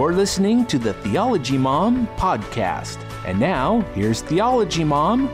You're 0.00 0.14
listening 0.14 0.64
to 0.68 0.78
the 0.78 0.94
Theology 0.94 1.58
Mom 1.58 2.06
podcast. 2.16 2.96
And 3.26 3.38
now, 3.38 3.82
here's 3.94 4.22
Theology 4.22 4.82
Mom, 4.82 5.28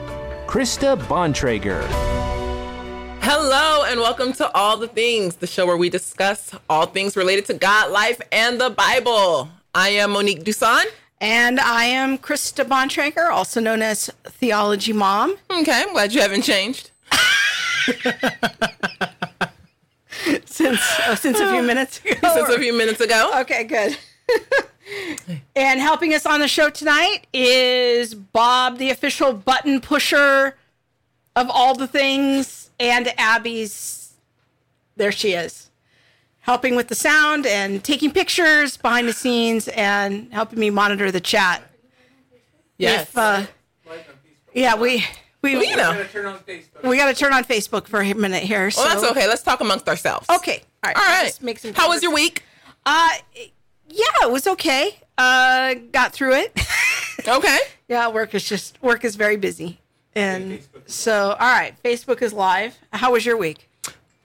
Krista 0.49 1.01
Bontrager. 1.03 1.85
Hello, 3.21 3.85
and 3.85 4.01
welcome 4.01 4.33
to 4.33 4.51
All 4.57 4.77
the 4.77 4.89
Things, 4.89 5.37
the 5.37 5.47
show 5.47 5.67
where 5.67 5.77
we 5.77 5.89
discuss 5.89 6.53
all 6.69 6.87
things 6.87 7.17
related 7.17 7.45
to 7.45 7.55
God, 7.55 7.93
life, 7.93 8.21
and 8.33 8.61
the 8.61 8.71
Bible. 8.71 9.51
I 9.73 9.91
am 9.91 10.11
Monique 10.11 10.43
Duson. 10.43 10.83
And 11.21 11.61
I 11.61 11.85
am 11.85 12.19
Krista 12.19 12.65
Bontrager, 12.65 13.31
also 13.31 13.61
known 13.61 13.83
as 13.83 14.11
Theology 14.25 14.93
Mom. 14.93 15.37
Okay, 15.49 15.83
I'm 15.83 15.93
glad 15.93 16.13
you 16.13 16.21
haven't 16.21 16.43
changed. 16.43 16.91
since 20.45 20.81
uh, 21.07 21.15
since 21.15 21.39
a 21.39 21.53
few 21.53 21.63
minutes 21.73 22.01
ago. 22.05 22.35
Since 22.35 22.49
a 22.49 22.59
few 22.59 22.77
minutes 22.77 23.01
ago. 23.01 23.31
Okay, 23.43 23.63
good. 23.63 23.97
and 25.57 25.81
helping 25.81 26.15
us 26.15 26.27
on 26.27 26.41
the 26.41 26.49
show 26.49 26.71
tonight 26.71 27.27
is 27.33 28.15
Bob, 28.15 28.79
the 28.79 28.91
official 28.91 29.33
button 29.33 29.81
pusher 29.81 30.57
of 31.35 31.51
all 31.51 31.75
the 31.75 31.87
things, 31.87 32.71
and 32.79 33.13
Abby's. 33.19 34.15
There 34.97 35.13
she 35.13 35.33
is, 35.33 35.71
helping 36.41 36.75
with 36.75 36.89
the 36.89 36.95
sound 36.95 37.47
and 37.47 37.85
taking 37.85 38.11
pictures 38.11 38.79
behind 38.79 39.07
the 39.07 39.13
scenes 39.13 39.69
and 39.69 40.33
helping 40.33 40.59
me 40.59 40.71
monitor 40.71 41.11
the 41.11 41.21
chat. 41.21 41.63
Yes. 42.79 43.03
If, 43.09 43.19
uh, 43.19 43.47
yeah, 44.55 44.75
we 44.75 45.05
we 45.43 45.55
Well, 45.55 45.65
you 45.65 45.77
know. 45.77 45.93
we 46.83 46.97
got 46.97 47.07
to 47.07 47.15
turn 47.15 47.33
on 47.33 47.45
Facebook 47.45 47.87
for 47.87 48.01
a 48.01 48.15
minute 48.15 48.43
here. 48.43 48.71
So. 48.71 48.83
Well, 48.83 48.95
that's 48.95 49.11
okay. 49.13 49.29
Let's 49.29 49.43
talk 49.43 49.61
amongst 49.61 49.89
ourselves. 49.89 50.29
Okay. 50.31 50.63
All 50.83 50.89
right. 50.93 50.97
All 50.97 51.03
right. 51.03 51.43
Make 51.43 51.59
some 51.59 51.75
How 51.75 51.89
was 51.89 52.03
your 52.03 52.13
week? 52.13 52.43
Uh, 52.85 53.11
yeah, 53.89 54.05
it 54.27 54.31
was 54.31 54.47
okay. 54.47 54.97
Uh, 55.19 55.75
got 55.93 56.13
through 56.13 56.35
it. 56.35 56.53
Okay. 57.29 57.59
yeah, 57.89 58.09
work 58.09 58.35
is 58.37 58.45
just 58.49 58.81
work 58.83 59.05
is 59.05 59.17
very 59.17 59.37
busy, 59.37 59.81
and 60.15 60.61
so 60.87 61.31
all 61.41 61.49
right. 61.53 61.75
Facebook 61.83 62.23
is 62.23 62.33
live. 62.33 62.79
How 62.93 63.11
was 63.13 63.27
your 63.27 63.37
week? 63.37 63.69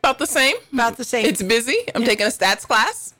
About 0.04 0.20
the 0.20 0.28
same. 0.28 0.56
About 0.72 0.98
the 0.98 1.04
same. 1.04 1.26
It's 1.26 1.42
busy. 1.42 1.78
I'm 1.96 2.04
taking 2.04 2.28
a 2.28 2.30
stats 2.30 2.62
class. 2.68 3.16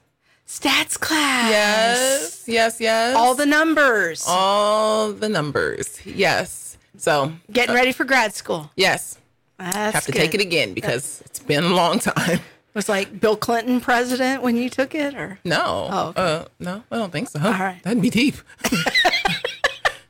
stats 0.46 0.96
class. 1.00 1.50
Yes. 1.50 2.44
Yes. 2.46 2.80
Yes. 2.80 3.16
All 3.16 3.34
the 3.34 3.46
numbers. 3.46 4.22
all 4.28 5.12
the 5.12 5.28
numbers. 5.28 5.98
Yes. 6.06 6.76
So 6.96 7.32
Getting 7.50 7.74
ready 7.74 7.90
for 7.90 8.04
grad 8.04 8.34
school. 8.34 8.70
yes, 8.76 9.18
That's 9.58 9.94
have 9.94 10.04
to 10.04 10.12
good. 10.12 10.18
take 10.18 10.34
it 10.34 10.40
again 10.40 10.74
because 10.74 11.22
it's 11.24 11.40
been 11.40 11.64
a 11.64 11.74
long 11.74 11.98
time. 12.10 12.38
Was 12.74 12.88
like 12.88 13.20
Bill 13.20 13.36
Clinton 13.36 13.80
president 13.80 14.42
when 14.42 14.56
you 14.56 14.70
took 14.70 14.94
it, 14.94 15.14
or 15.14 15.38
No. 15.44 15.88
Oh, 15.90 16.08
okay. 16.08 16.22
uh, 16.22 16.44
no, 16.58 16.82
I 16.90 16.96
don't 16.96 17.12
think 17.12 17.28
so. 17.28 17.38
right. 17.40 17.80
That'd 17.82 18.00
be 18.00 18.08
deep. 18.10 18.36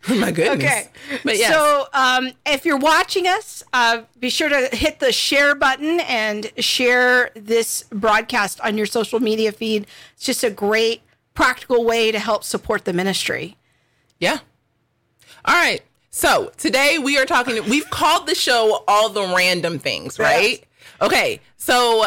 My 0.08 0.30
goodness. 0.32 0.64
Okay. 0.64 0.88
But 1.24 1.38
yes. 1.38 1.52
So, 1.52 1.86
um, 1.94 2.32
if 2.44 2.64
you're 2.66 2.76
watching 2.78 3.26
us, 3.28 3.62
uh, 3.72 4.02
be 4.18 4.30
sure 4.30 4.48
to 4.48 4.68
hit 4.76 4.98
the 4.98 5.12
share 5.12 5.54
button 5.54 6.00
and 6.00 6.50
share 6.58 7.30
this 7.34 7.84
broadcast 7.90 8.60
on 8.62 8.76
your 8.76 8.86
social 8.86 9.20
media 9.20 9.52
feed. 9.52 9.86
It's 10.14 10.24
just 10.24 10.42
a 10.42 10.50
great 10.50 11.02
practical 11.34 11.84
way 11.84 12.10
to 12.12 12.18
help 12.18 12.42
support 12.44 12.84
the 12.84 12.92
ministry. 12.92 13.56
yeah. 14.18 14.38
All 15.44 15.54
right. 15.54 15.82
So 16.10 16.52
today 16.56 16.98
we 16.98 17.16
are 17.18 17.24
talking, 17.24 17.54
we've 17.70 17.88
called 17.90 18.26
the 18.28 18.34
show 18.34 18.84
All 18.86 19.08
the 19.08 19.22
Random 19.34 19.78
Things, 19.80 20.18
right? 20.18 20.62
Okay. 21.00 21.40
So 21.56 22.04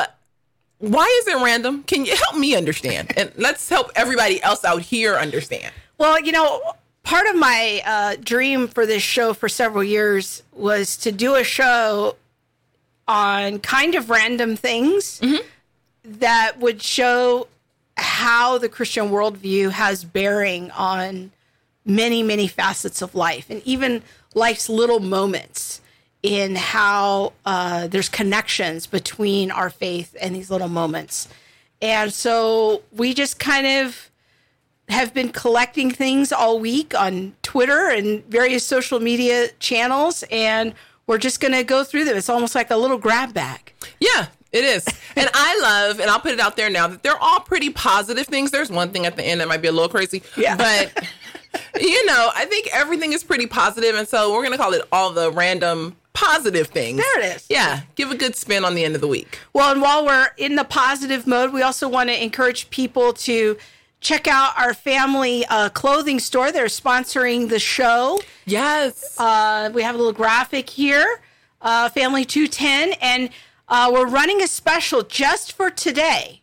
why 0.80 1.22
is 1.22 1.28
it 1.28 1.42
random? 1.44 1.84
Can 1.84 2.06
you 2.06 2.16
help 2.16 2.38
me 2.38 2.56
understand? 2.56 3.14
And 3.18 3.32
let's 3.38 3.68
help 3.70 3.92
everybody 3.96 4.42
else 4.44 4.66
out 4.66 4.82
here 4.82 5.16
understand. 5.16 5.74
Well, 5.98 6.20
you 6.20 6.32
know, 6.32 6.62
part 7.04 7.28
of 7.28 7.36
my 7.36 7.82
uh, 7.86 8.16
dream 8.22 8.68
for 8.68 8.86
this 8.86 9.02
show 9.04 9.34
for 9.34 9.48
several 9.48 9.84
years 9.84 10.44
was 10.52 10.98
to 10.98 11.12
do 11.12 11.36
a 11.36 11.44
show 11.44 12.18
on 13.08 13.60
kind 13.60 13.96
of 13.96 14.10
random 14.10 14.56
things 14.56 15.22
that 16.04 16.60
would 16.60 16.82
show 16.82 17.48
how 17.98 18.58
the 18.58 18.68
Christian 18.68 19.10
worldview 19.10 19.72
has 19.72 20.04
bearing 20.04 20.72
on 20.72 21.32
many, 21.86 22.24
many 22.24 22.48
facets 22.48 23.02
of 23.02 23.16
life 23.16 23.50
and 23.50 23.62
even 23.64 24.02
life's 24.34 24.68
little 24.68 25.00
moments 25.00 25.82
in 26.26 26.56
how 26.56 27.34
uh, 27.46 27.86
there's 27.86 28.10
connections 28.10 28.88
between 28.88 29.52
our 29.52 29.70
faith 29.70 30.16
and 30.20 30.36
these 30.36 30.50
little 30.50 30.68
moments. 30.68 31.28
And 31.84 32.12
so 32.12 32.82
we 32.92 33.14
just 33.14 33.38
kind 33.38 33.68
of 33.68 34.10
have 34.90 35.14
been 35.14 35.30
collecting 35.30 35.92
things 35.92 36.32
all 36.32 36.60
week 36.60 36.96
on 37.00 37.36
Twitter 37.44 37.90
and 37.90 38.26
various 38.26 38.66
social 38.66 39.00
media 39.00 39.50
channels, 39.60 40.24
and 40.32 40.74
we're 41.06 41.20
just 41.20 41.40
going 41.40 41.54
to 41.54 41.64
go 41.64 41.84
through 41.84 42.06
them. 42.06 42.18
It's 42.18 42.28
almost 42.28 42.56
like 42.56 42.72
a 42.72 42.78
little 42.78 42.98
grab 42.98 43.32
bag. 43.36 43.74
Yeah, 44.00 44.26
it 44.52 44.64
is. 44.64 44.84
and 45.16 45.30
I 45.32 45.60
love, 45.62 46.00
and 46.00 46.10
I'll 46.10 46.20
put 46.20 46.32
it 46.32 46.40
out 46.40 46.58
there 46.58 46.72
now 46.72 46.88
that 46.88 47.04
they're 47.04 47.22
all 47.22 47.40
pretty 47.40 47.70
positive 47.70 48.26
things. 48.26 48.50
There's 48.50 48.72
one 48.72 48.90
thing 48.90 49.06
at 49.06 49.16
the 49.16 49.24
end 49.24 49.42
that 49.42 49.48
might 49.48 49.62
be 49.62 49.68
a 49.68 49.72
little 49.72 49.90
crazy. 49.90 50.24
Yeah. 50.36 50.58
But, 50.58 51.08
you 51.80 52.04
know, 52.08 52.32
I 52.34 52.46
think 52.46 52.68
everything 52.74 53.14
is 53.14 53.24
pretty 53.24 53.46
positive, 53.46 53.94
And 53.94 54.08
so 54.08 54.34
we're 54.34 54.42
going 54.42 54.54
to 54.54 54.58
call 54.58 54.74
it 54.74 54.82
all 54.92 55.12
the 55.12 55.32
random 55.32 55.96
positive 56.16 56.68
things. 56.68 56.98
There 56.98 57.20
it 57.20 57.36
is. 57.36 57.46
Yeah. 57.50 57.82
Give 57.94 58.10
a 58.10 58.16
good 58.16 58.36
spin 58.36 58.66
on 58.66 58.74
the 58.74 58.84
end 58.84 58.96
of 58.96 59.02
the 59.02 59.08
week. 59.08 59.40
Well, 59.54 59.72
and 59.72 59.82
while 59.82 60.04
we're 60.04 60.30
in 60.38 60.56
the 60.56 60.64
positive 60.64 61.28
mode, 61.28 61.54
we 61.54 61.62
also 61.62 61.88
want 61.88 62.10
to 62.10 62.24
encourage 62.24 62.72
people 62.72 63.14
to 63.14 63.58
check 64.00 64.28
out 64.28 64.58
our 64.58 64.74
family 64.74 65.46
uh, 65.46 65.70
clothing 65.70 66.20
store. 66.20 66.52
They're 66.52 66.66
sponsoring 66.66 67.50
the 67.50 67.60
show. 67.60 68.20
Yes. 68.46 69.20
Uh, 69.20 69.70
we 69.74 69.84
have 69.84 69.96
a 69.96 69.98
little 69.98 70.14
graphic 70.14 70.70
here, 70.70 71.22
uh, 71.62 71.90
Family 71.90 72.26
210, 72.26 72.98
and 73.02 73.30
uh, 73.68 73.92
we're 73.94 74.08
running 74.08 74.42
a 74.42 74.48
special 74.48 75.04
just 75.04 75.52
for 75.52 75.70
today. 75.70 76.42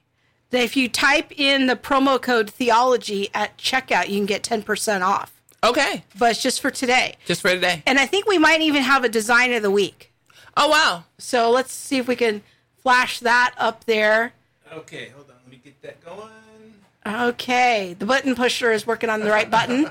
That 0.51 0.63
if 0.63 0.77
you 0.77 0.89
type 0.89 1.33
in 1.39 1.67
the 1.67 1.77
promo 1.77 2.21
code 2.21 2.51
theology 2.51 3.31
at 3.33 3.57
checkout, 3.57 4.09
you 4.09 4.19
can 4.19 4.27
get 4.27 4.43
10% 4.43 5.01
off. 5.01 5.33
Okay. 5.65 6.05
But 6.19 6.33
it's 6.33 6.43
just 6.43 6.61
for 6.61 6.71
today. 6.71 7.17
Just 7.27 7.43
for 7.43 7.51
today. 7.51 7.83
And 7.87 7.99
I 7.99 8.07
think 8.07 8.27
we 8.27 8.39
might 8.39 8.61
even 8.61 8.83
have 8.83 9.05
a 9.05 9.09
design 9.09 9.53
of 9.53 9.63
the 9.63 9.71
week. 9.71 10.13
Oh, 10.57 10.69
wow. 10.69 11.05
So 11.19 11.51
let's 11.51 11.73
see 11.73 11.99
if 11.99 12.07
we 12.07 12.17
can 12.17 12.43
flash 12.83 13.21
that 13.21 13.55
up 13.59 13.85
there. 13.85 14.33
Okay, 14.73 15.09
hold 15.11 15.29
on. 15.31 15.37
Let 15.45 15.51
me 15.51 15.61
get 15.63 15.81
that 15.83 16.05
going. 16.05 16.31
Okay, 17.05 17.97
the 17.99 18.07
button 18.07 18.35
pusher 18.35 18.71
is 18.71 18.87
working 18.87 19.11
on 19.11 19.21
the 19.21 19.31
right 19.31 19.51
button. 19.51 19.91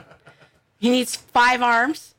He 0.79 0.89
needs 0.89 1.15
five 1.15 1.61
arms. 1.61 2.15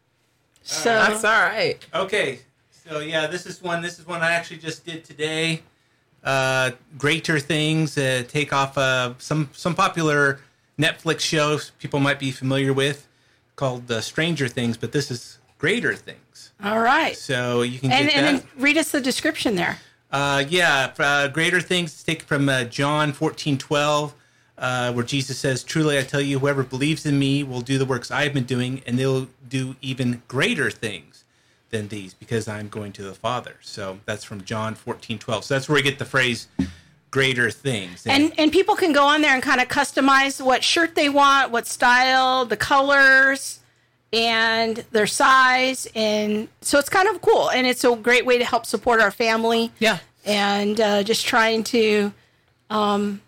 So 0.63 0.91
That's 0.91 1.25
all 1.25 1.43
right. 1.43 1.84
Okay, 1.95 2.41
so 2.71 3.01
yeah, 3.01 3.27
this 3.27 3.47
is 3.47 3.63
one. 3.63 3.83
This 3.83 3.99
is 3.99 4.07
one 4.07 4.21
I 4.21 4.33
actually 4.33 4.59
just 4.59 4.84
did 4.84 5.05
today. 5.05 5.63
Uh, 6.23 6.71
greater 6.99 7.41
things. 7.41 7.99
Uh, 7.99 8.23
take 8.29 8.53
off 8.53 8.79
uh, 8.79 9.15
some 9.19 9.49
some 9.53 9.75
popular 9.75 10.41
Netflix 10.79 11.21
shows 11.21 11.73
people 11.79 11.99
might 11.99 12.19
be 12.21 12.31
familiar 12.31 12.73
with 12.73 13.09
called 13.57 13.91
uh, 13.91 14.01
Stranger 14.01 14.49
Things, 14.49 14.77
but 14.77 14.93
this 14.93 15.11
is 15.11 15.39
Greater 15.59 15.95
Things. 15.95 16.53
all 16.63 16.81
right, 16.81 17.17
So 17.17 17.63
you 17.63 17.79
can 17.79 17.93
and 17.93 18.11
and 18.11 18.43
read 18.59 18.77
us 18.79 18.91
the 18.91 19.01
description 19.01 19.55
there. 19.57 19.79
Uh, 20.11 20.45
yeah, 20.49 20.93
uh, 20.99 21.29
greater 21.29 21.61
things 21.61 22.03
taken 22.03 22.27
from 22.27 22.49
uh, 22.49 22.65
John 22.65 23.13
fourteen 23.13 23.57
twelve, 23.57 24.15
uh, 24.59 24.93
where 24.93 25.05
Jesus 25.05 25.39
says, 25.39 25.65
"Truly 25.65 25.99
I 25.99 26.03
tell 26.03 26.21
you, 26.21 26.39
whoever 26.39 26.63
believes 26.63 27.07
in 27.07 27.19
me 27.19 27.43
will 27.43 27.63
do 27.63 27.79
the 27.79 27.87
works 27.87 28.11
I 28.11 28.25
have 28.25 28.35
been 28.35 28.45
doing, 28.45 28.83
and 28.87 28.99
they'll 28.99 29.29
do 29.49 29.77
even 29.81 30.23
greater 30.29 30.71
things 30.71 31.25
than 31.71 31.89
these, 31.89 32.13
because 32.13 32.47
I'm 32.49 32.69
going 32.69 32.93
to 32.93 33.03
the 33.03 33.15
Father." 33.15 33.55
So 33.63 34.01
that's 34.05 34.25
from 34.25 34.45
John 34.45 34.75
fourteen 34.75 35.19
twelve. 35.19 35.45
So 35.45 35.55
that's 35.55 35.69
where 35.69 35.77
we 35.77 35.83
get 35.83 35.99
the 35.99 36.05
phrase 36.05 36.49
"greater 37.12 37.49
things." 37.53 38.05
And 38.06 38.33
and 38.37 38.50
people 38.50 38.75
can 38.75 38.93
go 38.93 39.05
on 39.05 39.23
there 39.23 39.33
and 39.34 39.43
kind 39.43 39.61
of 39.61 39.69
customize 39.69 40.45
what 40.45 40.65
shirt 40.65 40.97
they 40.97 41.09
want, 41.09 41.53
what 41.53 41.69
style, 41.69 42.45
the 42.45 42.57
colors, 42.57 43.60
and 44.13 44.84
their 44.91 45.07
size, 45.07 45.86
and 45.95 46.48
so 46.60 46.78
it's 46.81 46.89
kind 46.89 47.09
of 47.09 47.22
cool. 47.22 47.51
And 47.51 47.66
it's 47.69 47.84
a 47.84 47.95
great 47.95 48.27
way 48.27 48.36
to 48.39 48.45
help 48.45 48.66
support 48.66 49.01
our 49.01 49.13
family. 49.13 49.71
Yeah. 49.78 49.98
and 50.25 50.81
uh, 50.81 51.03
just 51.03 51.27
trying 51.27 51.65
to 51.65 52.13
um, 52.71 53.21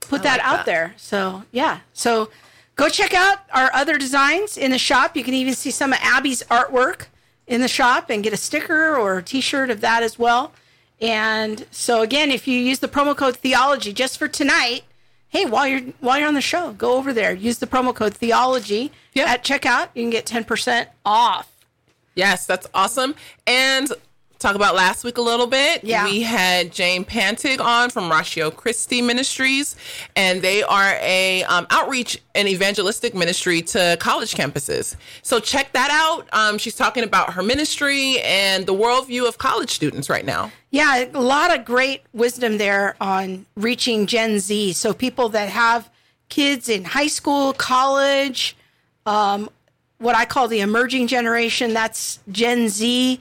put 0.00 0.22
that 0.22 0.38
like 0.38 0.46
out 0.46 0.56
that. 0.58 0.66
there. 0.66 0.94
So 0.96 1.42
yeah, 1.52 1.80
so 1.92 2.30
go 2.76 2.88
check 2.88 3.12
out 3.14 3.38
our 3.52 3.70
other 3.74 3.98
designs 3.98 4.56
in 4.56 4.70
the 4.70 4.78
shop. 4.78 5.16
You 5.16 5.24
can 5.24 5.34
even 5.34 5.54
see 5.54 5.70
some 5.70 5.92
of 5.92 5.98
Abby's 6.02 6.42
artwork 6.44 7.06
in 7.46 7.60
the 7.60 7.68
shop 7.68 8.10
and 8.10 8.22
get 8.22 8.32
a 8.32 8.36
sticker 8.36 8.96
or 8.96 9.18
a 9.18 9.22
T-shirt 9.22 9.70
of 9.70 9.80
that 9.80 10.02
as 10.02 10.18
well. 10.18 10.52
And 11.00 11.66
so 11.70 12.02
again, 12.02 12.30
if 12.30 12.48
you 12.48 12.58
use 12.58 12.80
the 12.80 12.88
promo 12.88 13.16
code 13.16 13.36
Theology 13.36 13.92
just 13.92 14.18
for 14.18 14.26
tonight, 14.28 14.82
hey, 15.28 15.44
while 15.44 15.66
you're 15.66 15.80
while 16.00 16.18
you're 16.18 16.28
on 16.28 16.34
the 16.34 16.40
show, 16.40 16.72
go 16.72 16.96
over 16.96 17.12
there, 17.12 17.32
use 17.32 17.58
the 17.58 17.66
promo 17.66 17.94
code 17.94 18.14
Theology 18.14 18.90
Yeah. 19.14 19.24
at 19.26 19.44
checkout. 19.44 19.88
You 19.94 20.02
can 20.02 20.10
get 20.10 20.26
ten 20.26 20.44
percent 20.44 20.88
off. 21.04 21.48
Yes, 22.14 22.46
that's 22.46 22.66
awesome. 22.74 23.14
And 23.46 23.92
talk 24.38 24.54
about 24.54 24.74
last 24.74 25.04
week 25.04 25.18
a 25.18 25.22
little 25.22 25.46
bit. 25.46 25.82
Yeah. 25.82 26.04
We 26.04 26.22
had 26.22 26.72
Jane 26.72 27.04
Pantig 27.04 27.60
on 27.60 27.90
from 27.90 28.10
Ratio 28.10 28.50
Christi 28.50 29.02
Ministries, 29.02 29.76
and 30.14 30.42
they 30.42 30.62
are 30.62 30.96
a 31.00 31.42
um, 31.44 31.66
outreach 31.70 32.20
and 32.34 32.48
evangelistic 32.48 33.14
ministry 33.14 33.62
to 33.62 33.96
college 34.00 34.34
campuses. 34.34 34.96
So 35.22 35.40
check 35.40 35.72
that 35.72 35.90
out. 35.90 36.28
Um, 36.32 36.58
she's 36.58 36.76
talking 36.76 37.04
about 37.04 37.32
her 37.34 37.42
ministry 37.42 38.20
and 38.20 38.66
the 38.66 38.74
worldview 38.74 39.26
of 39.26 39.38
college 39.38 39.70
students 39.70 40.08
right 40.08 40.24
now. 40.24 40.52
Yeah, 40.70 41.06
a 41.12 41.20
lot 41.20 41.56
of 41.56 41.64
great 41.64 42.02
wisdom 42.12 42.58
there 42.58 42.94
on 43.00 43.46
reaching 43.56 44.06
Gen 44.06 44.38
Z. 44.38 44.74
So 44.74 44.92
people 44.92 45.30
that 45.30 45.48
have 45.48 45.90
kids 46.28 46.68
in 46.68 46.84
high 46.84 47.06
school, 47.06 47.54
college, 47.54 48.56
um, 49.06 49.48
what 49.98 50.14
I 50.14 50.26
call 50.26 50.46
the 50.46 50.60
emerging 50.60 51.08
generation, 51.08 51.74
that's 51.74 52.20
Gen 52.30 52.68
Z, 52.68 53.18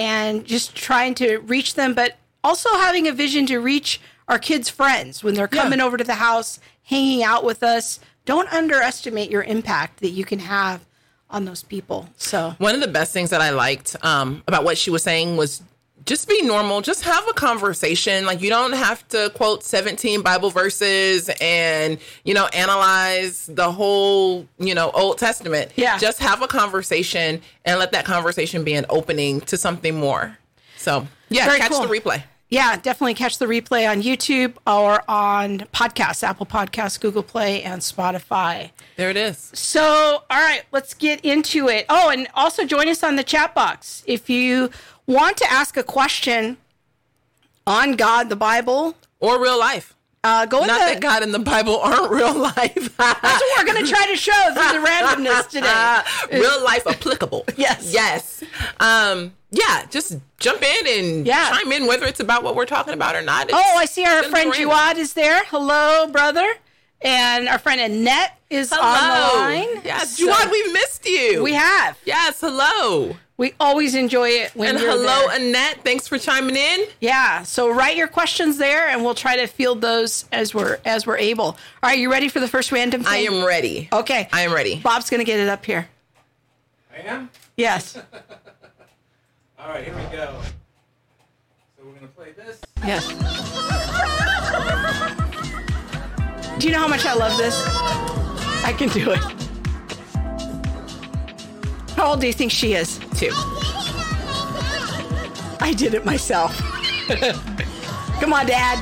and 0.00 0.46
just 0.46 0.74
trying 0.74 1.14
to 1.14 1.38
reach 1.40 1.74
them, 1.74 1.92
but 1.92 2.16
also 2.42 2.70
having 2.70 3.06
a 3.06 3.12
vision 3.12 3.44
to 3.44 3.58
reach 3.58 4.00
our 4.28 4.38
kids' 4.38 4.70
friends 4.70 5.22
when 5.22 5.34
they're 5.34 5.46
coming 5.46 5.78
over 5.78 5.98
to 5.98 6.04
the 6.04 6.14
house, 6.14 6.58
hanging 6.84 7.22
out 7.22 7.44
with 7.44 7.62
us. 7.62 8.00
Don't 8.24 8.50
underestimate 8.50 9.30
your 9.30 9.42
impact 9.42 10.00
that 10.00 10.10
you 10.10 10.24
can 10.24 10.38
have 10.38 10.86
on 11.28 11.44
those 11.44 11.62
people. 11.62 12.08
So 12.16 12.54
One 12.56 12.74
of 12.74 12.80
the 12.80 12.88
best 12.88 13.12
things 13.12 13.28
that 13.28 13.42
I 13.42 13.50
liked 13.50 13.94
um, 14.02 14.42
about 14.48 14.64
what 14.64 14.78
she 14.78 14.90
was 14.90 15.02
saying 15.02 15.36
was 15.36 15.62
just 16.10 16.28
be 16.28 16.42
normal, 16.42 16.80
just 16.80 17.04
have 17.04 17.24
a 17.28 17.32
conversation. 17.34 18.26
Like 18.26 18.40
you 18.40 18.50
don't 18.50 18.72
have 18.72 19.06
to 19.10 19.30
quote 19.36 19.62
17 19.62 20.22
Bible 20.22 20.50
verses 20.50 21.30
and, 21.40 21.98
you 22.24 22.34
know, 22.34 22.46
analyze 22.46 23.46
the 23.46 23.70
whole, 23.70 24.44
you 24.58 24.74
know, 24.74 24.90
Old 24.90 25.18
Testament. 25.18 25.70
Yeah. 25.76 25.98
Just 25.98 26.18
have 26.18 26.42
a 26.42 26.48
conversation 26.48 27.40
and 27.64 27.78
let 27.78 27.92
that 27.92 28.06
conversation 28.06 28.64
be 28.64 28.74
an 28.74 28.86
opening 28.88 29.40
to 29.42 29.56
something 29.56 29.94
more. 29.94 30.36
So, 30.76 31.06
yeah, 31.28 31.44
Very 31.44 31.60
catch 31.60 31.70
cool. 31.70 31.86
the 31.86 32.00
replay. 32.00 32.24
Yeah, 32.48 32.74
definitely 32.74 33.14
catch 33.14 33.38
the 33.38 33.46
replay 33.46 33.88
on 33.88 34.02
YouTube 34.02 34.54
or 34.66 35.08
on 35.08 35.60
podcasts, 35.72 36.24
Apple 36.24 36.46
Podcasts, 36.46 36.98
Google 36.98 37.22
Play, 37.22 37.62
and 37.62 37.80
Spotify. 37.80 38.70
There 38.96 39.08
it 39.08 39.16
is. 39.16 39.52
So, 39.54 40.24
all 40.28 40.36
right, 40.36 40.62
let's 40.72 40.92
get 40.94 41.24
into 41.24 41.68
it. 41.68 41.86
Oh, 41.88 42.10
and 42.10 42.26
also 42.34 42.66
join 42.66 42.88
us 42.88 43.04
on 43.04 43.14
the 43.14 43.22
chat 43.22 43.54
box. 43.54 44.02
If 44.04 44.28
you 44.28 44.70
want 45.10 45.36
to 45.38 45.50
ask 45.50 45.76
a 45.76 45.82
question 45.82 46.56
on 47.66 47.92
God, 47.92 48.28
the 48.28 48.36
Bible, 48.36 48.94
Or 49.20 49.40
real 49.42 49.58
life. 49.58 49.94
uh, 50.24 50.46
go 50.46 50.60
Not 50.64 50.80
the. 50.80 50.94
that 50.94 51.00
God 51.00 51.22
and 51.22 51.32
the 51.32 51.38
Bible 51.38 51.78
aren't 51.82 52.10
real 52.10 52.34
life. 52.34 52.96
That's 52.96 53.22
what 53.22 53.58
we're 53.58 53.72
going 53.72 53.84
to 53.84 53.90
try 53.90 54.06
to 54.06 54.16
show 54.16 54.32
through 54.54 54.80
the 54.80 54.86
randomness 54.86 55.48
today. 55.48 56.02
real 56.40 56.62
life 56.64 56.86
applicable. 56.86 57.44
Yes. 57.56 57.92
Yes. 57.92 58.42
Um, 58.80 59.32
yeah, 59.50 59.84
just 59.90 60.16
jump 60.38 60.62
in 60.62 60.86
and 60.86 61.26
Yeah. 61.26 61.50
chime 61.50 61.72
in 61.72 61.86
whether 61.86 62.06
it's 62.06 62.20
about 62.20 62.42
what 62.42 62.54
we're 62.54 62.66
talking 62.66 62.94
about 62.94 63.14
or 63.16 63.22
not. 63.22 63.44
It's 63.50 63.54
Oh, 63.54 63.76
I 63.76 63.84
see 63.86 64.04
our 64.04 64.22
friend 64.24 64.50
random. 64.50 64.70
Juad 64.70 64.96
is 64.96 65.12
there. 65.14 65.42
Hello, 65.46 66.06
brother. 66.06 66.48
And 67.02 67.48
our 67.48 67.58
friend 67.58 67.80
Annette 67.80 68.38
is 68.50 68.72
on 68.72 68.78
the 68.78 68.84
Hello. 68.84 69.40
line. 69.40 69.80
Yes, 69.84 70.16
So- 70.18 70.26
Juwan, 70.28 70.50
we've 70.50 70.72
missed 70.72 71.06
you. 71.06 71.42
we 71.42 71.54
have. 71.54 71.98
Yes, 72.04 72.40
hello. 72.40 73.16
We 73.40 73.54
always 73.58 73.94
enjoy 73.94 74.28
it 74.28 74.54
when 74.54 74.68
And 74.68 74.78
you're 74.80 74.90
hello, 74.90 75.28
there. 75.28 75.40
Annette. 75.40 75.82
Thanks 75.82 76.06
for 76.06 76.18
chiming 76.18 76.56
in. 76.56 76.80
Yeah. 77.00 77.42
So 77.44 77.72
write 77.72 77.96
your 77.96 78.06
questions 78.06 78.58
there, 78.58 78.86
and 78.86 79.02
we'll 79.02 79.14
try 79.14 79.36
to 79.36 79.46
field 79.46 79.80
those 79.80 80.26
as 80.30 80.54
we're 80.54 80.78
as 80.84 81.06
we're 81.06 81.16
able. 81.16 81.44
All 81.46 81.56
right, 81.84 81.98
you 81.98 82.10
ready 82.12 82.28
for 82.28 82.38
the 82.38 82.48
first 82.48 82.70
random 82.70 83.02
thing? 83.02 83.10
I 83.10 83.32
am 83.34 83.42
ready. 83.42 83.88
Okay. 83.90 84.28
I 84.30 84.42
am 84.42 84.52
ready. 84.52 84.78
Bob's 84.80 85.08
gonna 85.08 85.24
get 85.24 85.40
it 85.40 85.48
up 85.48 85.64
here. 85.64 85.88
I 86.94 86.98
am. 87.08 87.30
Yes. 87.56 87.96
All 89.58 89.68
right, 89.70 89.84
here 89.84 89.96
we 89.96 90.02
go. 90.14 90.38
So 91.78 91.86
we're 91.86 91.94
gonna 91.94 92.08
play 92.08 92.32
this. 92.32 92.60
Yes. 92.84 93.08
Do 96.58 96.66
you 96.66 96.72
know 96.74 96.80
how 96.80 96.88
much 96.88 97.06
I 97.06 97.14
love 97.14 97.38
this? 97.38 97.54
I 98.66 98.74
can 98.76 98.90
do 98.90 99.12
it. 99.12 99.49
How 102.00 102.12
old 102.12 102.20
do 102.22 102.26
you 102.26 102.32
think 102.32 102.50
she 102.50 102.72
is? 102.72 102.98
Two. 103.18 103.28
I 105.60 105.74
did 105.76 105.92
it 105.92 106.06
myself. 106.06 106.56
Come 108.20 108.32
on, 108.32 108.46
Dad. 108.46 108.78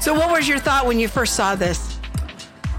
So, 0.00 0.12
what 0.12 0.30
was 0.30 0.46
your 0.46 0.58
thought 0.58 0.86
when 0.86 0.98
you 0.98 1.08
first 1.08 1.34
saw 1.34 1.54
this? 1.54 1.98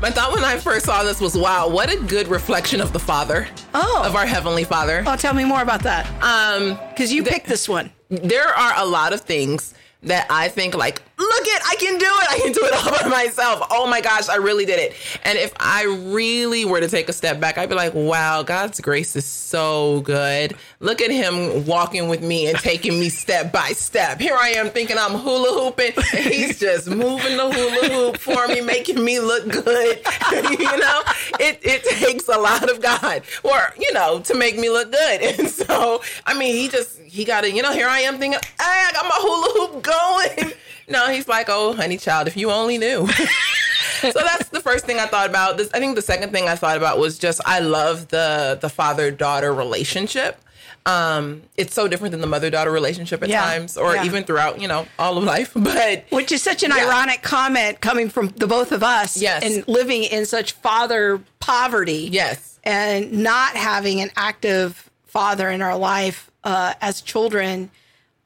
My 0.02 0.12
thought 0.12 0.34
when 0.34 0.44
I 0.44 0.58
first 0.58 0.86
saw 0.86 1.04
this 1.04 1.20
was, 1.20 1.36
wow, 1.36 1.68
what 1.68 1.92
a 1.92 1.98
good 1.98 2.28
reflection 2.28 2.82
of 2.82 2.94
the 2.94 3.00
Father, 3.00 3.48
Oh, 3.74 4.04
of 4.06 4.16
our 4.16 4.26
Heavenly 4.26 4.64
Father. 4.66 5.04
oh, 5.08 5.16
tell 5.16 5.34
me 5.34 5.46
more 5.46 5.62
about 5.62 5.82
that. 5.84 6.06
Um, 6.22 6.78
Because 6.90 7.12
you 7.14 7.24
picked 7.24 7.48
this 7.48 7.68
one. 7.70 7.90
there 8.10 8.48
are 8.50 8.74
a 8.76 8.86
lot 8.86 9.14
of 9.14 9.22
things 9.22 9.74
that 10.04 10.28
I 10.30 10.50
think 10.50 10.76
like, 10.76 11.02
look 11.18 11.48
it, 11.48 11.62
I 11.68 11.76
can 11.76 11.98
do 11.98 12.06
it. 12.06 12.32
I 12.32 12.40
can 12.40 12.52
do 12.52 12.62
it 12.64 12.74
all 12.74 13.02
by 13.02 13.10
myself. 13.10 13.68
Oh 13.72 13.88
my 13.88 14.02
gosh, 14.02 14.30
I 14.30 14.36
really 14.36 14.66
did 14.66 14.80
it. 14.80 14.96
And 15.24 15.38
if 15.38 15.54
I 15.60 15.84
really 15.84 16.66
were 16.66 16.80
to 16.80 16.88
take 16.88 17.10
a 17.10 17.14
step 17.14 17.40
back, 17.40 17.58
I'd 17.58 17.70
be 17.70 17.76
like, 17.76 17.94
wow, 17.94 18.44
God's 18.44 18.80
grace 18.80 19.16
is 19.16 19.26
so 19.26 20.02
good. 20.02 20.56
Look 20.80 21.02
at 21.02 21.12
him 21.12 21.66
walking 21.66 22.08
with 22.10 22.22
me 22.22 22.48
and 22.48 22.58
taking 22.60 23.00
me 23.00 23.10
step 23.10 23.52
by 23.52 23.70
step. 23.70 24.20
Here 24.20 24.36
I 24.36 24.50
am 24.50 24.70
thinking 24.70 24.98
I'm 24.98 25.14
hula 25.18 25.64
hooping 25.64 25.94
he's 26.12 26.60
just 26.60 26.88
moving 26.88 27.38
the 27.38 27.52
hula 27.52 27.94
hoop 27.94 28.18
for 28.18 28.48
me, 28.48 28.62
making 28.62 29.04
me 29.04 29.20
look 29.20 29.48
good. 29.48 30.02
you 30.32 30.78
know, 30.78 31.02
it, 31.40 31.60
it 31.64 31.84
takes 31.84 32.28
a 32.28 32.38
lot 32.38 32.70
of 32.70 32.82
God 32.82 33.24
or, 33.44 33.74
you 33.80 33.92
know, 33.94 34.20
to 34.22 34.36
make 34.36 34.58
me 34.58 34.70
look 34.70 34.92
good. 34.92 35.22
And 35.36 35.50
so, 35.50 36.02
I 36.26 36.34
mean, 36.34 36.56
he 36.56 36.70
just, 36.70 36.98
he 37.00 37.26
got 37.26 37.44
it 37.44 37.56
you 37.56 37.62
know, 37.62 37.72
here 37.72 37.88
I 37.88 38.02
am 38.02 38.18
thinking, 38.18 38.40
hey, 38.60 38.86
I 38.88 38.92
got 38.92 39.06
my 39.06 39.18
hula 39.18 39.72
hoop 39.74 39.84
going. 39.84 40.54
No, 40.88 41.10
he's 41.10 41.28
like, 41.28 41.48
oh, 41.50 41.74
honey 41.74 41.98
child, 41.98 42.28
if 42.28 42.38
you 42.38 42.52
only 42.52 42.78
knew. 42.78 43.08
so 44.02 44.12
that's 44.14 44.50
the 44.50 44.60
first 44.62 44.86
thing 44.86 45.00
I 45.00 45.06
thought 45.08 45.30
about. 45.30 45.58
This, 45.58 45.70
I 45.74 45.80
think 45.80 45.96
the 45.96 46.02
second 46.02 46.32
thing 46.32 46.48
I 46.48 46.56
thought 46.56 46.78
about 46.78 47.00
was 47.00 47.18
just 47.18 47.42
I 47.46 47.60
love 47.60 48.10
the 48.10 48.58
the 48.62 48.70
father 48.70 49.12
daughter 49.12 49.54
relationship. 49.54 50.40
Um, 50.88 51.42
it's 51.58 51.74
so 51.74 51.88
different 51.88 52.12
than 52.12 52.22
the 52.22 52.28
mother 52.28 52.52
daughter 52.52 52.70
relationship 52.72 53.24
at 53.24 53.30
Yeah, 53.30 53.42
times, 53.44 53.76
or 53.76 53.96
yeah. 53.96 54.04
even 54.06 54.24
throughout 54.24 54.62
you 54.62 54.68
know 54.68 54.86
all 55.00 55.18
of 55.18 55.24
life. 55.24 55.52
But 55.56 56.06
Which 56.12 56.32
is 56.32 56.44
such 56.44 56.62
an 56.62 56.70
Yeah. 56.76 56.86
ironic 56.86 57.24
comment 57.24 57.82
coming 57.82 58.10
from 58.10 58.28
the 58.36 58.46
both 58.46 58.72
of 58.72 58.84
us. 58.84 59.20
Yes. 59.20 59.42
And 59.44 59.68
living 59.68 60.04
in 60.04 60.28
such 60.28 60.52
father 60.52 61.20
poverty. 61.40 62.10
yes, 62.12 62.60
and 62.64 63.12
not 63.24 63.56
having 63.56 64.00
an 64.02 64.12
active 64.16 64.90
father 65.06 65.50
in 65.50 65.64
our 65.64 65.76
life 65.78 66.30
uh, 66.44 66.74
as 66.82 67.02
children, 67.02 67.72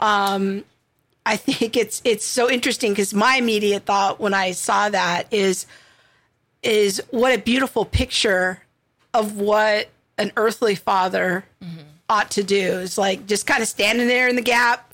um, 0.02 0.66
I 1.30 1.38
think 1.38 1.78
it's 1.78 2.02
it's 2.04 2.26
so 2.26 2.50
interesting 2.50 2.92
because 2.92 3.14
my 3.14 3.36
immediate 3.36 3.86
thought 3.86 4.20
when 4.20 4.34
I 4.34 4.52
saw 4.52 4.90
that 4.90 5.32
is 5.32 5.68
is 6.64 7.04
what 7.12 7.38
a 7.38 7.38
beautiful 7.38 7.86
picture 7.86 8.64
of 9.14 9.38
what 9.38 9.90
an 10.18 10.32
earthly 10.38 10.74
father 10.74 11.46
mm-hmm. 11.64 11.82
ought 12.10 12.32
to 12.32 12.44
do. 12.44 12.80
is 12.80 12.98
like 12.98 13.28
just 13.28 13.46
kind 13.46 13.62
of 13.62 13.68
standing 13.68 14.08
there 14.08 14.28
in 14.28 14.38
the 14.38 14.42
gap, 14.42 14.92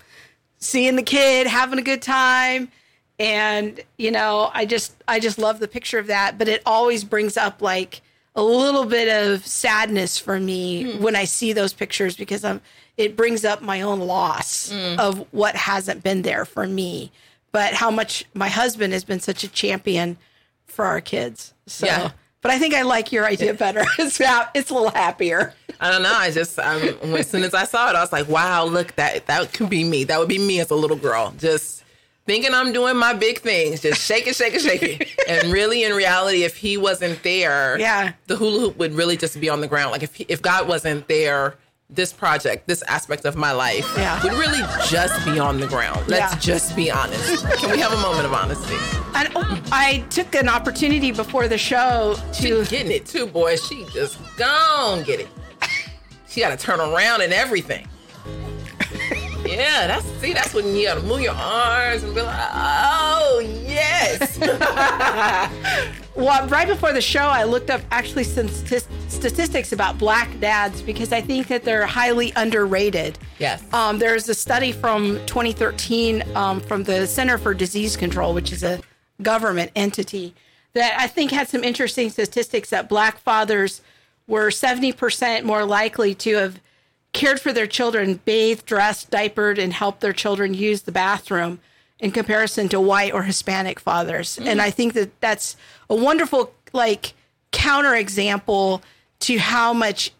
seeing 0.57 0.97
the 0.97 1.03
kid 1.03 1.47
having 1.47 1.79
a 1.79 1.81
good 1.81 2.01
time. 2.01 2.69
And 3.17 3.79
you 3.97 4.11
know 4.11 4.51
i 4.53 4.65
just 4.65 4.93
i 5.07 5.21
just 5.21 5.37
love 5.37 5.59
the 5.59 5.69
picture 5.69 5.99
of 5.99 6.07
that 6.07 6.37
but 6.37 6.49
it 6.49 6.61
always 6.65 7.05
brings 7.05 7.37
up 7.37 7.61
like 7.61 8.01
a 8.35 8.43
little 8.43 8.83
bit 8.83 9.07
of 9.07 9.47
sadness 9.47 10.17
for 10.17 10.37
me 10.37 10.83
hmm. 10.83 11.01
when 11.01 11.15
i 11.15 11.23
see 11.23 11.53
those 11.53 11.71
pictures 11.71 12.17
because 12.17 12.43
i'm 12.43 12.59
it 12.97 13.15
brings 13.15 13.43
up 13.45 13.61
my 13.61 13.81
own 13.81 13.99
loss 13.99 14.71
of 14.97 15.25
what 15.31 15.55
hasn't 15.55 16.03
been 16.03 16.21
there 16.21 16.45
for 16.45 16.65
me 16.67 17.11
but 17.51 17.73
how 17.73 17.89
much 17.91 18.25
my 18.33 18.49
husband 18.49 18.91
has 18.93 19.03
been 19.03 19.19
such 19.19 19.43
a 19.43 19.47
champion 19.47 20.17
for 20.65 20.85
our 20.85 21.01
kids 21.01 21.53
so 21.67 21.85
Yeah. 21.85 22.11
but 22.41 22.51
i 22.51 22.59
think 22.59 22.73
i 22.73 22.81
like 22.83 23.11
your 23.11 23.25
idea 23.25 23.53
better 23.53 23.83
it's, 23.99 24.19
it's 24.21 24.69
a 24.69 24.73
little 24.73 24.91
happier 24.91 25.53
I 25.77 25.91
don't 25.91 26.03
know. 26.03 26.13
I 26.13 26.31
just 26.31 26.57
um, 26.57 26.81
as 27.17 27.29
soon 27.29 27.43
as 27.43 27.53
I 27.53 27.65
saw 27.65 27.89
it, 27.89 27.97
I 27.97 27.99
was 27.99 28.13
like, 28.13 28.29
wow, 28.29 28.63
look 28.63 28.95
that 28.95 29.25
that 29.25 29.51
could 29.51 29.69
be 29.69 29.83
me. 29.83 30.05
That 30.05 30.19
would 30.19 30.29
be 30.29 30.39
me 30.39 30.61
as 30.61 30.71
a 30.71 30.75
little 30.75 30.95
girl, 30.95 31.33
just 31.37 31.83
thinking 32.25 32.53
I'm 32.53 32.71
doing 32.71 32.95
my 32.95 33.11
big 33.11 33.39
things, 33.39 33.81
just 33.81 33.99
shaking, 34.01 34.31
shaking, 34.31 34.61
shaking. 34.61 35.05
and 35.27 35.51
really, 35.51 35.83
in 35.83 35.91
reality, 35.93 36.43
if 36.43 36.55
he 36.55 36.77
wasn't 36.77 37.21
there, 37.23 37.77
Yeah. 37.77 38.13
the 38.27 38.37
hula 38.37 38.61
hoop 38.61 38.77
would 38.77 38.93
really 38.93 39.17
just 39.17 39.37
be 39.41 39.49
on 39.49 39.59
the 39.59 39.67
ground. 39.67 39.91
Like 39.91 40.01
if 40.01 40.15
he, 40.15 40.25
if 40.29 40.41
God 40.41 40.65
wasn't 40.69 41.09
there, 41.09 41.55
this 41.89 42.11
project, 42.11 42.67
this 42.67 42.81
aspect 42.87 43.25
of 43.25 43.35
my 43.35 43.51
life, 43.51 43.85
Yeah. 43.95 44.21
would 44.23 44.33
really 44.33 44.61
just 44.89 45.23
be 45.25 45.39
on 45.39 45.59
the 45.59 45.67
ground. 45.67 46.07
Let's 46.07 46.33
Yeah. 46.33 46.39
just 46.39 46.75
be 46.75 46.89
honest. 46.89 47.45
Can 47.57 47.71
we 47.71 47.79
have 47.79 47.93
a 47.93 47.97
moment 47.97 48.25
of 48.25 48.33
honesty? 48.33 48.75
and 49.17 49.29
oh, 49.33 49.61
i 49.71 49.99
took 50.09 50.35
an 50.35 50.49
opportunity 50.49 51.09
before 51.11 51.47
the 51.47 51.57
show 51.57 52.17
to 52.33 52.65
She 52.65 52.69
getting 52.69 52.91
it 52.91 53.05
too, 53.05 53.25
boy. 53.27 53.55
She 53.55 53.85
just 53.93 54.17
gone 54.35 55.03
get 55.03 55.21
it. 55.21 55.27
She 56.27 56.41
got 56.41 56.49
to 56.49 56.57
turn 56.57 56.81
around 56.81 57.21
and 57.21 57.31
everything. 57.31 57.87
yeah, 59.45 59.87
that's 59.87 60.05
see, 60.19 60.33
that's 60.33 60.53
when 60.53 60.75
you 60.75 60.87
got 60.87 60.95
to 60.95 61.01
move 61.03 61.21
your 61.21 61.33
arms 61.35 62.03
and 62.03 62.13
be 62.13 62.21
like, 62.21 62.49
oh 62.53 63.39
yes. 63.65 64.37
Well, 66.15 66.47
right 66.47 66.67
before 66.67 66.93
the 66.93 67.01
show, 67.01 67.25
I 67.27 67.43
looked 67.43 67.69
up 67.69 67.81
actually 67.91 68.23
some 68.23 68.47
st- 68.47 68.87
statistics 69.25 69.71
about 69.71 69.97
black 69.97 70.39
dads 70.39 70.83
because 70.83 71.11
I 71.11 71.19
think 71.19 71.47
that 71.47 71.63
they're 71.63 71.87
highly 71.87 72.31
underrated. 72.35 73.17
Yes. 73.39 73.63
Um, 73.73 73.97
there's 73.97 74.29
a 74.29 74.35
study 74.35 74.71
from 74.71 75.19
2013 75.25 76.23
um, 76.35 76.59
from 76.59 76.83
the 76.83 77.07
Center 77.07 77.39
for 77.39 77.55
Disease 77.55 77.97
Control, 77.97 78.35
which 78.35 78.51
is 78.51 78.61
a 78.61 78.81
government 79.23 79.71
entity, 79.75 80.35
that 80.73 80.95
I 80.99 81.07
think 81.07 81.31
had 81.31 81.49
some 81.49 81.63
interesting 81.63 82.11
statistics 82.11 82.69
that 82.69 82.87
black 82.87 83.17
fathers 83.17 83.81
were 84.27 84.49
70% 84.49 85.43
more 85.43 85.65
likely 85.65 86.13
to 86.13 86.35
have 86.35 86.59
cared 87.11 87.41
for 87.41 87.51
their 87.51 87.65
children, 87.65 88.19
bathed, 88.25 88.67
dressed, 88.67 89.09
diapered, 89.09 89.57
and 89.57 89.73
helped 89.73 90.01
their 90.01 90.13
children 90.13 90.53
use 90.53 90.83
the 90.83 90.91
bathroom 90.91 91.59
in 91.97 92.11
comparison 92.11 92.69
to 92.69 92.79
white 92.79 93.11
or 93.11 93.23
Hispanic 93.23 93.79
fathers. 93.79 94.37
And 94.37 94.61
I 94.61 94.69
think 94.69 94.93
that 94.93 95.19
that's 95.19 95.57
a 95.89 95.95
wonderful, 95.95 96.53
like, 96.73 97.13
counterexample 97.51 98.83
to 99.25 99.37
how 99.37 99.73
much 99.73 100.11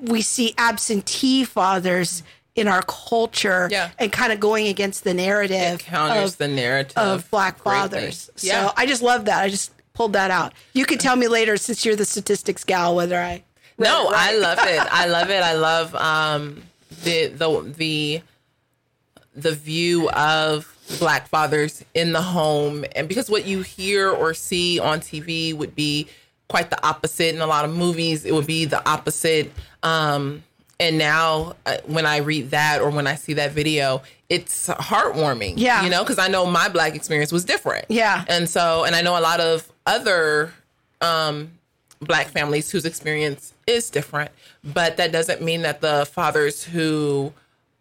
we 0.00 0.22
see 0.22 0.54
absentee 0.58 1.44
fathers 1.44 2.22
in 2.54 2.68
our 2.68 2.82
culture 2.82 3.68
Yeah. 3.70 3.90
and 3.98 4.10
kind 4.12 4.32
of 4.32 4.40
going 4.40 4.66
against 4.68 5.04
the 5.04 5.14
narrative 5.14 5.74
It 5.74 5.80
counters 5.80 6.32
of, 6.32 6.38
the 6.38 6.48
narrative 6.48 6.96
of 6.98 7.30
black 7.30 7.62
greatly. 7.62 7.78
fathers. 8.00 8.30
Yeah. 8.40 8.66
So 8.68 8.72
I 8.76 8.86
just 8.86 9.00
love 9.02 9.24
that. 9.26 9.42
I 9.42 9.48
just 9.48 9.70
pulled 9.94 10.12
that 10.14 10.30
out. 10.30 10.52
You 10.72 10.84
could 10.84 11.00
tell 11.00 11.16
me 11.16 11.28
later, 11.28 11.56
since 11.56 11.84
you're 11.84 11.96
the 11.96 12.04
statistics 12.04 12.64
gal, 12.64 12.94
whether 12.96 13.18
I. 13.18 13.42
No, 13.78 14.10
right. 14.10 14.30
I 14.32 14.36
love 14.38 14.58
it. 14.60 14.78
I 14.92 15.06
love 15.06 15.30
it. 15.30 15.42
I 15.42 15.54
love 15.54 15.94
um, 15.94 16.62
the 17.04 17.28
the 17.28 17.74
the 17.76 18.22
the 19.34 19.52
view 19.54 20.10
of 20.10 20.68
black 20.98 21.28
fathers 21.28 21.82
in 21.94 22.12
the 22.12 22.20
home, 22.22 22.84
and 22.94 23.08
because 23.08 23.30
what 23.30 23.46
you 23.46 23.62
hear 23.62 24.10
or 24.10 24.34
see 24.34 24.78
on 24.78 25.00
TV 25.00 25.54
would 25.54 25.74
be 25.74 26.06
quite 26.52 26.68
the 26.68 26.86
opposite. 26.86 27.34
In 27.34 27.40
a 27.40 27.46
lot 27.46 27.64
of 27.64 27.74
movies, 27.74 28.26
it 28.26 28.34
would 28.34 28.46
be 28.46 28.66
the 28.66 28.86
opposite. 28.86 29.50
Um, 29.82 30.44
and 30.78 30.98
now, 30.98 31.56
uh, 31.64 31.78
when 31.86 32.04
I 32.04 32.18
read 32.18 32.50
that 32.50 32.82
or 32.82 32.90
when 32.90 33.06
I 33.06 33.14
see 33.14 33.32
that 33.34 33.52
video, 33.52 34.02
it's 34.28 34.68
heartwarming. 34.68 35.54
Yeah. 35.56 35.82
you 35.82 35.88
know, 35.88 36.02
because 36.02 36.18
I 36.18 36.28
know 36.28 36.44
my 36.44 36.68
black 36.68 36.94
experience 36.94 37.32
was 37.32 37.46
different. 37.46 37.86
Yeah. 37.88 38.26
and 38.28 38.50
so, 38.50 38.84
and 38.84 38.94
I 38.94 39.00
know 39.00 39.18
a 39.18 39.22
lot 39.22 39.40
of 39.40 39.66
other 39.86 40.52
um, 41.00 41.52
black 42.02 42.28
families 42.28 42.70
whose 42.70 42.84
experience 42.84 43.54
is 43.66 43.88
different, 43.88 44.30
but 44.62 44.98
that 44.98 45.10
doesn't 45.10 45.40
mean 45.40 45.62
that 45.62 45.80
the 45.80 46.06
fathers 46.12 46.62
who 46.62 47.32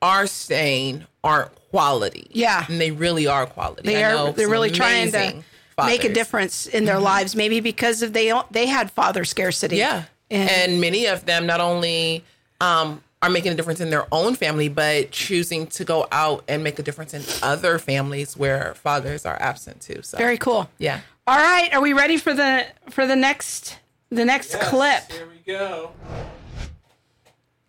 are 0.02 0.28
staying 0.28 1.06
aren't 1.26 1.54
quality. 1.72 2.28
Yeah. 2.32 2.66
and 2.70 2.80
they 2.80 2.92
really 2.92 3.28
are 3.28 3.46
quality. 3.48 3.82
They 3.84 4.02
I 4.02 4.14
are. 4.14 4.32
They're 4.32 4.48
really 4.48 4.72
trying 4.72 5.12
to 5.12 5.44
amazing 5.84 5.94
make 5.98 6.04
a. 6.04 6.08
Mm-hmm. 6.08 6.14
difference 6.14 6.68
in 6.68 6.86
their 6.86 7.00
lives. 7.00 7.36
Maybe 7.36 7.60
because 7.60 8.02
of 8.02 8.14
they 8.14 8.34
they 8.52 8.68
had 8.68 8.92
father 8.92 9.24
scarcity. 9.26 9.78
Yeah, 9.78 10.04
And, 10.30 10.50
and 10.50 10.82
many 10.82 11.06
of 11.08 11.26
them 11.26 11.46
not 11.46 11.60
only 11.62 12.24
um, 12.60 13.02
are 13.22 13.30
making 13.30 13.52
a 13.52 13.56
difference 13.56 13.80
in 13.80 13.90
their 13.90 14.08
own 14.12 14.36
family, 14.36 14.68
but 14.70 15.12
choosing 15.12 15.68
to 15.68 15.84
go 15.86 16.08
out 16.12 16.44
and 16.48 16.64
make 16.64 16.80
a 16.80 16.84
difference 16.84 17.14
in 17.14 17.24
other 17.44 17.78
families 17.80 18.36
where 18.36 18.74
fathers 18.76 19.26
are 19.26 19.38
absent 19.42 19.82
too. 19.82 20.02
So 20.02 20.18
very 20.18 20.38
cool. 20.38 20.70
yeah. 20.78 21.02
All 21.28 21.38
right, 21.38 21.72
are 21.74 21.82
we 21.82 21.94
ready 21.94 22.18
for 22.18 22.34
the 22.34 22.66
for 22.90 23.06
the 23.06 23.16
next 23.16 23.78
the 24.10 24.26
next 24.26 24.60
clip? 24.60 25.12
Here 25.12 25.28
we 25.28 25.40
go. 25.46 25.92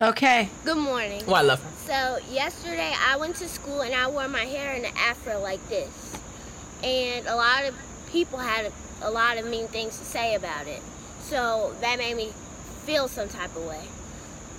Okay. 0.01 0.49
Good 0.65 0.79
morning. 0.79 1.23
Well, 1.27 1.37
I 1.37 1.43
love 1.43 1.63
her. 1.63 1.71
So 1.71 2.19
yesterday 2.33 2.93
I 3.07 3.17
went 3.19 3.37
to 3.37 3.49
school 3.49 3.83
and 3.83 3.95
I 3.95 4.11
wore 4.11 4.27
my 4.27 4.41
hair 4.45 4.75
in 4.75 4.85
an 4.85 4.93
afro 4.97 5.39
like 5.41 5.61
this, 5.69 6.19
and 6.83 7.27
a 7.27 7.37
lot 7.37 7.65
of 7.65 7.75
people 8.13 8.39
had 8.39 8.71
a, 9.01 9.11
lot 9.11 9.39
of 9.39 9.47
mean 9.47 9.67
things 9.67 9.99
to 9.99 10.05
say 10.05 10.35
about 10.35 10.67
it. 10.67 10.83
So 11.23 11.75
that 11.81 11.99
made 11.99 12.17
me 12.17 12.33
feel 12.85 13.09
some 13.09 13.29
type 13.29 13.57
of 13.57 13.65
way. 13.65 13.85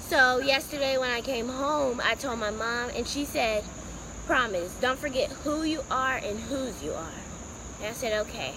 So 0.10 0.40
yesterday 0.40 0.98
when 0.98 1.12
I 1.12 1.22
came 1.22 1.48
home, 1.48 2.02
I 2.04 2.16
told 2.16 2.40
my 2.40 2.50
mom, 2.50 2.90
and 2.90 3.08
she 3.08 3.24
said, 3.24 3.64
"Promise, 4.26 4.74
don't 4.82 5.00
forget 5.00 5.30
who 5.44 5.64
you 5.64 5.84
are 5.90 6.18
and 6.18 6.40
whose 6.42 6.84
you 6.84 6.94
are." 6.94 7.20
And 7.80 7.88
I 7.90 7.94
said, 7.94 8.14
"Okay." 8.26 8.54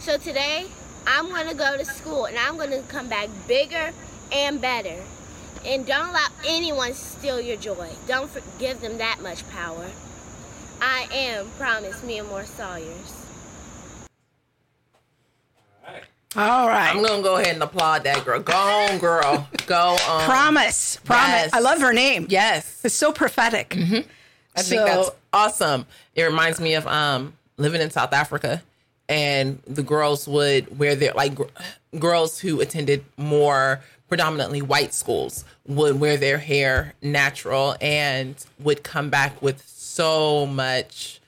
So 0.00 0.16
today 0.16 0.68
I'm 1.06 1.28
gonna 1.28 1.54
go 1.54 1.76
to 1.76 1.84
school 1.84 2.24
and 2.24 2.38
I'm 2.38 2.56
gonna 2.56 2.82
come 2.82 3.08
back 3.08 3.28
bigger 3.46 3.92
and 4.32 4.60
better. 4.60 5.02
And 5.64 5.84
don't 5.86 6.10
allow 6.10 6.28
anyone 6.46 6.94
steal 6.94 7.40
your 7.40 7.56
joy. 7.56 7.90
Don't 8.06 8.30
give 8.58 8.80
them 8.80 8.98
that 8.98 9.20
much 9.20 9.48
power. 9.50 9.90
I 10.80 11.08
am, 11.12 11.50
promise, 11.58 12.02
Mia 12.02 12.22
Moore 12.24 12.44
Sawyers. 12.44 13.25
All 16.36 16.68
right. 16.68 16.94
I'm 16.94 17.02
gonna 17.02 17.22
go 17.22 17.36
ahead 17.36 17.54
and 17.54 17.62
applaud 17.62 18.04
that 18.04 18.24
girl. 18.24 18.40
Go 18.40 18.52
on, 18.52 18.98
girl. 18.98 19.48
Go 19.66 19.96
on. 20.08 20.24
Promise. 20.24 20.96
Promise. 21.04 21.28
Yes. 21.28 21.52
I 21.54 21.60
love 21.60 21.80
her 21.80 21.92
name. 21.92 22.26
Yes. 22.28 22.80
It's 22.84 22.94
so 22.94 23.12
prophetic. 23.12 23.74
I 24.54 24.62
think 24.62 24.84
that's 24.84 25.10
awesome. 25.32 25.86
It 26.14 26.22
reminds 26.24 26.60
me 26.60 26.74
of 26.74 26.86
um 26.86 27.34
living 27.56 27.80
in 27.80 27.90
South 27.90 28.12
Africa, 28.12 28.62
and 29.08 29.60
the 29.66 29.82
girls 29.82 30.28
would 30.28 30.78
wear 30.78 30.94
their 30.94 31.12
like 31.14 31.34
gr- 31.34 31.44
girls 31.98 32.38
who 32.38 32.60
attended 32.60 33.04
more 33.16 33.80
predominantly 34.08 34.62
white 34.62 34.94
schools 34.94 35.44
would 35.66 35.98
wear 35.98 36.16
their 36.16 36.38
hair 36.38 36.94
natural 37.02 37.74
and 37.80 38.36
would 38.60 38.84
come 38.84 39.10
back 39.10 39.40
with 39.42 39.66
so 39.66 40.46
much 40.46 41.20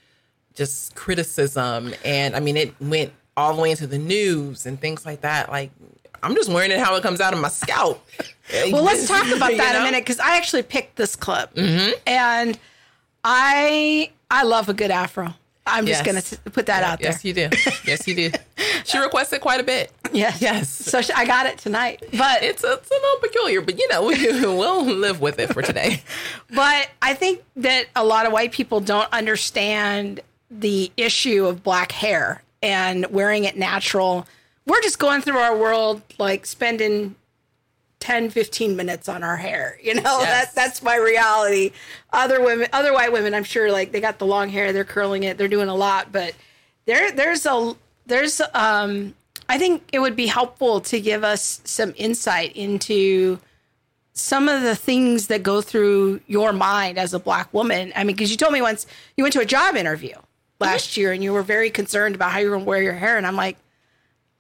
just 0.55 0.95
criticism 0.95 1.93
and 2.05 2.37
I 2.37 2.41
mean 2.41 2.57
it 2.57 2.75
went 2.81 3.13
all 3.39 3.55
the 3.55 3.63
way 3.63 3.71
into 3.71 3.87
the 3.87 3.99
news 3.99 4.67
and 4.67 4.81
things 4.81 5.07
like 5.07 5.21
that. 5.23 5.49
Like 5.49 5.71
I'm 6.23 6.35
just 6.35 6.51
wearing 6.51 6.71
it 6.73 6.79
how 6.81 6.97
it 6.97 7.03
comes 7.03 7.21
out 7.21 7.33
of 7.33 7.41
my 7.41 7.49
scalp. 7.49 8.05
Well, 8.73 8.83
let's 8.83 9.07
talk 9.07 9.27
about 9.37 9.51
You 9.51 9.59
that 9.59 9.75
know? 9.75 9.83
a 9.83 9.85
minute 9.85 10.01
because 10.07 10.19
I 10.19 10.39
actually 10.39 10.63
picked 10.63 10.97
this 10.97 11.15
clip, 11.17 11.55
mm-hmm. 11.55 11.91
and 12.07 12.59
I 13.23 14.11
I 14.31 14.45
love 14.45 14.71
a 14.71 14.73
good 14.73 14.91
afro. 14.91 15.35
I'm 15.67 15.85
just 15.85 16.03
gonna 16.03 16.23
put 16.51 16.65
that 16.65 16.83
out 16.83 16.99
there. 16.99 17.11
Yes, 17.11 17.27
you 17.27 17.35
do. 17.35 17.51
Yes, 17.85 18.09
you 18.09 18.15
do. 18.15 18.31
She 18.85 18.97
requested 18.97 19.43
quite 19.43 19.61
a 19.61 19.65
bit. 19.65 19.93
Yes. 20.15 20.41
Yes. 20.41 20.71
So 20.71 21.03
sh- 21.03 21.11
I 21.15 21.27
got 21.27 21.45
it 21.45 21.59
tonight, 21.59 22.03
but 22.17 22.43
It's 22.43 22.65
a, 22.65 22.73
it's 22.73 22.91
a 22.91 22.95
little 22.95 23.21
peculiar, 23.21 23.61
but 23.61 23.79
you 23.79 23.87
know, 23.89 24.05
we'll 24.07 24.83
live 24.87 25.21
with 25.21 25.39
it 25.39 25.53
for 25.53 25.61
today. 25.61 26.03
but 26.55 26.89
I 27.03 27.13
think 27.13 27.43
that 27.57 27.89
a 27.95 28.03
lot 28.05 28.25
of 28.25 28.33
white 28.33 28.53
people 28.53 28.81
don't 28.81 29.13
understand 29.13 30.21
the 30.51 30.91
issue 30.97 31.45
of 31.45 31.63
black 31.63 31.93
hair 31.93 32.43
and 32.63 33.07
wearing 33.11 33.45
it 33.45 33.57
natural. 33.57 34.27
We're 34.67 34.81
just 34.83 34.99
going 34.99 35.23
through 35.23 35.39
our 35.39 35.57
world 35.57 36.03
like 36.19 36.45
spending 36.47 37.15
10 38.01 38.31
15 38.31 38.77
minutes 38.77 39.09
on 39.09 39.25
our 39.25 39.37
hair 39.37 39.77
you 39.83 39.93
know 39.93 40.21
Yes. 40.21 40.23
that 40.25 40.55
that's 40.55 40.83
my 40.85 40.95
reality 40.95 41.73
other 42.13 42.41
women 42.41 42.69
other 42.73 42.93
white 42.93 43.11
women 43.13 43.35
i'm 43.35 43.43
sure 43.43 43.73
like 43.73 43.91
they 43.91 44.01
got 44.01 44.21
the 44.21 44.25
long 44.25 44.49
hair 44.51 44.73
they're 44.73 44.85
curling 44.85 45.25
it 45.25 45.37
they're 45.37 45.49
doing 45.49 45.69
a 45.69 45.75
lot 45.75 46.13
but 46.13 46.33
there 46.87 47.11
there's 47.11 47.45
a 47.45 47.75
there's 48.07 48.41
um 48.55 49.17
i 49.49 49.59
think 49.59 49.83
it 49.93 49.99
would 49.99 50.15
be 50.15 50.29
helpful 50.29 50.81
to 50.83 51.01
give 51.01 51.25
us 51.25 51.61
some 51.65 51.93
insight 51.97 52.53
into 52.55 53.41
some 54.13 54.49
of 54.49 54.63
the 54.63 54.77
things 54.77 55.27
that 55.27 55.43
go 55.43 55.61
through 55.61 56.21
your 56.29 56.53
mind 56.53 56.99
as 56.99 57.13
a 57.15 57.19
black 57.19 57.53
woman 57.53 57.93
i 57.97 58.05
mean 58.05 58.15
because 58.15 58.31
you 58.31 58.37
told 58.37 58.53
me 58.53 58.63
once 58.63 58.87
you 59.17 59.25
went 59.25 59.33
to 59.33 59.41
a 59.41 59.45
job 59.45 59.75
interview 59.75 60.15
last 60.61 60.97
year 60.97 61.13
and 61.13 61.23
you 61.23 61.33
were 61.33 61.43
very 61.43 61.71
concerned 61.71 62.15
about 62.15 62.33
how 62.33 62.39
you 62.39 62.47
were 62.47 62.57
going 62.57 62.65
to 62.65 62.69
wear 62.69 62.83
your 62.83 62.95
hair 62.95 63.17
and 63.17 63.27
i'm 63.27 63.37
like 63.37 63.57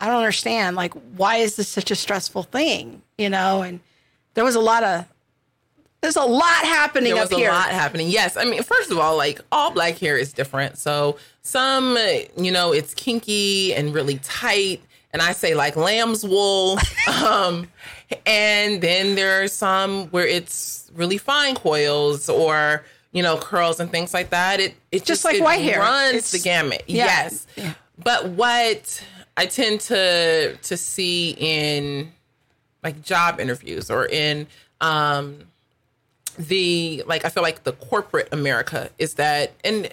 I 0.00 0.06
don't 0.06 0.16
understand. 0.18 0.76
Like, 0.76 0.94
why 1.16 1.36
is 1.36 1.56
this 1.56 1.68
such 1.68 1.90
a 1.90 1.96
stressful 1.96 2.44
thing? 2.44 3.02
You 3.16 3.30
know, 3.30 3.62
and 3.62 3.80
there 4.34 4.44
was 4.44 4.54
a 4.54 4.60
lot 4.60 4.84
of 4.84 5.06
there's 6.00 6.16
a 6.16 6.22
lot 6.24 6.64
happening 6.64 7.14
There 7.14 7.24
up 7.24 7.30
was 7.30 7.36
a 7.36 7.40
here. 7.40 7.50
lot 7.50 7.70
happening. 7.70 8.08
Yes, 8.08 8.36
I 8.36 8.44
mean, 8.44 8.62
first 8.62 8.92
of 8.92 8.98
all, 8.98 9.16
like 9.16 9.40
all 9.50 9.72
black 9.72 9.98
hair 9.98 10.16
is 10.16 10.32
different. 10.32 10.78
So 10.78 11.16
some, 11.42 11.98
you 12.36 12.52
know, 12.52 12.72
it's 12.72 12.94
kinky 12.94 13.74
and 13.74 13.92
really 13.92 14.18
tight, 14.18 14.80
and 15.12 15.20
I 15.20 15.32
say 15.32 15.56
like 15.56 15.74
lamb's 15.74 16.24
wool. 16.24 16.78
um, 17.24 17.66
and 18.24 18.80
then 18.80 19.16
there 19.16 19.42
are 19.42 19.48
some 19.48 20.06
where 20.08 20.26
it's 20.26 20.92
really 20.94 21.18
fine 21.18 21.56
coils 21.56 22.28
or 22.28 22.84
you 23.18 23.22
know 23.24 23.36
curls 23.36 23.80
and 23.80 23.90
things 23.90 24.14
like 24.14 24.30
that. 24.30 24.60
It 24.60 24.74
it 24.92 25.04
just, 25.04 25.24
like 25.24 25.36
it 25.36 25.42
white 25.42 25.60
hair. 25.60 25.80
runs 25.80 26.14
It's- 26.14 26.30
the 26.30 26.38
gamut. 26.38 26.84
yeah. 26.86 27.04
Yes, 27.06 27.46
but 28.02 28.28
what 28.30 29.02
I 29.36 29.46
tend 29.46 29.80
to 29.92 30.56
to 30.56 30.76
see 30.76 31.34
in 31.38 32.12
like 32.84 33.02
job 33.02 33.40
interviews 33.40 33.90
or 33.90 34.06
in 34.06 34.46
um 34.80 35.38
the 36.38 37.02
like 37.06 37.24
I 37.24 37.28
feel 37.30 37.42
like 37.42 37.64
the 37.64 37.72
corporate 37.72 38.28
America 38.30 38.90
is 38.98 39.14
that 39.14 39.50
and 39.64 39.88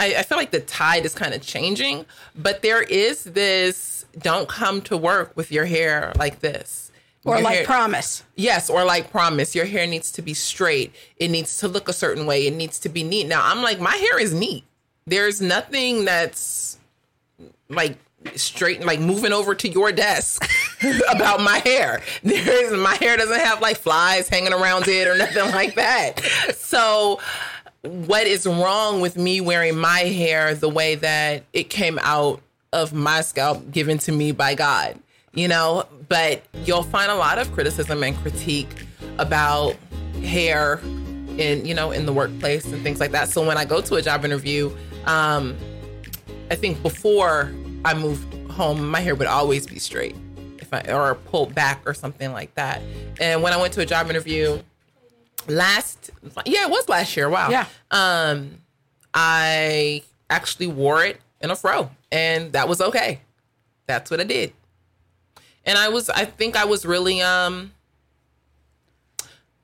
I, 0.00 0.14
I 0.18 0.22
feel 0.22 0.38
like 0.38 0.52
the 0.52 0.60
tide 0.60 1.04
is 1.04 1.12
kind 1.14 1.34
of 1.34 1.42
changing, 1.42 2.06
but 2.34 2.62
there 2.62 2.82
is 2.82 3.24
this 3.24 4.06
don't 4.18 4.48
come 4.48 4.80
to 4.82 4.96
work 4.96 5.32
with 5.36 5.50
your 5.52 5.66
hair 5.66 6.12
like 6.16 6.40
this. 6.40 6.90
Or 7.28 7.36
Your 7.36 7.44
like 7.44 7.56
hair- 7.58 7.64
promise. 7.64 8.22
Yes, 8.36 8.70
or 8.70 8.84
like 8.84 9.10
promise. 9.10 9.54
Your 9.54 9.64
hair 9.66 9.86
needs 9.86 10.10
to 10.12 10.22
be 10.22 10.34
straight. 10.34 10.94
It 11.16 11.28
needs 11.28 11.58
to 11.58 11.68
look 11.68 11.88
a 11.88 11.92
certain 11.92 12.26
way. 12.26 12.46
It 12.46 12.54
needs 12.54 12.78
to 12.80 12.88
be 12.88 13.02
neat. 13.02 13.26
Now, 13.26 13.42
I'm 13.44 13.62
like, 13.62 13.80
my 13.80 13.94
hair 13.94 14.18
is 14.18 14.32
neat. 14.34 14.64
There's 15.06 15.40
nothing 15.40 16.04
that's 16.04 16.78
like 17.68 17.96
straight, 18.34 18.84
like 18.84 19.00
moving 19.00 19.32
over 19.32 19.54
to 19.54 19.68
your 19.68 19.92
desk 19.92 20.48
about 21.10 21.40
my 21.40 21.58
hair. 21.58 22.02
There 22.22 22.64
is 22.64 22.72
my 22.78 22.94
hair 22.96 23.16
doesn't 23.16 23.40
have 23.40 23.60
like 23.60 23.78
flies 23.78 24.28
hanging 24.28 24.52
around 24.52 24.88
it 24.88 25.06
or 25.06 25.16
nothing 25.16 25.50
like 25.52 25.74
that. 25.76 26.20
So 26.56 27.20
what 27.82 28.26
is 28.26 28.46
wrong 28.46 29.00
with 29.00 29.16
me 29.16 29.40
wearing 29.40 29.78
my 29.78 30.00
hair 30.00 30.54
the 30.54 30.68
way 30.68 30.96
that 30.96 31.44
it 31.52 31.70
came 31.70 31.98
out 32.02 32.40
of 32.72 32.92
my 32.92 33.20
scalp 33.22 33.70
given 33.70 33.98
to 33.98 34.12
me 34.12 34.32
by 34.32 34.54
God? 34.54 34.98
You 35.34 35.46
know, 35.46 35.86
but 36.08 36.42
you'll 36.64 36.82
find 36.82 37.10
a 37.10 37.14
lot 37.14 37.38
of 37.38 37.52
criticism 37.52 38.02
and 38.02 38.16
critique 38.16 38.86
about 39.18 39.76
hair 40.22 40.80
in, 41.36 41.64
you 41.64 41.74
know, 41.74 41.92
in 41.92 42.06
the 42.06 42.12
workplace 42.12 42.64
and 42.66 42.82
things 42.82 42.98
like 42.98 43.12
that. 43.12 43.28
So 43.28 43.46
when 43.46 43.56
I 43.56 43.64
go 43.64 43.80
to 43.80 43.94
a 43.96 44.02
job 44.02 44.24
interview, 44.24 44.74
um, 45.06 45.56
I 46.50 46.56
think 46.56 46.82
before 46.82 47.52
I 47.84 47.94
moved 47.94 48.50
home, 48.50 48.88
my 48.88 49.00
hair 49.00 49.14
would 49.14 49.28
always 49.28 49.66
be 49.66 49.78
straight, 49.78 50.16
if 50.58 50.72
I 50.72 50.80
or 50.90 51.14
pulled 51.14 51.54
back 51.54 51.82
or 51.86 51.94
something 51.94 52.32
like 52.32 52.54
that. 52.54 52.82
And 53.20 53.42
when 53.42 53.52
I 53.52 53.56
went 53.58 53.72
to 53.74 53.80
a 53.82 53.86
job 53.86 54.10
interview 54.10 54.60
last, 55.46 56.10
yeah, 56.46 56.64
it 56.64 56.70
was 56.70 56.88
last 56.88 57.16
year. 57.16 57.28
Wow. 57.28 57.50
Yeah. 57.50 57.66
Um, 57.90 58.62
I 59.14 60.02
actually 60.30 60.66
wore 60.66 61.04
it 61.04 61.20
in 61.40 61.50
a 61.50 61.56
fro, 61.56 61.90
and 62.10 62.52
that 62.52 62.66
was 62.66 62.80
okay. 62.80 63.20
That's 63.86 64.10
what 64.10 64.20
I 64.20 64.24
did. 64.24 64.52
And 65.68 65.76
I 65.78 65.88
was, 65.88 66.08
I 66.10 66.24
think 66.24 66.56
I 66.56 66.64
was 66.64 66.84
really, 66.86 67.20
um, 67.22 67.72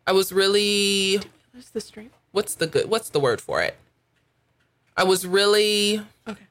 I 0.07 0.13
was 0.13 0.33
really 0.33 1.19
What's 1.53 1.71
the 1.71 1.81
straight? 1.81 2.13
what's 2.33 2.55
the 2.57 2.67
good 2.67 2.89
what's 2.91 3.09
the 3.11 3.21
word 3.21 3.41
for 3.41 3.63
it 3.63 3.77
i 4.97 5.05
was 5.05 5.25
really 5.25 6.03
Okay. 6.29 6.43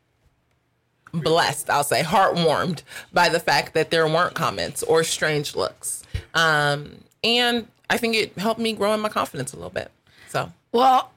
blessed 1.14 1.70
i'll 1.70 1.84
say 1.84 2.02
heartwarmed 2.02 2.82
by 3.12 3.28
the 3.30 3.40
fact 3.40 3.74
that 3.74 3.92
there 3.92 4.08
weren't 4.08 4.34
comments 4.34 4.82
or 4.84 5.04
strange 5.04 5.56
looks 5.56 6.04
um 6.34 7.04
and 7.24 7.68
i 7.90 7.98
think 7.98 8.16
it 8.16 8.36
helped 8.38 8.60
me 8.62 8.72
grow 8.74 8.94
in 8.94 9.02
my 9.02 9.10
confidence 9.10 9.52
a 9.54 9.58
little 9.58 9.70
bit 9.70 9.92
so 10.30 10.52
Well, 10.72 11.12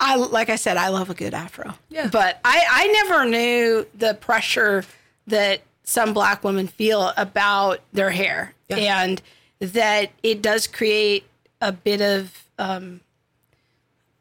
I 0.00 0.14
like 0.16 0.48
I 0.48 0.56
said, 0.56 0.76
I 0.78 0.88
love 0.88 1.10
a 1.10 1.14
good 1.14 1.34
afro. 1.34 1.74
Yeah. 1.90 2.08
But 2.10 2.40
I 2.44 2.64
I 2.70 2.86
never 3.04 3.24
knew 3.28 3.86
the 3.94 4.14
pressure 4.14 4.84
that 5.26 5.60
some 5.84 6.12
black 6.14 6.42
women 6.42 6.66
feel 6.66 7.12
about 7.16 7.80
their 7.92 8.10
hair, 8.10 8.54
Yeah. 8.68 9.02
and 9.02 9.22
that 9.60 10.10
it 10.22 10.42
does 10.42 10.66
create 10.66 11.24
a 11.60 11.72
bit 11.72 12.00
of 12.00 12.44
um, 12.58 13.00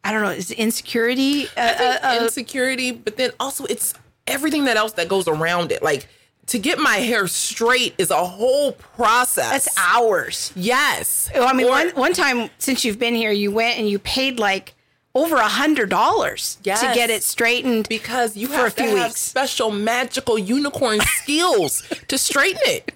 I 0.03 0.11
don't 0.11 0.21
know, 0.21 0.29
is 0.31 0.51
insecurity? 0.51 1.47
Uh, 1.55 1.61
uh, 1.61 1.97
uh, 2.03 2.19
insecurity 2.21 2.91
but 2.91 3.15
then 3.17 3.31
also 3.39 3.65
it's 3.65 3.93
everything 4.27 4.65
that 4.65 4.75
else 4.77 4.93
that 4.93 5.07
goes 5.07 5.27
around 5.27 5.71
it 5.71 5.81
like 5.83 6.07
to 6.47 6.59
get 6.59 6.77
my 6.77 6.97
hair 6.97 7.25
straight 7.27 7.93
is 7.97 8.11
a 8.11 8.25
whole 8.25 8.73
process 8.73 9.65
that's 9.65 9.77
hours. 9.77 10.51
yes 10.55 11.29
Well, 11.33 11.47
I 11.47 11.53
mean, 11.53 11.67
Or- 11.67 11.71
one 11.71 11.89
one 11.91 12.13
time 12.13 12.49
since 12.57 12.83
you've 12.83 12.99
been 12.99 13.15
here, 13.15 13.31
you 13.31 13.51
went 13.51 13.79
and 13.79 13.89
you 13.89 13.97
paid 13.99 14.39
like 14.39 14.72
over 15.15 15.35
a 15.35 15.47
hundred 15.47 15.89
dollars 15.89 16.57
to 16.63 16.91
get 16.95 17.09
it 17.09 17.23
straightened 17.23 17.87
because 17.89 18.35
you 18.35 18.47
have 18.49 18.67
a 18.67 18.71
few 18.71 18.91
to 18.91 18.97
have 18.97 19.09
weeks. 19.11 19.19
special 19.21 19.69
magical 19.71 20.37
unicorn 20.39 20.99
skills 21.21 21.83
to 22.07 22.17
straighten 22.17 22.61
it 22.65 22.91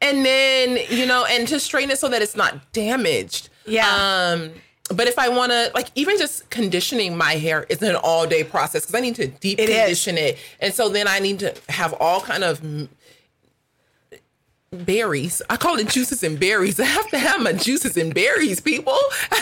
and 0.00 0.24
then 0.24 0.78
you 0.90 1.04
know 1.06 1.24
and 1.28 1.48
to 1.48 1.58
straighten 1.58 1.90
it 1.90 1.98
so 1.98 2.08
that 2.08 2.22
it's 2.22 2.36
not 2.36 2.72
damaged 2.72 3.48
Yeah. 3.66 3.88
um 4.32 4.50
but 4.94 5.08
if 5.08 5.18
i 5.18 5.28
want 5.28 5.50
to 5.50 5.70
like 5.74 5.88
even 5.96 6.16
just 6.16 6.48
conditioning 6.50 7.16
my 7.16 7.32
hair 7.34 7.66
is 7.68 7.82
an 7.82 7.96
all 7.96 8.24
day 8.26 8.44
process 8.44 8.82
because 8.82 8.94
i 8.94 9.00
need 9.00 9.16
to 9.16 9.26
deep 9.26 9.58
It 9.58 9.68
is. 9.68 9.76
condition 9.80 10.16
it 10.16 10.38
and 10.60 10.72
so 10.72 10.88
then 10.88 11.08
i 11.08 11.18
need 11.18 11.40
to 11.40 11.52
have 11.68 11.92
all 11.94 12.20
kind 12.20 12.44
of 12.44 12.62
berries. 14.72 15.40
I 15.48 15.56
call 15.56 15.78
it 15.78 15.88
juices 15.88 16.22
and 16.22 16.38
berries. 16.38 16.78
I 16.80 16.84
have 16.84 17.08
to 17.10 17.18
have 17.18 17.40
my 17.42 17.52
juices 17.52 17.96
and 17.96 18.14
berries, 18.14 18.60
people. 18.60 18.98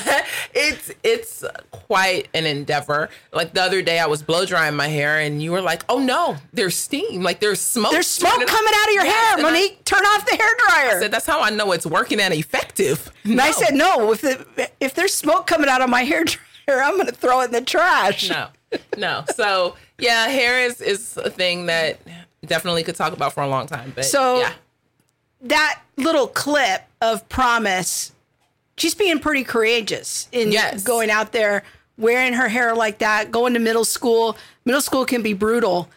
it's 0.54 0.90
it's 1.02 1.44
quite 1.70 2.28
an 2.34 2.46
endeavor. 2.46 3.08
Like 3.32 3.52
the 3.54 3.62
other 3.62 3.82
day 3.82 3.98
I 3.98 4.06
was 4.06 4.22
blow 4.22 4.46
drying 4.46 4.76
my 4.76 4.88
hair 4.88 5.18
and 5.20 5.42
you 5.42 5.52
were 5.52 5.60
like, 5.60 5.84
"Oh 5.88 5.98
no, 5.98 6.36
there's 6.52 6.76
steam. 6.76 7.22
Like 7.22 7.40
there's 7.40 7.60
smoke. 7.60 7.92
There's 7.92 8.06
smoke 8.06 8.32
coming 8.46 8.72
out 8.74 8.88
of 8.88 8.94
your 8.94 9.04
Yes, 9.04 9.14
hair, 9.14 9.38
and 9.38 9.46
I 9.46 9.50
Monique. 9.50 9.84
Turn 9.84 10.00
off 10.04 10.26
the 10.26 10.36
hair 10.36 10.50
dryer. 10.68 10.96
I 10.96 11.00
said, 11.00 11.10
that's 11.12 11.26
how 11.26 11.40
I 11.42 11.50
know 11.50 11.72
it's 11.72 11.86
working 11.86 12.20
and 12.20 12.32
effective. 12.34 13.10
and 13.24 13.40
I 13.40 13.50
said, 13.50 13.74
no. 13.74 14.12
If 14.12 14.20
the, 14.22 14.70
if 14.80 14.94
there's 14.94 15.14
smoke 15.14 15.46
coming 15.46 15.68
out 15.68 15.80
of 15.80 15.88
my 15.90 16.02
hair 16.02 16.24
dryer, 16.24 16.82
I'm 16.82 16.94
going 16.94 17.06
to 17.06 17.12
throw 17.14 17.40
it 17.42 17.46
in 17.46 17.50
the 17.52 17.60
trash. 17.62 18.28
no, 18.30 18.48
no. 18.96 19.24
So 19.34 19.76
yeah, 19.98 20.26
hair 20.28 20.60
is 20.60 20.80
is 20.80 21.16
a 21.16 21.30
thing 21.30 21.66
that 21.66 21.98
definitely 22.44 22.82
could 22.84 22.96
talk 22.96 23.12
about 23.12 23.32
for 23.32 23.42
a 23.42 23.48
long 23.48 23.66
time. 23.66 23.92
But 23.94 24.04
So- 24.04 24.40
yeah, 24.40 24.52
That 25.48 25.80
little 25.96 26.26
clip 26.28 26.82
of 27.00 27.28
promise, 27.28 28.12
she's 28.76 28.94
being 28.94 29.18
pretty 29.18 29.44
courageous 29.44 30.28
in 30.32 30.52
Yes. 30.52 30.82
going 30.82 31.10
out 31.10 31.32
there, 31.32 31.62
wearing 31.98 32.32
her 32.34 32.48
hair 32.48 32.74
like 32.74 32.98
that, 32.98 33.30
going 33.30 33.54
to 33.54 33.58
middle 33.60 33.84
school. 33.84 34.36
Middle 34.64 34.80
school 34.80 35.04
can 35.04 35.22
be 35.22 35.32
brutal, 35.32 35.88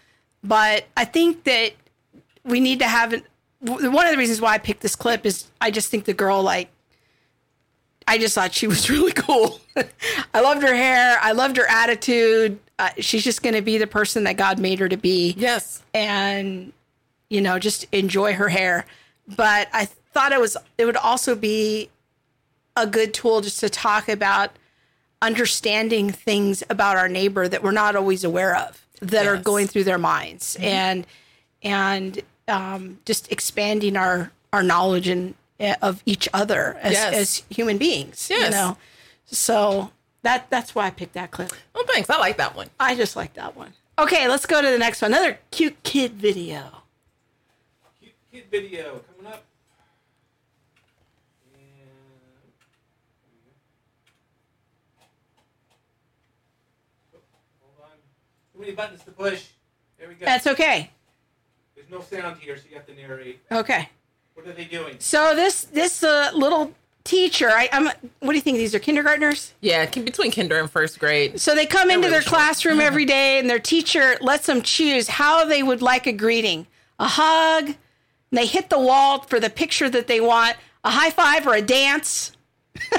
but 0.44 0.86
I 0.96 1.06
think 1.06 1.44
that 1.46 1.72
we 2.44 2.60
need 2.60 2.80
to 2.80 2.88
have 2.88 3.12
w- 3.64 3.92
One 3.92 4.06
of 4.06 4.12
the 4.12 4.18
reasons 4.18 4.40
why 4.42 4.54
I 4.54 4.58
picked 4.58 4.82
this 4.82 4.96
clip 4.96 5.26
is 5.26 5.46
I 5.60 5.72
just 5.72 5.90
think 5.90 6.06
the 6.06 6.14
girl 6.14 6.42
like 6.44 6.70
I 8.08 8.18
just 8.18 8.34
thought 8.36 8.54
she 8.54 8.68
was 8.68 8.90
really 8.90 9.12
cool. 9.12 9.60
I 10.34 10.42
loved 10.42 10.64
her 10.64 10.74
hair. 10.76 11.18
I 11.22 11.32
loved 11.34 11.58
her 11.58 11.68
attitude. 11.70 12.60
Uh, 12.80 12.90
she's 13.00 13.24
just 13.24 13.44
going 13.44 13.56
to 13.56 13.62
be 13.62 13.78
the 13.78 13.88
person 13.88 14.24
that 14.24 14.38
God 14.38 14.58
made 14.58 14.80
her 14.80 14.88
to 14.90 14.98
be. 14.98 15.36
yes, 15.38 15.84
And, 15.94 16.72
you 17.30 17.42
know, 17.42 17.60
just 17.60 17.86
enjoy 17.92 18.34
her 18.34 18.48
hair. 18.50 18.86
But 19.36 19.68
I 19.74 19.86
thought 19.86 20.32
it 20.32 20.40
was, 20.40 20.58
it 20.78 20.86
would 20.86 20.98
also 20.98 21.36
be 21.36 21.90
a 22.76 22.88
good 22.88 23.14
tool 23.14 23.42
just 23.42 23.60
to 23.60 23.70
talk 23.70 24.10
about 24.10 24.52
understanding 25.22 26.10
things 26.12 26.64
about 26.70 26.98
our 26.98 27.10
neighbor 27.10 27.48
that 27.48 27.62
we're 27.62 27.72
not 27.72 27.96
always 27.96 28.24
aware 28.24 28.56
of 28.56 28.86
that 29.02 29.28
are 29.28 29.38
going 29.38 29.68
through 29.68 29.84
their 29.84 29.98
minds 29.98 30.58
and, 30.60 31.06
and, 31.62 32.22
um, 32.48 33.00
just 33.06 33.32
expanding 33.32 33.96
our, 33.98 34.32
our 34.52 34.64
knowledge 34.64 35.08
and 35.08 35.36
uh, 35.60 35.76
of 35.82 36.02
each 36.06 36.28
other 36.34 36.78
as, 36.82 36.94
Yes. 36.94 37.14
as 37.14 37.44
human 37.50 37.78
beings, 37.78 38.28
yes. 38.30 38.46
you 38.46 38.50
know? 38.52 38.78
So 39.26 39.92
that, 40.24 40.50
that's 40.50 40.74
why 40.74 40.88
I 40.88 40.90
picked 40.90 41.14
that 41.14 41.32
clip. 41.32 41.52
Oh, 41.76 41.84
thanks. 41.88 42.10
I 42.10 42.18
like 42.18 42.38
that 42.38 42.56
one. 42.56 42.70
I 42.80 42.96
just 42.96 43.16
like 43.16 43.34
that 43.34 43.56
one. 43.56 43.74
Okay, 43.98 44.28
let's 44.30 44.46
go 44.46 44.62
to 44.62 44.68
the 44.70 44.78
next 44.78 45.02
one. 45.02 45.14
Another 45.14 45.38
cute 45.52 45.82
kid 45.84 46.14
video. 46.14 46.79
Cute 48.32 48.52
kid 48.52 48.52
video 48.52 49.02
coming 49.16 49.32
up. 49.32 49.44
Oh, 57.14 57.20
Hold 57.62 57.92
on. 57.92 57.98
Too 58.54 58.60
many 58.60 58.72
buttons 58.74 59.04
to 59.04 59.12
push. 59.12 59.48
There 59.98 60.08
we 60.08 60.16
go. 60.16 60.26
That's 60.26 60.48
okay. 60.48 60.92
There's 61.76 61.90
no 61.90 62.02
sound 62.02 62.38
here, 62.40 62.58
so 62.58 62.64
you 62.70 62.76
have 62.76 62.86
to 62.88 62.96
narrate. 62.96 63.40
Okay. 63.52 63.90
What 64.36 64.48
are 64.48 64.54
they 64.54 64.66
doing? 64.66 64.96
So 65.00 65.36
this 65.36 65.64
this 65.64 66.04
uh, 66.04 66.32
little 66.34 66.74
teacher, 67.04 67.50
I, 67.50 67.68
I'm. 67.74 67.86
What 68.20 68.32
do 68.32 68.36
you 68.36 68.42
think? 68.42 68.58
These 68.58 68.76
are 68.76 68.80
kindergartners. 68.80 69.54
Yeah, 69.62 69.86
between 69.86 70.32
kinder 70.32 70.60
and 70.60 70.70
first 70.70 71.00
grade. 71.00 71.42
So 71.42 71.56
they 71.56 71.66
come 71.66 71.90
into 71.90 72.02
really 72.02 72.12
their 72.12 72.22
short. 72.22 72.36
classroom 72.36 72.80
every 72.80 73.06
day, 73.06 73.40
and 73.40 73.50
their 73.50 73.60
teacher 73.60 74.18
lets 74.22 74.46
them 74.46 74.62
choose 74.62 75.08
how 75.08 75.46
they 75.46 75.64
would 75.64 75.82
like 75.82 76.08
a 76.08 76.14
greeting: 76.14 76.68
a 77.00 77.08
hug. 77.08 77.76
They 78.32 78.46
hit 78.46 78.70
the 78.70 78.80
wall 78.80 79.22
for 79.24 79.40
the 79.40 79.50
picture 79.50 79.90
that 79.90 80.08
they 80.08 80.20
want: 80.20 80.58
a 80.84 80.92
high 80.92 81.10
five 81.10 81.48
or 81.48 81.56
a 81.56 81.62
dance. 81.62 82.32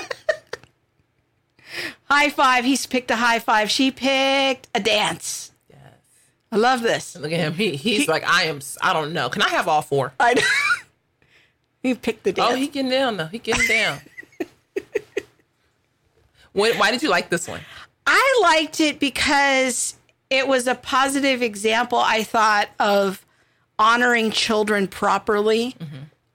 high 2.04 2.30
five. 2.30 2.64
He's 2.64 2.86
picked 2.86 3.10
a 3.10 3.16
high 3.16 3.38
five. 3.38 3.70
She 3.70 3.90
picked 3.90 4.68
a 4.74 4.80
dance. 4.80 5.52
Yes. 5.68 5.80
I 6.50 6.56
love 6.56 6.82
this. 6.82 7.16
Look 7.16 7.32
at 7.32 7.40
him. 7.40 7.54
He 7.54 7.76
he's 7.76 8.08
like, 8.08 8.28
I 8.28 8.44
am. 8.44 8.60
I 8.82 8.92
don't 8.92 9.12
know. 9.12 9.28
Can 9.28 9.42
I 9.42 9.48
have 9.48 9.68
all 9.68 9.82
four? 9.82 10.12
I 10.18 10.34
know. 10.34 10.42
he 11.82 11.94
picked 11.94 12.24
the 12.24 12.30
oh, 12.30 12.34
dance. 12.34 12.52
Oh, 12.52 12.56
he 12.56 12.66
getting 12.68 12.90
down 12.90 13.16
though. 13.16 13.26
He 13.26 13.38
getting 13.38 13.66
down. 13.68 14.00
Why, 16.52 16.72
why 16.72 16.90
did 16.90 17.02
you 17.02 17.10
like 17.10 17.30
this 17.30 17.46
one? 17.46 17.60
I 18.06 18.40
liked 18.42 18.80
it 18.80 18.98
because 18.98 19.94
it 20.30 20.48
was 20.48 20.66
a 20.66 20.74
positive 20.74 21.42
example, 21.42 21.98
I 21.98 22.24
thought, 22.24 22.68
of 22.78 23.24
honoring 23.80 24.30
children 24.30 24.86
properly, 24.86 25.74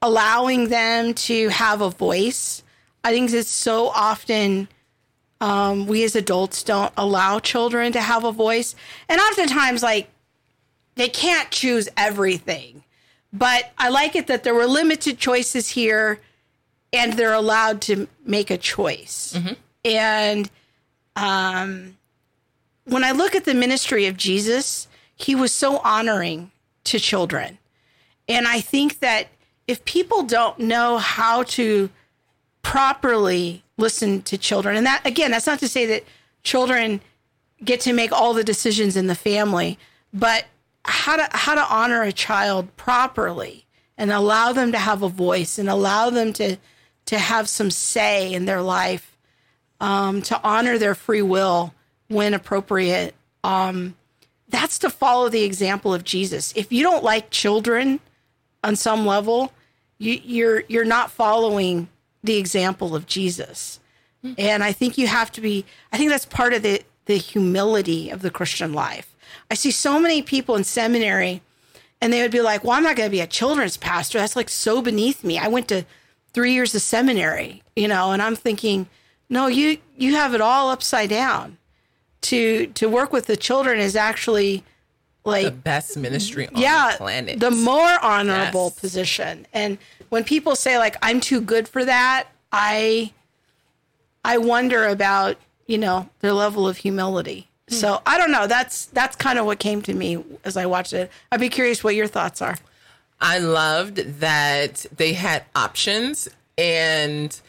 allowing 0.01 0.67
them 0.69 1.13
to 1.13 1.47
have 1.49 1.79
a 1.81 1.89
voice. 1.91 2.63
I 3.03 3.12
think 3.13 3.31
it's 3.31 3.49
so 3.49 3.88
often 3.89 4.67
um, 5.39 5.86
we 5.86 6.03
as 6.03 6.15
adults 6.15 6.63
don't 6.63 6.91
allow 6.97 7.39
children 7.39 7.93
to 7.93 8.01
have 8.01 8.23
a 8.23 8.31
voice. 8.31 8.75
And 9.08 9.21
oftentimes, 9.21 9.84
like, 9.84 10.10
they 10.95 11.08
can't 11.08 11.51
choose 11.51 11.88
everything. 11.95 12.84
But 13.31 13.71
I 13.77 13.89
like 13.89 14.15
it 14.15 14.27
that 14.27 14.43
there 14.43 14.55
were 14.55 14.65
limited 14.65 15.17
choices 15.19 15.69
here 15.69 16.19
and 16.93 17.13
they're 17.13 17.34
allowed 17.34 17.81
to 17.81 18.08
make 18.25 18.49
a 18.49 18.58
choice. 18.58 19.38
And 19.84 20.49
um, 21.17 21.97
when 22.86 23.03
I 23.03 23.12
look 23.12 23.36
at 23.36 23.43
the 23.45 23.53
ministry 23.53 24.05
of 24.08 24.15
Jesus, 24.17 24.88
he 25.15 25.36
was 25.36 25.51
so 25.51 25.79
honoring 25.79 26.49
to 26.86 27.00
children. 27.00 27.58
And 28.28 28.48
I 28.48 28.62
think 28.62 29.00
that 29.00 29.28
if 29.67 29.84
people 29.86 30.24
don't 30.24 30.60
know 30.60 30.98
how 30.98 31.43
to 31.43 31.89
properly 32.62 33.63
listen 33.78 34.21
to 34.24 34.38
children, 34.38 34.76
and 34.76 34.86
that 34.86 35.06
again, 35.06 35.32
that's 35.32 35.48
not 35.48 35.60
to 35.60 35.67
say 35.67 35.86
that 35.88 36.04
children 36.43 37.02
get 37.63 37.82
to 37.82 37.93
make 37.93 38.12
all 38.12 38.34
the 38.34 38.43
decisions 38.43 38.95
in 38.95 39.08
the 39.08 39.15
family, 39.15 39.78
but 40.13 40.45
how 40.84 41.15
to 41.15 41.28
how 41.32 41.56
to 41.56 41.74
honor 41.74 42.04
a 42.04 42.12
child 42.12 42.76
properly 42.78 43.65
and 43.98 44.12
allow 44.12 44.54
them 44.54 44.71
to 44.71 44.78
have 44.78 45.02
a 45.02 45.10
voice 45.10 45.58
and 45.58 45.69
allow 45.69 46.10
them 46.10 46.34
to 46.34 46.58
to 47.06 47.19
have 47.19 47.48
some 47.48 47.69
say 47.69 48.34
in 48.34 48.45
their 48.45 48.62
life, 48.62 49.15
um, 49.80 50.21
to 50.24 50.39
honor 50.43 50.78
their 50.78 50.95
free 50.95 51.21
will 51.21 51.74
when 52.08 52.34
appropriate. 52.34 53.13
Um, 53.43 53.95
that's 54.55 54.79
to 54.79 54.89
follow 54.89 55.29
the 55.29 55.43
example 55.43 55.93
of 55.93 56.03
Jesus. 56.03 56.53
If 56.55 56.71
you 56.71 56.83
don't 56.83 57.03
like 57.03 57.29
children 57.29 57.99
on 58.63 58.75
some 58.75 59.05
level, 59.05 59.51
you, 59.97 60.19
you're 60.23 60.63
you're 60.67 60.85
not 60.85 61.11
following 61.11 61.87
the 62.23 62.37
example 62.37 62.95
of 62.95 63.05
Jesus. 63.05 63.79
And 64.39 64.63
I 64.63 64.71
think 64.71 64.97
you 64.97 65.05
have 65.05 65.31
to 65.33 65.41
be. 65.41 65.65
I 65.93 65.99
think 65.99 66.09
that's 66.09 66.25
part 66.25 66.53
of 66.53 66.63
the 66.63 66.81
the 67.05 67.17
humility 67.17 68.09
of 68.09 68.23
the 68.23 68.31
Christian 68.31 68.73
life. 68.73 69.15
I 69.51 69.53
see 69.53 69.69
so 69.69 69.99
many 69.99 70.23
people 70.23 70.55
in 70.55 70.63
seminary, 70.63 71.43
and 72.01 72.11
they 72.11 72.23
would 72.23 72.31
be 72.31 72.41
like, 72.41 72.63
"Well, 72.63 72.73
I'm 72.73 72.81
not 72.81 72.95
going 72.95 73.07
to 73.07 73.11
be 73.11 73.21
a 73.21 73.27
children's 73.27 73.77
pastor. 73.77 74.17
That's 74.17 74.35
like 74.35 74.49
so 74.49 74.81
beneath 74.81 75.23
me. 75.23 75.37
I 75.37 75.47
went 75.47 75.67
to 75.67 75.85
three 76.33 76.53
years 76.53 76.73
of 76.73 76.81
seminary, 76.81 77.61
you 77.75 77.87
know." 77.87 78.13
And 78.13 78.21
I'm 78.21 78.35
thinking, 78.35 78.87
no, 79.29 79.47
you 79.47 79.77
you 79.97 80.15
have 80.15 80.33
it 80.33 80.41
all 80.41 80.69
upside 80.69 81.09
down. 81.09 81.57
To 82.29 82.67
to 82.67 82.89
work 82.89 83.11
with 83.13 83.25
the 83.27 83.38
children 83.38 83.79
is 83.79 83.95
actually 83.95 84.63
like 85.23 85.45
The 85.45 85.51
best 85.51 85.97
ministry 85.97 86.47
on 86.47 86.55
yeah, 86.57 86.91
the 86.91 86.97
planet. 86.97 87.39
the 87.39 87.51
more 87.51 87.97
honorable 88.01 88.65
Yes. 88.73 88.79
position. 88.79 89.47
And 89.53 89.77
when 90.09 90.23
people 90.23 90.55
say 90.55 90.77
like 90.77 90.95
I'm 91.01 91.19
too 91.19 91.41
good 91.41 91.67
for 91.67 91.83
that, 91.85 92.27
I 92.51 93.11
I 94.23 94.38
wonder 94.38 94.85
about, 94.88 95.38
you 95.67 95.77
know, 95.77 96.09
their 96.21 96.33
level 96.33 96.67
of 96.67 96.77
humility. 96.77 97.47
Hmm. 97.69 97.75
So 97.75 98.01
I 98.05 98.17
don't 98.17 98.31
know. 98.31 98.47
That's 98.47 98.85
that's 98.88 99.15
kind 99.15 99.38
of 99.39 99.45
what 99.45 99.59
came 99.59 99.81
to 99.83 99.93
me 99.93 100.23
as 100.43 100.57
I 100.57 100.65
watched 100.65 100.93
it. 100.93 101.11
I'd 101.31 101.39
be 101.39 101.49
curious 101.49 101.83
what 101.83 101.95
your 101.95 102.07
thoughts 102.07 102.41
are. 102.41 102.57
I 103.21 103.39
loved 103.39 103.97
that 104.19 104.85
they 104.95 105.13
had 105.13 105.43
options 105.55 106.27
and 106.57 107.39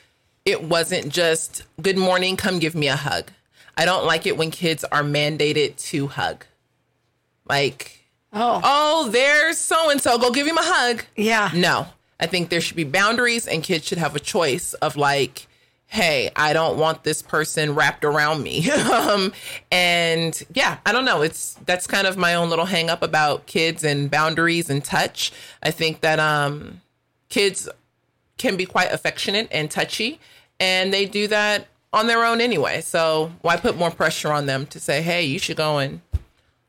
it 0.44 0.62
wasn't 0.62 1.08
just 1.12 1.62
good 1.82 1.96
morning, 1.98 2.36
come 2.36 2.58
give 2.58 2.74
me 2.74 2.88
a 2.88 2.96
hug. 2.96 3.30
I 3.76 3.84
don't 3.84 4.04
like 4.06 4.26
it 4.26 4.36
when 4.36 4.50
kids 4.50 4.84
are 4.84 5.02
mandated 5.02 5.76
to 5.90 6.06
hug. 6.08 6.44
Like, 7.48 7.92
Oh, 8.32 8.60
oh, 8.62 9.08
there's 9.10 9.56
so 9.58 9.88
and 9.90 10.00
so, 10.00 10.18
go 10.18 10.30
give 10.30 10.46
him 10.46 10.58
a 10.58 10.62
hug. 10.62 11.04
yeah. 11.16 11.50
No, 11.54 11.86
I 12.20 12.26
think 12.26 12.48
there 12.50 12.60
should 12.60 12.76
be 12.76 12.84
boundaries 12.84 13.46
and 13.46 13.62
kids 13.62 13.86
should 13.86 13.98
have 13.98 14.14
a 14.16 14.20
choice 14.20 14.74
of 14.74 14.96
like, 14.96 15.46
hey, 15.86 16.30
I 16.36 16.52
don't 16.52 16.76
want 16.76 17.04
this 17.04 17.22
person 17.22 17.74
wrapped 17.74 18.04
around 18.04 18.42
me. 18.42 18.68
um, 18.70 19.32
and 19.70 20.42
yeah, 20.52 20.78
I 20.84 20.92
don't 20.92 21.04
know. 21.04 21.22
It's 21.22 21.54
that's 21.64 21.86
kind 21.86 22.06
of 22.06 22.16
my 22.16 22.34
own 22.34 22.50
little 22.50 22.66
hang 22.66 22.90
up 22.90 23.02
about 23.02 23.46
kids 23.46 23.84
and 23.84 24.10
boundaries 24.10 24.68
and 24.68 24.84
touch. 24.84 25.32
I 25.62 25.70
think 25.70 26.00
that 26.00 26.18
um, 26.18 26.80
kids 27.28 27.68
can 28.38 28.56
be 28.56 28.66
quite 28.66 28.92
affectionate 28.92 29.48
and 29.50 29.70
touchy, 29.70 30.18
and 30.60 30.92
they 30.92 31.06
do 31.06 31.28
that 31.28 31.68
on 31.96 32.06
their 32.06 32.24
own 32.24 32.40
anyway. 32.40 32.82
So 32.82 33.32
why 33.40 33.56
put 33.56 33.76
more 33.76 33.90
pressure 33.90 34.30
on 34.30 34.46
them 34.46 34.66
to 34.66 34.78
say, 34.78 35.02
hey, 35.02 35.24
you 35.24 35.38
should 35.38 35.56
go 35.56 35.78
and 35.78 36.00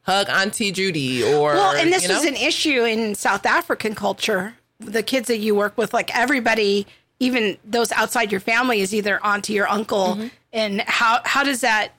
hug 0.04 0.30
Auntie 0.30 0.72
Judy 0.72 1.22
or 1.22 1.54
Well, 1.54 1.76
and 1.76 1.92
this 1.92 2.04
you 2.04 2.10
know? 2.10 2.16
was 2.16 2.26
an 2.26 2.38
issue 2.38 2.86
in 2.86 3.14
South 3.14 3.46
African 3.46 3.94
culture. 3.94 4.56
The 4.80 5.04
kids 5.04 5.28
that 5.28 5.38
you 5.38 5.54
work 5.54 5.78
with, 5.78 5.94
like 5.94 6.16
everybody, 6.18 6.88
even 7.20 7.58
those 7.66 7.92
outside 7.92 8.32
your 8.32 8.40
family, 8.40 8.80
is 8.80 8.96
either 8.96 9.24
auntie 9.24 9.60
or 9.60 9.68
uncle. 9.68 10.16
Mm-hmm. 10.16 10.28
And 10.54 10.82
how 10.82 11.20
how 11.26 11.44
does 11.44 11.62
that 11.62 11.92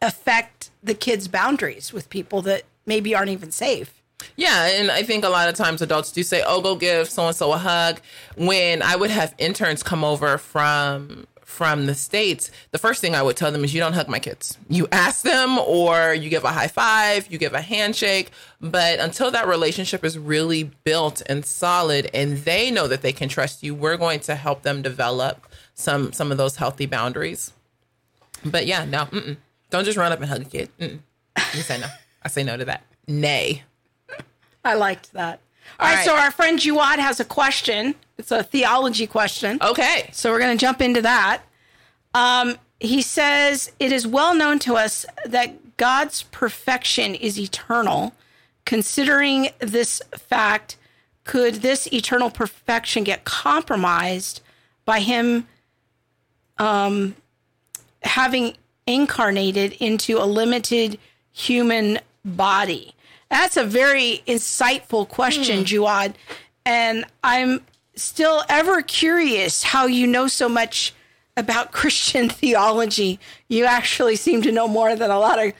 affect 0.00 0.70
the 0.82 0.94
kids' 0.94 1.28
boundaries 1.28 1.92
with 1.92 2.08
people 2.08 2.40
that 2.42 2.62
maybe 2.86 3.14
aren't 3.14 3.30
even 3.30 3.50
safe? 3.50 4.00
Yeah, 4.36 4.66
and 4.66 4.90
I 4.90 5.02
think 5.02 5.24
a 5.24 5.30
lot 5.30 5.48
of 5.48 5.54
times 5.54 5.80
adults 5.80 6.12
do 6.12 6.22
say, 6.22 6.42
"Oh, 6.46 6.60
go 6.60 6.76
give 6.76 7.08
so 7.08 7.26
and 7.26 7.34
so 7.34 7.52
a 7.52 7.58
hug." 7.58 8.00
When 8.36 8.82
I 8.82 8.96
would 8.96 9.10
have 9.10 9.34
interns 9.38 9.82
come 9.82 10.04
over 10.04 10.36
from 10.38 11.26
from 11.50 11.86
the 11.86 11.94
states, 11.94 12.50
the 12.70 12.78
first 12.78 13.00
thing 13.00 13.14
I 13.14 13.22
would 13.22 13.36
tell 13.36 13.50
them 13.50 13.64
is, 13.64 13.74
"You 13.74 13.80
don't 13.80 13.92
hug 13.92 14.08
my 14.08 14.20
kids. 14.20 14.56
You 14.68 14.86
ask 14.92 15.22
them, 15.22 15.58
or 15.58 16.14
you 16.14 16.30
give 16.30 16.44
a 16.44 16.52
high 16.52 16.68
five, 16.68 17.26
you 17.30 17.38
give 17.38 17.52
a 17.52 17.60
handshake." 17.60 18.30
But 18.60 19.00
until 19.00 19.30
that 19.32 19.48
relationship 19.48 20.04
is 20.04 20.16
really 20.16 20.64
built 20.84 21.22
and 21.26 21.44
solid, 21.44 22.08
and 22.14 22.38
they 22.44 22.70
know 22.70 22.86
that 22.86 23.02
they 23.02 23.12
can 23.12 23.28
trust 23.28 23.62
you, 23.62 23.74
we're 23.74 23.96
going 23.96 24.20
to 24.20 24.36
help 24.36 24.62
them 24.62 24.80
develop 24.80 25.46
some 25.74 26.12
some 26.12 26.30
of 26.30 26.38
those 26.38 26.56
healthy 26.56 26.86
boundaries. 26.86 27.52
But 28.44 28.66
yeah, 28.66 28.84
no, 28.84 29.06
mm-mm. 29.06 29.36
don't 29.70 29.84
just 29.84 29.98
run 29.98 30.12
up 30.12 30.20
and 30.20 30.30
hug 30.30 30.42
a 30.42 30.44
kid. 30.44 30.70
Mm-mm. 30.78 31.00
You 31.54 31.62
say 31.62 31.78
no. 31.78 31.88
I 32.22 32.28
say 32.28 32.44
no 32.44 32.56
to 32.56 32.64
that. 32.66 32.84
Nay. 33.06 33.64
I 34.64 34.74
liked 34.74 35.12
that. 35.14 35.40
All 35.78 35.86
All 35.86 35.94
right, 35.94 36.04
so 36.04 36.16
our 36.16 36.30
friend 36.30 36.58
Juad 36.58 36.98
has 36.98 37.20
a 37.20 37.24
question. 37.24 37.94
It's 38.20 38.30
a 38.30 38.42
theology 38.42 39.06
question. 39.06 39.58
Okay. 39.62 40.10
So 40.12 40.30
we're 40.30 40.40
going 40.40 40.56
to 40.56 40.60
jump 40.60 40.82
into 40.82 41.00
that. 41.00 41.42
Um, 42.12 42.56
he 42.78 43.00
says, 43.00 43.72
It 43.80 43.92
is 43.92 44.06
well 44.06 44.34
known 44.34 44.58
to 44.60 44.76
us 44.76 45.06
that 45.24 45.78
God's 45.78 46.24
perfection 46.24 47.14
is 47.14 47.38
eternal. 47.38 48.12
Considering 48.66 49.48
this 49.58 50.02
fact, 50.12 50.76
could 51.24 51.56
this 51.56 51.90
eternal 51.92 52.30
perfection 52.30 53.04
get 53.04 53.24
compromised 53.24 54.42
by 54.84 55.00
him 55.00 55.46
um, 56.58 57.16
having 58.02 58.54
incarnated 58.86 59.72
into 59.80 60.18
a 60.18 60.26
limited 60.26 60.98
human 61.32 61.98
body? 62.22 62.94
That's 63.30 63.56
a 63.56 63.64
very 63.64 64.22
insightful 64.26 65.08
question, 65.08 65.64
Juad. 65.64 66.14
And 66.66 67.06
I'm 67.24 67.62
still 68.00 68.44
ever 68.48 68.82
curious 68.82 69.62
how 69.62 69.86
you 69.86 70.06
know 70.06 70.26
so 70.26 70.48
much 70.48 70.94
about 71.36 71.72
Christian 71.72 72.28
theology. 72.28 73.18
You 73.48 73.64
actually 73.64 74.16
seem 74.16 74.42
to 74.42 74.52
know 74.52 74.68
more 74.68 74.94
than 74.96 75.10
a 75.10 75.18
lot 75.18 75.44
of 75.44 75.52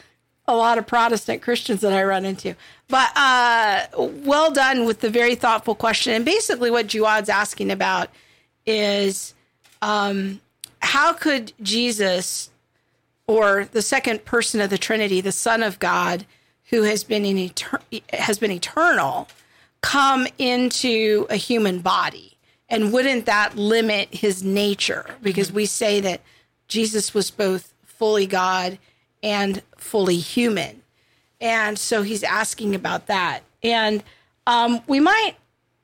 a 0.49 0.57
lot 0.57 0.79
of 0.79 0.87
Protestant 0.87 1.43
Christians 1.43 1.81
that 1.83 1.93
I 1.93 2.03
run 2.03 2.25
into. 2.25 2.57
But 2.89 3.13
uh, 3.17 3.87
well 3.97 4.51
done 4.51 4.85
with 4.85 5.01
the 5.01 5.11
very 5.11 5.37
thoughtful 5.37 5.77
question. 5.77 6.13
And 6.13 6.25
basically, 6.25 6.73
what 6.73 6.89
Juad's 6.89 7.29
asking 7.29 7.71
about 7.71 8.11
is 8.67 9.35
um, 9.81 10.41
how 10.81 11.13
could 11.13 11.53
Jesus 11.63 12.51
or 13.27 13.69
the 13.71 13.83
second 13.83 14.25
person 14.25 14.61
of 14.61 14.71
the 14.71 14.79
Trinity, 14.79 15.21
the 15.21 15.31
Son 15.31 15.63
of 15.63 15.79
God, 15.79 16.27
who 16.71 16.83
has 16.83 17.05
been 17.05 17.25
in 17.25 17.37
eter- 17.37 18.03
has 18.13 18.39
been 18.39 18.51
eternal, 18.51 19.29
come 19.83 20.27
into 20.37 21.27
a 21.31 21.37
human 21.37 21.79
body? 21.79 22.30
And 22.71 22.93
wouldn't 22.93 23.27
that 23.27 23.57
limit 23.57 24.15
his 24.15 24.43
nature? 24.43 25.17
Because 25.21 25.53
we 25.53 25.67
say 25.67 26.01
that 26.01 26.23
Jesus 26.69 27.13
was 27.13 27.31
both 27.31 27.75
fully 27.85 28.27
God 28.27 28.79
and 29.23 29.63
fully 29.77 30.19
human. 30.19 30.83
And 31.41 31.79
so 31.79 32.03
he's 32.03 32.23
asking 32.23 32.75
about 32.75 33.09
that. 33.09 33.41
And 33.63 34.03
um, 34.47 34.81
we 34.87 35.01
might, 35.01 35.35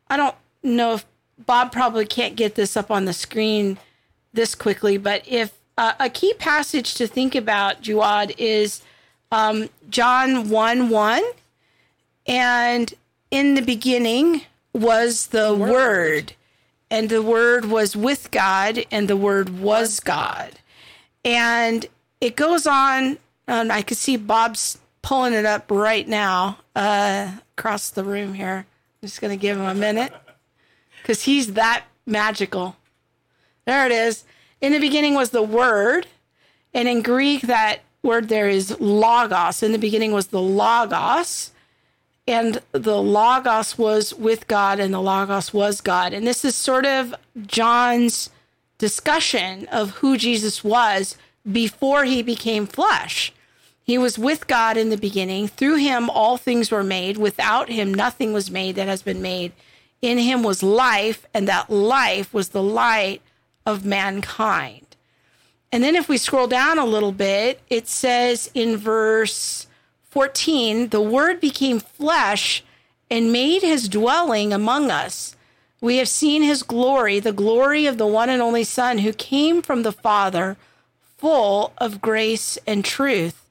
I 0.08 0.16
don't 0.16 0.36
know 0.62 0.94
if 0.94 1.04
Bob 1.44 1.72
probably 1.72 2.06
can't 2.06 2.36
get 2.36 2.54
this 2.54 2.76
up 2.76 2.90
on 2.90 3.04
the 3.04 3.12
screen 3.12 3.78
this 4.32 4.54
quickly, 4.54 4.96
but 4.96 5.22
if 5.26 5.52
uh, 5.78 5.92
a 6.00 6.08
key 6.08 6.32
passage 6.34 6.94
to 6.94 7.06
think 7.06 7.34
about, 7.34 7.82
Juad, 7.82 8.34
is 8.38 8.82
um, 9.30 9.68
John 9.90 10.48
1 10.48 10.88
1. 10.88 11.22
And 12.26 12.94
in 13.30 13.54
the 13.54 13.62
beginning 13.62 14.42
was 14.72 15.28
the 15.28 15.54
Word, 15.54 16.34
and 16.90 17.08
the 17.08 17.22
Word 17.22 17.66
was 17.66 17.96
with 17.96 18.30
God, 18.30 18.84
and 18.90 19.08
the 19.08 19.16
Word 19.16 19.60
was 19.60 20.00
God. 20.00 20.52
And 21.24 21.86
it 22.20 22.36
goes 22.36 22.66
on, 22.66 23.18
and 23.46 23.72
I 23.72 23.82
can 23.82 23.96
see 23.96 24.16
Bob's 24.16 24.78
pulling 25.02 25.32
it 25.32 25.44
up 25.44 25.70
right 25.70 26.06
now 26.06 26.58
uh, 26.74 27.32
across 27.56 27.90
the 27.90 28.04
room 28.04 28.34
here. 28.34 28.66
I'm 29.02 29.06
just 29.08 29.20
going 29.20 29.36
to 29.36 29.40
give 29.40 29.56
him 29.56 29.66
a 29.66 29.74
minute 29.74 30.12
because 31.02 31.22
he's 31.22 31.54
that 31.54 31.84
magical. 32.06 32.76
There 33.64 33.84
it 33.86 33.92
is. 33.92 34.24
In 34.60 34.72
the 34.72 34.78
beginning 34.78 35.14
was 35.14 35.30
the 35.30 35.42
Word, 35.42 36.06
and 36.72 36.88
in 36.88 37.02
Greek, 37.02 37.42
that 37.42 37.80
word 38.06 38.28
there 38.28 38.48
is 38.48 38.78
logos. 38.80 39.62
In 39.62 39.72
the 39.72 39.78
beginning 39.78 40.12
was 40.12 40.28
the 40.28 40.40
logos, 40.40 41.50
and 42.26 42.60
the 42.72 43.00
logos 43.00 43.78
was 43.78 44.12
with 44.14 44.48
God, 44.48 44.80
and 44.80 44.92
the 44.92 45.00
logos 45.00 45.52
was 45.52 45.80
God. 45.80 46.12
And 46.12 46.26
this 46.26 46.44
is 46.44 46.56
sort 46.56 46.84
of 46.84 47.14
John's 47.46 48.30
discussion 48.78 49.66
of 49.68 49.90
who 49.90 50.16
Jesus 50.16 50.64
was 50.64 51.16
before 51.50 52.04
he 52.04 52.22
became 52.22 52.66
flesh. 52.66 53.32
He 53.82 53.96
was 53.98 54.18
with 54.18 54.48
God 54.48 54.76
in 54.76 54.90
the 54.90 54.96
beginning. 54.96 55.46
Through 55.46 55.76
him, 55.76 56.10
all 56.10 56.36
things 56.36 56.72
were 56.72 56.82
made. 56.82 57.16
Without 57.16 57.68
him, 57.68 57.94
nothing 57.94 58.32
was 58.32 58.50
made 58.50 58.74
that 58.74 58.88
has 58.88 59.02
been 59.02 59.22
made. 59.22 59.52
in 60.02 60.18
him 60.18 60.42
was 60.42 60.62
life, 60.62 61.26
and 61.32 61.48
that 61.48 61.70
life 61.70 62.32
was 62.34 62.50
the 62.50 62.62
light 62.62 63.22
of 63.64 63.84
mankind. 63.84 64.86
And 65.72 65.82
then 65.82 65.96
if 65.96 66.08
we 66.08 66.18
scroll 66.18 66.46
down 66.46 66.78
a 66.78 66.84
little 66.84 67.12
bit, 67.12 67.60
it 67.68 67.88
says 67.88 68.50
in 68.54 68.76
verse 68.76 69.65
14, 70.16 70.88
the 70.88 71.00
word 71.02 71.42
became 71.42 71.78
flesh 71.78 72.64
and 73.10 73.30
made 73.30 73.60
his 73.60 73.86
dwelling 73.86 74.50
among 74.50 74.90
us. 74.90 75.36
We 75.82 75.98
have 75.98 76.08
seen 76.08 76.42
his 76.42 76.62
glory, 76.62 77.20
the 77.20 77.34
glory 77.34 77.84
of 77.84 77.98
the 77.98 78.06
one 78.06 78.30
and 78.30 78.40
only 78.40 78.64
Son 78.64 78.96
who 78.96 79.12
came 79.12 79.60
from 79.60 79.82
the 79.82 79.92
Father, 79.92 80.56
full 81.18 81.74
of 81.76 82.00
grace 82.00 82.56
and 82.66 82.82
truth. 82.82 83.46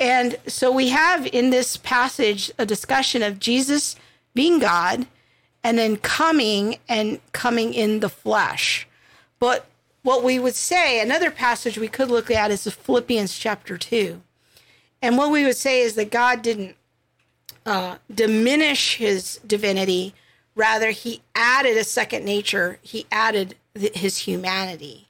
And 0.00 0.34
so 0.48 0.72
we 0.72 0.88
have 0.88 1.28
in 1.28 1.50
this 1.50 1.76
passage 1.76 2.50
a 2.58 2.66
discussion 2.66 3.22
of 3.22 3.38
Jesus 3.38 3.94
being 4.34 4.58
God 4.58 5.06
and 5.62 5.78
then 5.78 5.96
coming 5.96 6.78
and 6.88 7.20
coming 7.30 7.72
in 7.72 8.00
the 8.00 8.08
flesh. 8.08 8.88
But 9.38 9.64
what 10.02 10.24
we 10.24 10.40
would 10.40 10.56
say, 10.56 11.00
another 11.00 11.30
passage 11.30 11.78
we 11.78 11.86
could 11.86 12.10
look 12.10 12.32
at 12.32 12.50
is 12.50 12.66
Philippians 12.66 13.38
chapter 13.38 13.78
2. 13.78 14.20
And 15.02 15.16
what 15.16 15.30
we 15.30 15.44
would 15.44 15.56
say 15.56 15.80
is 15.80 15.94
that 15.94 16.10
God 16.10 16.42
didn't 16.42 16.76
uh, 17.64 17.96
diminish 18.12 18.96
his 18.96 19.40
divinity, 19.46 20.14
rather, 20.54 20.90
he 20.90 21.22
added 21.34 21.76
a 21.76 21.84
second 21.84 22.24
nature, 22.24 22.78
he 22.82 23.06
added 23.10 23.54
his 23.74 24.18
humanity. 24.18 25.08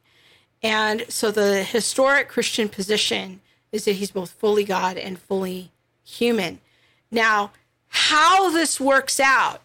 And 0.62 1.04
so 1.08 1.30
the 1.30 1.62
historic 1.62 2.28
Christian 2.28 2.68
position 2.68 3.40
is 3.72 3.84
that 3.84 3.92
he's 3.92 4.10
both 4.10 4.30
fully 4.30 4.64
God 4.64 4.96
and 4.96 5.18
fully 5.18 5.70
human. 6.04 6.60
Now, 7.10 7.52
how 7.88 8.50
this 8.50 8.78
works 8.80 9.18
out 9.18 9.62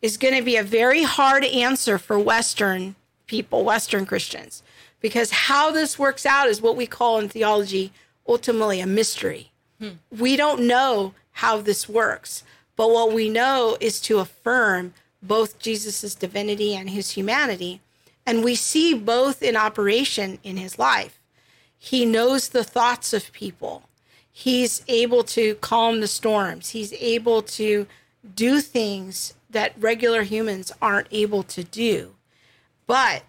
is 0.00 0.16
going 0.16 0.34
to 0.34 0.42
be 0.42 0.56
a 0.56 0.62
very 0.62 1.02
hard 1.02 1.44
answer 1.44 1.98
for 1.98 2.18
Western 2.18 2.94
people, 3.26 3.64
Western 3.64 4.06
Christians, 4.06 4.62
because 5.00 5.30
how 5.30 5.70
this 5.70 5.98
works 5.98 6.24
out 6.24 6.48
is 6.48 6.62
what 6.62 6.76
we 6.76 6.86
call 6.86 7.18
in 7.18 7.28
theology 7.28 7.92
ultimately 8.26 8.80
a 8.80 8.86
mystery. 8.86 9.47
Hmm. 9.80 9.90
We 10.10 10.36
don't 10.36 10.66
know 10.66 11.14
how 11.32 11.60
this 11.60 11.88
works, 11.88 12.42
but 12.76 12.90
what 12.90 13.12
we 13.12 13.28
know 13.28 13.76
is 13.80 14.00
to 14.02 14.18
affirm 14.18 14.94
both 15.22 15.58
Jesus' 15.58 16.14
divinity 16.14 16.74
and 16.74 16.90
his 16.90 17.12
humanity. 17.12 17.80
And 18.26 18.44
we 18.44 18.54
see 18.54 18.94
both 18.94 19.42
in 19.42 19.56
operation 19.56 20.38
in 20.42 20.56
his 20.56 20.78
life. 20.78 21.18
He 21.78 22.04
knows 22.04 22.48
the 22.48 22.64
thoughts 22.64 23.12
of 23.12 23.32
people. 23.32 23.84
He's 24.30 24.82
able 24.88 25.24
to 25.24 25.54
calm 25.56 26.00
the 26.00 26.08
storms. 26.08 26.70
He's 26.70 26.92
able 26.94 27.42
to 27.42 27.86
do 28.34 28.60
things 28.60 29.34
that 29.50 29.72
regular 29.78 30.22
humans 30.22 30.70
aren't 30.82 31.08
able 31.10 31.42
to 31.44 31.64
do. 31.64 32.14
But 32.86 33.22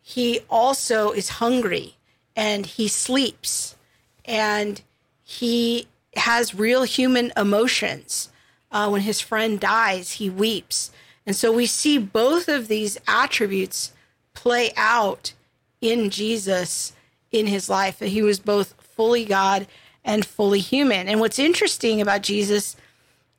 he 0.00 0.40
also 0.48 1.10
is 1.10 1.28
hungry 1.40 1.96
and 2.34 2.66
he 2.66 2.88
sleeps 2.88 3.76
and 4.24 4.82
he 5.24 5.88
has 6.16 6.54
real 6.54 6.82
human 6.82 7.32
emotions. 7.36 8.28
Uh, 8.70 8.88
when 8.88 9.02
his 9.02 9.20
friend 9.20 9.60
dies, 9.60 10.12
he 10.12 10.30
weeps. 10.30 10.90
And 11.26 11.36
so 11.36 11.52
we 11.52 11.66
see 11.66 11.98
both 11.98 12.48
of 12.48 12.68
these 12.68 12.98
attributes 13.06 13.92
play 14.34 14.72
out 14.76 15.34
in 15.80 16.10
Jesus 16.10 16.94
in 17.30 17.46
his 17.46 17.68
life, 17.68 17.98
that 17.98 18.08
he 18.08 18.22
was 18.22 18.38
both 18.38 18.74
fully 18.78 19.24
God 19.24 19.66
and 20.04 20.24
fully 20.24 20.60
human. 20.60 21.08
And 21.08 21.20
what's 21.20 21.38
interesting 21.38 22.00
about 22.00 22.22
Jesus 22.22 22.76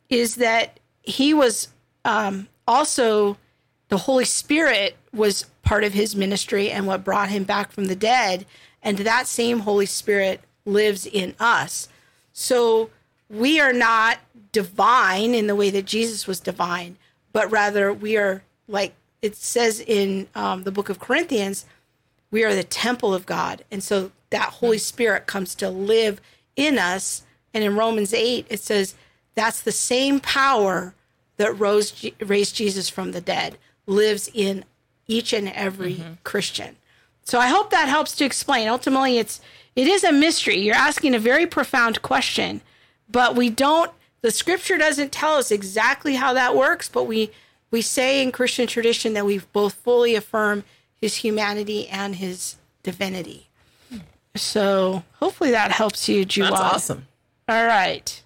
is 0.10 0.36
that 0.36 0.80
he 1.02 1.34
was 1.34 1.68
um, 2.06 2.48
also 2.68 3.38
the 3.90 3.98
Holy 3.98 4.26
Spirit 4.26 4.98
was 5.14 5.46
part 5.62 5.84
of 5.84 5.94
his 5.94 6.16
ministry 6.16 6.72
and 6.72 6.88
what 6.88 7.04
brought 7.04 7.30
him 7.30 7.44
back 7.44 7.72
from 7.72 7.86
the 7.86 7.96
dead. 7.96 8.46
And 8.82 8.98
that 9.00 9.28
same 9.28 9.60
Holy 9.60 9.86
Spirit 9.86 10.42
lives 10.66 11.06
in 11.06 11.36
us. 11.40 11.88
So 12.32 12.90
we 13.30 13.60
are 13.60 13.74
not 13.74 14.20
divine 14.52 15.34
in 15.34 15.48
the 15.48 15.56
way 15.56 15.70
that 15.70 15.86
Jesus 15.86 16.28
was 16.28 16.40
divine, 16.40 16.98
but 17.32 17.52
rather 17.52 17.92
we 17.92 18.18
are 18.18 18.44
like 18.68 18.94
it 19.22 19.36
says 19.36 19.80
in 19.80 20.28
um, 20.36 20.64
the 20.64 20.72
book 20.72 20.90
of 20.90 21.00
Corinthians, 21.00 21.66
we 22.30 22.44
are 22.44 22.54
the 22.54 22.64
temple 22.64 23.14
of 23.14 23.26
God. 23.26 23.64
And 23.72 23.82
so 23.82 24.12
that 24.32 24.50
Holy 24.50 24.78
Spirit 24.78 25.28
comes 25.28 25.56
to 25.56 25.70
live 25.70 26.20
in 26.56 26.78
us. 26.78 27.24
And 27.54 27.64
in 27.64 27.76
Romans 27.76 28.14
8, 28.14 28.48
it 28.50 28.60
says 28.60 28.96
that's 29.36 29.62
the 29.62 29.72
same 29.72 30.20
power 30.20 30.94
that 31.38 31.58
rose, 31.58 32.06
raised 32.20 32.56
Jesus 32.56 32.90
from 32.90 33.12
the 33.12 33.22
dead 33.22 33.58
lives 33.86 34.30
in 34.34 34.66
each 35.08 35.34
and 35.34 35.50
every 35.50 35.96
mm-hmm. 35.96 36.14
Christian. 36.24 36.76
So 37.24 37.40
I 37.40 37.48
hope 37.48 37.70
that 37.70 37.88
helps 37.88 38.16
to 38.18 38.26
explain. 38.26 38.68
Ultimately, 38.68 39.18
it's 39.18 39.40
it 39.76 39.88
is 39.88 40.04
a 40.04 40.12
mystery. 40.12 40.58
You're 40.58 40.76
asking 40.76 41.16
a 41.16 41.20
very 41.20 41.46
profound 41.46 42.02
question, 42.02 42.62
but 43.10 43.36
we 43.36 43.50
don't. 43.50 43.92
The 44.22 44.32
Scripture 44.32 44.78
doesn't 44.78 45.12
tell 45.12 45.36
us 45.36 45.52
exactly 45.52 46.16
how 46.16 46.34
that 46.34 46.56
works, 46.56 46.88
but 46.90 47.06
we 47.06 47.32
we 47.72 47.82
say 47.82 48.22
in 48.22 48.32
Christian 48.32 48.68
tradition 48.68 49.14
that 49.14 49.26
we 49.26 49.40
both 49.52 49.74
fully 49.74 50.16
affirm 50.16 50.64
His 51.02 51.18
humanity 51.18 51.88
and 51.88 52.16
His 52.16 52.58
divinity. 52.84 53.48
So 54.36 55.04
hopefully 55.14 55.52
that 55.52 55.72
helps 55.72 56.08
you, 56.08 56.26
Juwan. 56.26 56.50
That's 56.50 56.62
awesome. 56.62 57.08
All 57.48 57.66
right. 57.66 58.22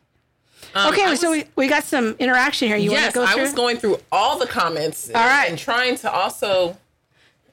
Um, 0.75 0.93
okay, 0.93 1.09
was, 1.09 1.19
so 1.19 1.31
we, 1.31 1.45
we 1.55 1.67
got 1.67 1.83
some 1.83 2.15
interaction 2.19 2.67
here. 2.67 2.77
You 2.77 2.91
yes, 2.91 3.01
want 3.01 3.13
to 3.13 3.19
go 3.19 3.33
through? 3.33 3.41
I 3.41 3.43
was 3.43 3.53
going 3.53 3.77
through 3.77 3.99
all 4.11 4.37
the 4.37 4.47
comments. 4.47 5.09
All 5.09 5.25
right. 5.25 5.49
And 5.49 5.57
trying 5.57 5.95
to 5.97 6.11
also 6.11 6.77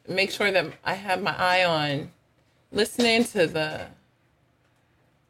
make 0.09 0.31
sure 0.31 0.51
that 0.51 0.67
I 0.85 0.95
have 0.95 1.23
my 1.23 1.35
eye 1.37 1.65
on 1.65 2.11
listening 2.75 3.25
to 3.25 3.47
the 3.47 3.87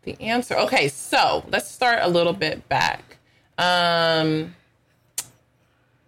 the 0.02 0.20
answer. 0.20 0.54
Okay, 0.56 0.88
so 0.88 1.44
let's 1.50 1.70
start 1.70 2.00
a 2.02 2.08
little 2.08 2.32
bit 2.32 2.68
back. 2.68 3.16
Um 3.58 4.54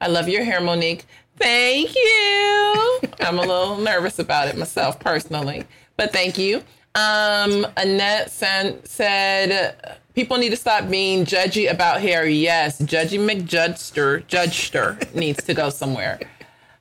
I 0.01 0.09
love 0.09 0.29
your 0.29 0.45
hair, 0.45 0.61
Monique. 0.61 1.05
Thank 1.39 1.95
you. 1.95 3.01
I'm 3.21 3.39
a 3.39 3.43
little 3.43 3.77
nervous 3.91 4.19
about 4.19 4.49
it 4.49 4.57
myself 4.57 4.99
personally, 5.01 5.65
but 5.97 6.13
thank 6.13 6.39
you. 6.39 6.63
Um, 6.95 7.67
Annette 7.77 8.31
san- 8.31 8.83
said 8.85 10.01
people 10.15 10.39
need 10.39 10.49
to 10.51 10.57
stop 10.57 10.89
being 10.89 11.25
judgy 11.27 11.71
about 11.71 12.01
hair. 12.01 12.27
Yes, 12.27 12.81
Judgy 12.81 13.19
McJudster, 13.19 14.25
Judgester 14.27 15.15
needs 15.15 15.45
to 15.45 15.53
go 15.53 15.69
somewhere. 15.69 16.19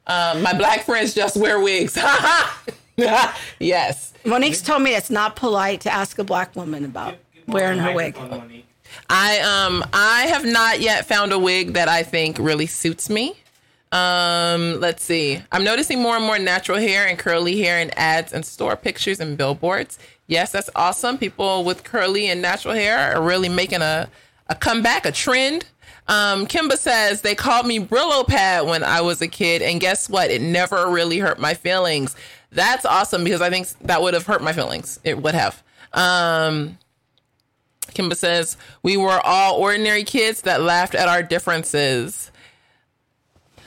Um, 0.08 0.42
my 0.42 0.54
black 0.58 0.86
friends 0.86 1.14
just 1.14 1.36
wear 1.36 1.60
wigs. 1.60 1.98
yes. 3.60 4.14
Monique's 4.26 4.62
told 4.62 4.82
me 4.82 4.96
it's 4.96 5.10
not 5.10 5.36
polite 5.36 5.82
to 5.82 5.92
ask 5.92 6.18
a 6.20 6.24
black 6.24 6.56
woman 6.56 6.86
about 6.86 7.16
wearing 7.48 7.80
her 7.80 7.94
wig. 7.94 8.18
I 9.10 9.40
um 9.40 9.84
I 9.94 10.28
have 10.28 10.46
not 10.46 10.80
yet 10.80 11.06
found 11.06 11.32
a 11.32 11.40
wig 11.40 11.74
that 11.74 11.88
I 11.90 12.04
think 12.04 12.38
really 12.40 12.66
suits 12.66 13.10
me. 13.10 13.36
Um, 13.92 14.82
let's 14.82 15.04
see. 15.04 15.40
I'm 15.52 15.64
noticing 15.64 16.02
more 16.02 16.18
and 16.18 16.26
more 16.26 16.40
natural 16.40 16.78
hair 16.78 17.08
and 17.08 17.18
curly 17.18 17.62
hair 17.62 17.80
in 17.80 17.92
ads 17.92 18.34
and 18.34 18.46
store 18.46 18.76
pictures 18.76 19.20
and 19.22 19.38
billboards. 19.38 19.98
Yes, 20.28 20.52
that's 20.52 20.70
awesome. 20.76 21.18
People 21.18 21.64
with 21.64 21.84
curly 21.84 22.28
and 22.28 22.42
natural 22.42 22.74
hair 22.74 23.16
are 23.16 23.22
really 23.22 23.48
making 23.48 23.82
a, 23.82 24.10
a 24.50 24.56
comeback, 24.56 25.06
a 25.06 25.12
trend. 25.12 25.66
Um, 26.08 26.46
Kimba 26.46 26.78
says 26.78 27.22
they 27.22 27.36
called 27.36 27.66
me 27.66 27.80
Brillo 27.80 28.28
pad 28.28 28.66
when 28.66 28.84
I 28.84 29.02
was 29.02 29.22
a 29.22 29.28
kid, 29.28 29.62
and 29.62 29.80
guess 29.80 30.10
what? 30.10 30.30
It 30.30 30.42
never 30.42 30.90
really 30.90 31.20
hurt 31.20 31.40
my 31.40 31.54
feelings. 31.54 32.16
That's 32.56 32.86
awesome 32.86 33.24
because 33.24 33.42
I 33.42 33.50
think 33.50 33.68
that 33.82 34.02
would 34.02 34.14
have 34.14 34.26
hurt 34.26 34.42
my 34.42 34.54
feelings. 34.54 35.00
It 35.04 35.22
would 35.22 35.36
have. 35.36 35.62
Um, 35.94 36.78
Kimba 37.88 38.16
says 38.16 38.58
we 38.82 38.98
were 38.98 39.20
all 39.24 39.56
ordinary 39.56 40.04
kids 40.04 40.42
that 40.42 40.62
laughed 40.62 40.96
at 40.96 41.08
our 41.08 41.22
differences. 41.22 42.32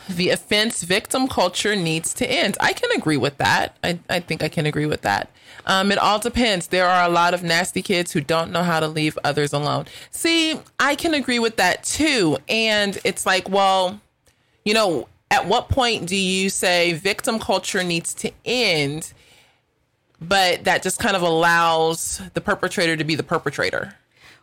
The 0.08 0.30
offense 0.30 0.82
victim 0.82 1.28
culture 1.28 1.76
needs 1.76 2.14
to 2.14 2.30
end. 2.30 2.56
I 2.60 2.72
can 2.72 2.90
agree 2.92 3.18
with 3.18 3.36
that. 3.38 3.76
I, 3.84 3.98
I 4.08 4.20
think 4.20 4.42
I 4.42 4.48
can 4.48 4.64
agree 4.64 4.86
with 4.86 5.02
that. 5.02 5.30
Um, 5.66 5.92
it 5.92 5.98
all 5.98 6.18
depends. 6.18 6.68
There 6.68 6.88
are 6.88 7.06
a 7.06 7.12
lot 7.12 7.34
of 7.34 7.42
nasty 7.42 7.82
kids 7.82 8.12
who 8.12 8.22
don't 8.22 8.50
know 8.50 8.62
how 8.62 8.80
to 8.80 8.88
leave 8.88 9.18
others 9.22 9.52
alone. 9.52 9.84
See, 10.10 10.58
I 10.80 10.94
can 10.94 11.12
agree 11.12 11.38
with 11.38 11.56
that 11.56 11.84
too. 11.84 12.38
And 12.48 12.98
it's 13.04 13.26
like, 13.26 13.50
well, 13.50 14.00
you 14.64 14.72
know, 14.72 15.08
at 15.30 15.46
what 15.46 15.68
point 15.68 16.06
do 16.06 16.16
you 16.16 16.50
say 16.50 16.94
victim 16.94 17.38
culture 17.38 17.84
needs 17.84 18.14
to 18.14 18.32
end, 18.44 19.12
but 20.20 20.64
that 20.64 20.82
just 20.82 20.98
kind 20.98 21.16
of 21.16 21.22
allows 21.22 22.20
the 22.34 22.40
perpetrator 22.40 22.96
to 22.96 23.04
be 23.04 23.14
the 23.14 23.22
perpetrator? 23.22 23.94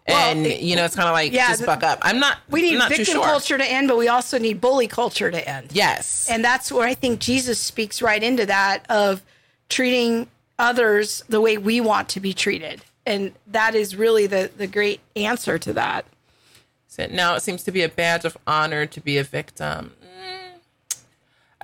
Well, 0.07 0.31
and 0.31 0.45
it, 0.45 0.61
you 0.61 0.75
know, 0.75 0.85
it's 0.85 0.95
kind 0.95 1.07
of 1.07 1.13
like 1.13 1.31
yeah, 1.31 1.47
just 1.47 1.65
buck 1.65 1.81
up. 1.81 1.97
I'm 2.03 2.19
not. 2.19 2.37
We 2.49 2.61
need 2.61 2.77
not 2.77 2.89
victim 2.89 3.15
sure. 3.15 3.23
culture 3.23 3.57
to 3.57 3.65
end, 3.65 3.87
but 3.87 3.97
we 3.97 4.07
also 4.07 4.37
need 4.37 4.61
bully 4.61 4.87
culture 4.87 5.31
to 5.31 5.49
end. 5.49 5.71
Yes, 5.73 6.27
and 6.29 6.45
that's 6.45 6.71
where 6.71 6.87
I 6.87 6.93
think 6.93 7.19
Jesus 7.19 7.57
speaks 7.57 8.03
right 8.03 8.21
into 8.21 8.45
that 8.45 8.85
of 8.87 9.23
treating 9.67 10.27
others 10.59 11.23
the 11.27 11.41
way 11.41 11.57
we 11.57 11.81
want 11.81 12.09
to 12.09 12.19
be 12.19 12.33
treated, 12.33 12.83
and 13.07 13.33
that 13.47 13.73
is 13.73 13.95
really 13.95 14.27
the 14.27 14.51
the 14.55 14.67
great 14.67 14.99
answer 15.15 15.57
to 15.57 15.73
that. 15.73 16.05
So 16.87 17.07
now 17.07 17.33
it 17.33 17.41
seems 17.41 17.63
to 17.63 17.71
be 17.71 17.81
a 17.81 17.89
badge 17.89 18.25
of 18.25 18.37
honor 18.45 18.85
to 18.85 19.01
be 19.01 19.17
a 19.17 19.23
victim. 19.23 19.93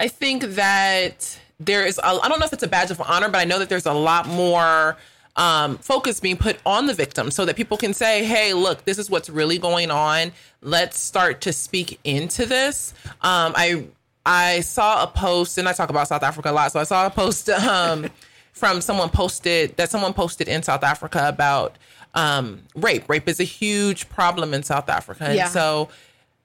I 0.01 0.07
think 0.07 0.43
that 0.43 1.39
there 1.59 1.85
is, 1.85 1.97
a, 1.99 2.05
I 2.05 2.27
don't 2.27 2.39
know 2.39 2.45
if 2.45 2.53
it's 2.53 2.63
a 2.63 2.67
badge 2.67 2.91
of 2.91 2.99
honor, 3.01 3.29
but 3.29 3.37
I 3.37 3.45
know 3.45 3.59
that 3.59 3.69
there's 3.69 3.85
a 3.85 3.93
lot 3.93 4.27
more 4.27 4.97
um, 5.35 5.77
focus 5.77 6.19
being 6.19 6.37
put 6.37 6.57
on 6.65 6.87
the 6.87 6.93
victim 6.93 7.29
so 7.31 7.45
that 7.45 7.55
people 7.55 7.77
can 7.77 7.93
say, 7.93 8.25
hey, 8.25 8.53
look, 8.53 8.83
this 8.83 8.97
is 8.97 9.09
what's 9.09 9.29
really 9.29 9.57
going 9.59 9.91
on. 9.91 10.31
Let's 10.61 10.99
start 10.99 11.41
to 11.41 11.53
speak 11.53 11.99
into 12.03 12.45
this. 12.45 12.93
Um, 13.21 13.53
I, 13.55 13.85
I 14.25 14.61
saw 14.61 15.03
a 15.03 15.07
post, 15.07 15.57
and 15.57 15.69
I 15.69 15.73
talk 15.73 15.89
about 15.89 16.07
South 16.07 16.23
Africa 16.23 16.51
a 16.51 16.53
lot. 16.53 16.71
So 16.71 16.79
I 16.79 16.83
saw 16.83 17.05
a 17.05 17.09
post 17.11 17.47
um, 17.49 18.07
from 18.53 18.81
someone 18.81 19.09
posted 19.09 19.77
that 19.77 19.89
someone 19.91 20.13
posted 20.13 20.47
in 20.47 20.63
South 20.63 20.83
Africa 20.83 21.27
about 21.27 21.77
um, 22.15 22.63
rape. 22.75 23.07
Rape 23.07 23.27
is 23.27 23.39
a 23.39 23.43
huge 23.45 24.09
problem 24.09 24.53
in 24.53 24.63
South 24.63 24.89
Africa. 24.89 25.25
And 25.25 25.35
Yeah. 25.35 25.47
so 25.47 25.89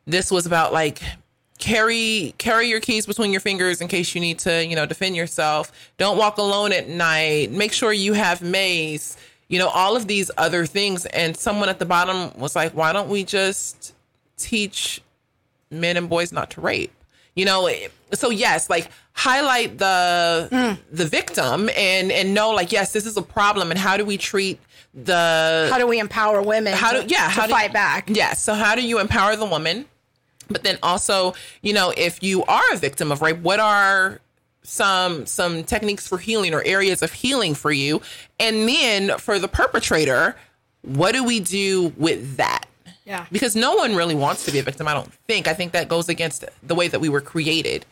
this 0.07 0.31
was 0.31 0.47
about 0.47 0.73
like 0.73 1.01
carry 1.59 2.35
carry 2.39 2.69
your 2.69 2.81
keys 2.81 3.07
between 3.07 3.33
your 3.33 3.41
fingers 3.41 3.81
in 3.81 3.89
case 3.89 4.15
you 4.15 4.21
need 4.21 4.39
to 4.39 4.65
you 4.65 4.77
know 4.77 4.87
defend 4.87 5.17
yourself 5.17 5.73
don't 5.99 6.17
walk 6.17 6.39
alone 6.39 6.73
at 6.73 6.89
night 6.89 7.51
make 7.51 7.73
sure 7.73 7.93
you 7.93 8.13
have 8.13 8.43
mace 8.43 9.17
you 9.49 9.59
know 9.59 9.69
all 9.69 9.97
of 9.97 10.07
these 10.07 10.31
other 10.37 10.67
things 10.67 11.07
and 11.07 11.37
someone 11.37 11.69
at 11.69 11.79
the 11.79 11.87
bottom 11.87 12.31
was 12.39 12.55
like 12.55 12.73
why 12.73 12.93
don't 12.93 13.09
we 13.09 13.25
just 13.25 13.95
teach 14.37 15.01
men 15.71 15.97
and 15.97 16.09
boys 16.09 16.33
not 16.33 16.51
to 16.51 16.61
rape 16.61 16.93
you 17.35 17.45
know 17.45 17.71
so 18.13 18.31
yes 18.31 18.69
like 18.69 18.91
highlight 19.13 19.79
the 19.79 20.49
mm. 20.53 20.79
the 20.93 21.07
victim 21.07 21.71
and 21.77 22.13
and 22.13 22.35
know 22.35 22.51
like 22.51 22.71
yes 22.71 22.93
this 22.93 23.07
is 23.07 23.17
a 23.17 23.23
problem 23.23 23.71
and 23.71 23.79
how 23.81 23.97
do 23.97 24.05
we 24.05 24.17
treat 24.19 24.61
the 24.97 25.69
How 25.71 25.79
do 25.79 25.87
we 25.87 26.01
empower 26.01 26.41
women? 26.41 26.73
how 26.73 26.93
do 26.93 27.03
to, 27.03 27.09
yeah 27.09 27.25
to 27.25 27.31
how 27.31 27.47
do 27.47 27.53
fight 27.53 27.73
back? 27.73 28.09
Yes. 28.09 28.43
So 28.43 28.55
how 28.55 28.75
do 28.75 28.83
you 28.83 28.99
empower 28.99 29.37
the 29.37 29.45
woman? 29.45 29.85
But 30.49 30.63
then 30.63 30.79
also, 30.83 31.35
you 31.63 31.73
know, 31.73 31.93
if 31.97 32.23
you 32.23 32.45
are 32.45 32.63
a 32.73 32.77
victim 32.77 33.11
of 33.11 33.21
rape, 33.23 33.39
what 33.39 33.59
are 33.61 34.21
some 34.63 35.27
some 35.27 35.65
techniques 35.65 36.07
for 36.09 36.19
healing 36.19 36.55
or 36.55 36.63
areas 36.65 37.03
of 37.03 37.13
healing 37.13 37.55
for 37.55 37.73
you? 37.73 38.01
And 38.39 38.69
then 38.69 39.19
for 39.19 39.39
the 39.39 39.49
perpetrator, 39.49 40.37
what 40.83 41.13
do 41.13 41.25
we 41.25 41.41
do 41.41 41.93
with 41.97 42.37
that? 42.37 42.67
Yeah. 43.05 43.27
Because 43.31 43.55
no 43.55 43.75
one 43.77 43.95
really 43.95 44.15
wants 44.17 44.45
to 44.47 44.53
be 44.53 44.59
a 44.59 44.63
victim, 44.63 44.89
I 44.89 44.95
don't 44.95 45.13
think. 45.29 45.47
I 45.47 45.55
think 45.55 45.73
that 45.73 45.89
goes 45.89 46.09
against 46.09 46.45
the 46.63 46.75
way 46.75 46.89
that 46.89 47.01
we 47.01 47.09
were 47.09 47.21
created. 47.21 47.87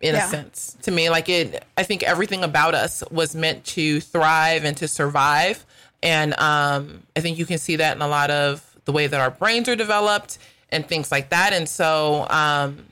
In 0.00 0.14
Yeah. 0.14 0.26
a 0.26 0.30
sense, 0.30 0.76
to 0.82 0.90
me, 0.90 1.10
like 1.10 1.28
it, 1.28 1.64
I 1.76 1.82
think 1.82 2.02
everything 2.02 2.42
about 2.42 2.74
us 2.74 3.02
was 3.10 3.34
meant 3.34 3.64
to 3.66 4.00
thrive 4.00 4.64
and 4.64 4.76
to 4.78 4.88
survive. 4.88 5.64
And 6.02 6.34
um, 6.40 7.02
I 7.14 7.20
think 7.20 7.38
you 7.38 7.46
can 7.46 7.58
see 7.58 7.76
that 7.76 7.94
in 7.96 8.02
a 8.02 8.08
lot 8.08 8.30
of 8.30 8.64
the 8.86 8.92
way 8.92 9.06
that 9.06 9.20
our 9.20 9.30
brains 9.30 9.68
are 9.68 9.76
developed 9.76 10.38
and 10.72 10.86
things 10.86 11.10
like 11.10 11.30
that. 11.30 11.52
And 11.52 11.68
so 11.68 12.26
um, 12.30 12.84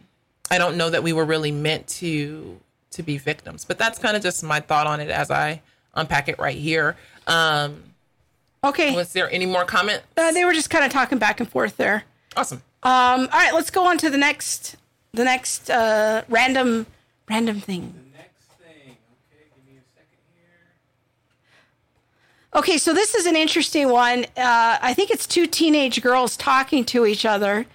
I 0.51 0.59
don't 0.59 0.77
know 0.77 0.91
that 0.91 1.03
we 1.03 1.13
were 1.13 1.25
really 1.25 1.53
meant 1.53 1.87
to 1.89 2.59
to 2.93 3.03
be 3.03 3.19
victims. 3.19 3.65
But 3.65 3.79
that's 3.79 3.99
kind 3.99 4.17
of 4.17 4.23
just 4.23 4.43
my 4.43 4.61
thought 4.61 4.87
on 4.87 5.01
it 5.01 5.11
as 5.11 5.31
I 5.31 5.61
unpack 5.95 6.29
it 6.29 6.39
right 6.39 6.57
here. 6.57 6.97
Um, 7.27 7.83
Okay. 8.65 8.93
was 8.95 9.13
there 9.13 9.31
any 9.31 9.47
more 9.47 9.65
comment? 9.65 10.03
Uh, 10.17 10.33
they 10.33 10.45
were 10.45 10.53
just 10.53 10.69
kind 10.71 10.85
of 10.85 10.91
talking 10.91 11.19
back 11.19 11.39
and 11.39 11.49
forth 11.49 11.77
there. 11.77 12.03
Awesome. 12.37 12.63
Um, 12.83 13.29
all 13.33 13.39
right, 13.39 13.53
let's 13.55 13.71
go 13.71 13.87
on 13.87 13.99
to 13.99 14.11
the 14.11 14.19
next, 14.19 14.75
the 15.13 15.23
next 15.25 15.71
uh, 15.71 16.23
random, 16.29 16.87
random 17.29 17.61
thing. 17.61 17.83
Thing. 17.83 17.95
Okay, 18.17 19.45
give 19.55 19.65
me 19.67 19.79
a 19.79 19.85
second 19.95 20.19
here. 20.35 20.59
Okay, 22.55 22.79
so 22.79 22.95
this 22.95 23.15
is 23.15 23.27
an 23.27 23.37
interesting 23.37 23.91
one. 23.91 24.25
Uh, 24.37 24.79
I 24.81 24.95
think 24.95 25.11
it's 25.11 25.27
two 25.27 25.47
teenage 25.47 26.01
girls 26.01 26.37
talking 26.37 26.85
to 26.87 27.05
each 27.05 27.27
other, 27.27 27.67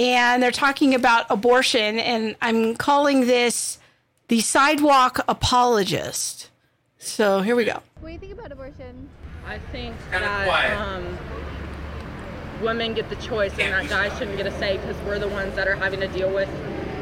and 0.00 0.42
they're 0.42 0.50
talking 0.50 0.94
about 0.94 1.26
abortion, 1.30 1.98
and 2.00 2.34
I'm 2.42 2.74
calling 2.74 3.26
this 3.26 3.78
the 4.26 4.40
sidewalk 4.40 5.20
apologist. 5.28 6.50
So 6.98 7.42
here 7.42 7.54
we 7.54 7.64
go. 7.64 7.80
What 8.00 8.08
do 8.08 8.12
you 8.12 8.18
think 8.18 8.32
about 8.32 8.50
abortion? 8.50 9.08
I 9.46 9.58
think 9.72 9.94
that 10.10 10.76
um, 10.78 11.16
women 12.60 12.94
get 12.94 13.08
the 13.08 13.16
choice 13.16 13.52
and 13.52 13.72
that 13.72 13.88
guys 13.88 14.18
shouldn't 14.18 14.36
get 14.36 14.46
a 14.46 14.58
say 14.58 14.76
because 14.78 14.96
we're 15.06 15.18
the 15.18 15.28
ones 15.28 15.54
that 15.54 15.68
are 15.68 15.76
having 15.76 16.00
to 16.00 16.08
deal 16.08 16.32
with 16.34 16.48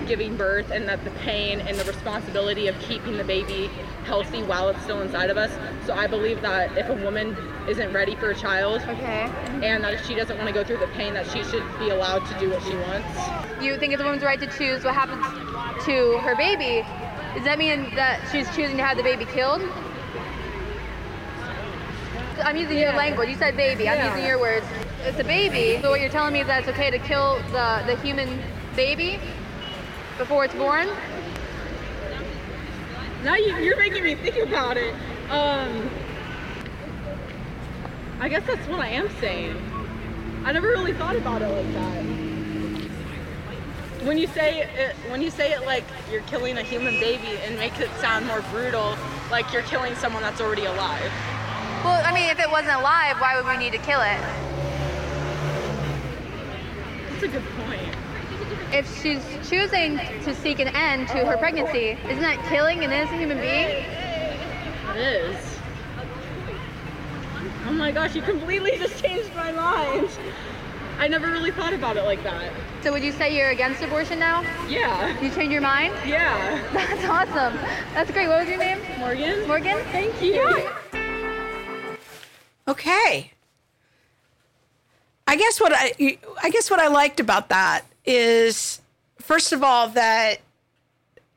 giving 0.06 0.36
birth 0.36 0.70
and 0.70 0.88
that 0.88 1.02
the 1.04 1.10
pain 1.10 1.60
and 1.60 1.76
the 1.76 1.84
responsibility 1.84 2.68
of 2.68 2.78
keeping 2.80 3.16
the 3.16 3.24
baby 3.24 3.68
healthy 4.04 4.42
while 4.42 4.68
it's 4.68 4.80
still 4.82 5.00
inside 5.02 5.30
of 5.30 5.36
us. 5.36 5.50
So 5.86 5.94
I 5.94 6.06
believe 6.06 6.40
that 6.42 6.76
if 6.78 6.88
a 6.88 6.94
woman 6.94 7.36
isn't 7.68 7.92
ready 7.92 8.14
for 8.16 8.30
a 8.30 8.34
child 8.34 8.82
Okay. 8.82 9.30
and 9.62 9.82
that 9.84 9.94
if 9.94 10.06
she 10.06 10.14
doesn't 10.14 10.36
want 10.36 10.48
to 10.48 10.54
go 10.54 10.62
through 10.64 10.78
the 10.78 10.86
pain 10.88 11.14
that 11.14 11.26
she 11.30 11.42
should 11.44 11.64
be 11.78 11.90
allowed 11.90 12.24
to 12.26 12.38
do 12.38 12.50
what 12.50 12.62
she 12.62 12.74
wants. 12.76 13.62
You 13.62 13.76
think 13.78 13.92
it's 13.92 14.02
a 14.02 14.04
woman's 14.04 14.22
right 14.22 14.38
to 14.40 14.46
choose 14.46 14.84
what 14.84 14.94
happens 14.94 15.24
to 15.86 16.18
her 16.18 16.36
baby? 16.36 16.86
Does 17.34 17.44
that 17.44 17.58
mean 17.58 17.94
that 17.96 18.20
she's 18.30 18.48
choosing 18.54 18.76
to 18.76 18.84
have 18.84 18.96
the 18.96 19.02
baby 19.02 19.24
killed? 19.26 19.62
I'm 22.42 22.56
using 22.56 22.78
your 22.78 22.92
language. 22.92 23.28
You 23.28 23.36
said 23.36 23.56
baby. 23.56 23.88
I'm 23.88 24.06
using 24.06 24.26
your 24.26 24.38
words. 24.38 24.66
It's 25.04 25.18
a 25.18 25.24
baby. 25.24 25.80
So 25.82 25.90
what 25.90 26.00
you're 26.00 26.10
telling 26.10 26.32
me 26.32 26.40
is 26.40 26.46
that 26.46 26.60
it's 26.60 26.68
okay 26.68 26.90
to 26.90 26.98
kill 26.98 27.36
the, 27.52 27.82
the 27.86 27.96
human 28.02 28.40
baby 28.74 29.18
before 30.18 30.44
it's 30.44 30.54
born? 30.54 30.88
Now 33.22 33.34
you, 33.36 33.56
you're 33.56 33.76
making 33.76 34.04
me 34.04 34.14
think 34.14 34.36
about 34.36 34.76
it. 34.76 34.94
Um, 35.30 35.90
I 38.20 38.28
guess 38.28 38.46
that's 38.46 38.66
what 38.68 38.80
I 38.80 38.88
am 38.88 39.08
saying. 39.20 39.56
I 40.44 40.52
never 40.52 40.68
really 40.68 40.92
thought 40.92 41.16
about 41.16 41.42
it 41.42 41.48
like 41.48 41.72
that. 41.74 42.04
When 44.06 44.16
you 44.16 44.28
say 44.28 44.62
it, 44.62 44.94
when 45.10 45.20
you 45.20 45.30
say 45.30 45.52
it 45.52 45.66
like 45.66 45.82
you're 46.10 46.22
killing 46.22 46.56
a 46.56 46.62
human 46.62 47.00
baby, 47.00 47.26
it 47.26 47.58
makes 47.58 47.80
it 47.80 47.90
sound 48.00 48.26
more 48.26 48.40
brutal, 48.52 48.96
like 49.30 49.52
you're 49.52 49.62
killing 49.62 49.96
someone 49.96 50.22
that's 50.22 50.40
already 50.40 50.64
alive. 50.64 51.10
Well, 51.84 52.00
I 52.04 52.12
mean, 52.14 52.30
if 52.30 52.38
it 52.38 52.50
wasn't 52.50 52.76
alive, 52.76 53.20
why 53.20 53.36
would 53.36 53.46
we 53.46 53.56
need 53.56 53.72
to 53.72 53.78
kill 53.78 54.00
it? 54.00 54.20
That's 57.10 57.22
a 57.24 57.28
good 57.28 57.44
point. 57.64 57.85
If 58.72 59.02
she's 59.02 59.22
choosing 59.48 59.98
to 60.24 60.34
seek 60.34 60.58
an 60.58 60.68
end 60.68 61.08
to 61.08 61.24
her 61.24 61.36
pregnancy, 61.36 61.98
isn't 62.08 62.20
that 62.20 62.44
killing 62.48 62.84
an 62.84 62.92
innocent 62.92 63.20
human 63.20 63.38
being? 63.38 63.84
It 64.90 64.96
is. 64.96 65.58
Oh 67.66 67.72
my 67.72 67.92
gosh, 67.92 68.14
you 68.14 68.22
completely 68.22 68.72
just 68.78 69.02
changed 69.02 69.34
my 69.34 69.52
mind. 69.52 70.08
I 70.98 71.08
never 71.08 71.26
really 71.26 71.50
thought 71.50 71.74
about 71.74 71.96
it 71.96 72.04
like 72.04 72.22
that. 72.22 72.52
So 72.82 72.90
would 72.92 73.04
you 73.04 73.12
say 73.12 73.36
you're 73.36 73.50
against 73.50 73.82
abortion 73.82 74.18
now? 74.18 74.42
Yeah. 74.68 75.20
You 75.20 75.30
changed 75.30 75.52
your 75.52 75.60
mind? 75.60 75.94
Yeah. 76.06 76.62
That's 76.72 77.04
awesome. 77.04 77.58
That's 77.92 78.10
great. 78.10 78.28
What 78.28 78.40
was 78.40 78.48
your 78.48 78.58
name? 78.58 78.78
Morgan? 78.98 79.46
Morgan? 79.46 79.78
Thank 79.92 80.22
you. 80.22 80.70
Okay. 82.66 83.32
I 85.26 85.36
guess 85.36 85.60
what 85.60 85.72
I 85.74 85.92
I 86.42 86.50
guess 86.50 86.70
what 86.70 86.80
I 86.80 86.86
liked 86.86 87.20
about 87.20 87.48
that 87.48 87.84
is 88.06 88.80
first 89.20 89.52
of 89.52 89.62
all 89.62 89.88
that 89.88 90.36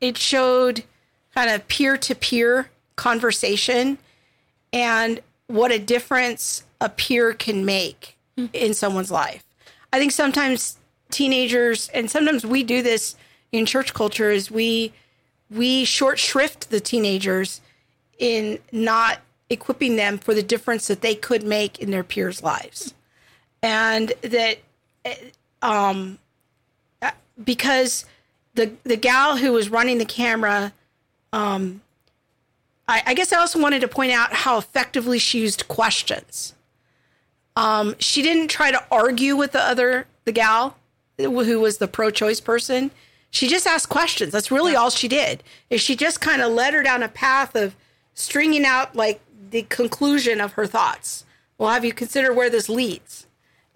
it 0.00 0.16
showed 0.16 0.84
kind 1.34 1.50
of 1.50 1.66
peer 1.68 1.96
to 1.96 2.14
peer 2.14 2.70
conversation 2.96 3.98
and 4.72 5.20
what 5.46 5.72
a 5.72 5.78
difference 5.78 6.64
a 6.80 6.88
peer 6.88 7.32
can 7.32 7.64
make 7.64 8.16
in 8.52 8.72
someone's 8.72 9.10
life. 9.10 9.44
I 9.92 9.98
think 9.98 10.12
sometimes 10.12 10.78
teenagers 11.10 11.88
and 11.88 12.10
sometimes 12.10 12.46
we 12.46 12.62
do 12.62 12.82
this 12.82 13.16
in 13.52 13.66
church 13.66 13.92
culture 13.92 14.30
is 14.30 14.50
we 14.50 14.92
we 15.50 15.84
short 15.84 16.18
shrift 16.18 16.70
the 16.70 16.80
teenagers 16.80 17.60
in 18.18 18.58
not 18.70 19.18
equipping 19.48 19.96
them 19.96 20.18
for 20.18 20.32
the 20.32 20.42
difference 20.42 20.86
that 20.86 21.00
they 21.00 21.14
could 21.14 21.42
make 21.42 21.80
in 21.80 21.90
their 21.90 22.04
peers' 22.04 22.42
lives. 22.42 22.94
And 23.62 24.12
that 24.22 24.58
um 25.62 26.18
uh, 26.18 26.29
because 27.42 28.04
the 28.54 28.72
the 28.84 28.96
gal 28.96 29.36
who 29.36 29.52
was 29.52 29.68
running 29.68 29.98
the 29.98 30.04
camera 30.04 30.72
um 31.32 31.80
I, 32.88 33.02
I 33.06 33.14
guess 33.14 33.32
I 33.32 33.38
also 33.38 33.60
wanted 33.60 33.80
to 33.80 33.88
point 33.88 34.12
out 34.12 34.32
how 34.32 34.58
effectively 34.58 35.20
she 35.20 35.40
used 35.40 35.68
questions. 35.68 36.54
Um, 37.54 37.94
she 38.00 38.20
didn't 38.20 38.48
try 38.48 38.72
to 38.72 38.84
argue 38.90 39.36
with 39.36 39.52
the 39.52 39.60
other 39.60 40.06
the 40.24 40.32
gal 40.32 40.76
who 41.18 41.60
was 41.60 41.78
the 41.78 41.86
pro-choice 41.86 42.40
person. 42.40 42.90
She 43.30 43.46
just 43.46 43.66
asked 43.66 43.90
questions. 43.90 44.32
That's 44.32 44.50
really 44.50 44.74
all 44.74 44.90
she 44.90 45.06
did. 45.06 45.44
Is 45.68 45.80
she 45.80 45.94
just 45.94 46.20
kind 46.20 46.42
of 46.42 46.50
led 46.50 46.74
her 46.74 46.82
down 46.82 47.02
a 47.02 47.08
path 47.08 47.54
of 47.54 47.76
stringing 48.14 48.64
out 48.64 48.96
like 48.96 49.20
the 49.50 49.62
conclusion 49.62 50.40
of 50.40 50.52
her 50.52 50.66
thoughts. 50.66 51.24
Well, 51.58 51.70
have 51.70 51.84
you 51.84 51.92
considered 51.92 52.34
where 52.34 52.50
this 52.50 52.68
leads? 52.68 53.26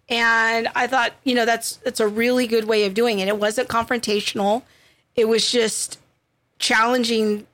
And 0.08 0.68
I 0.74 0.86
thought, 0.86 1.12
you 1.24 1.34
know, 1.34 1.46
that's 1.46 1.76
that's 1.76 2.00
a 2.00 2.08
really 2.08 2.46
good 2.46 2.64
way 2.64 2.84
of 2.84 2.94
doing 2.94 3.20
it. 3.20 3.28
It 3.28 3.38
wasn't 3.38 3.68
confrontational. 3.68 4.62
It 5.16 5.28
was 5.28 5.50
just 5.50 5.98
challenging 6.58 7.46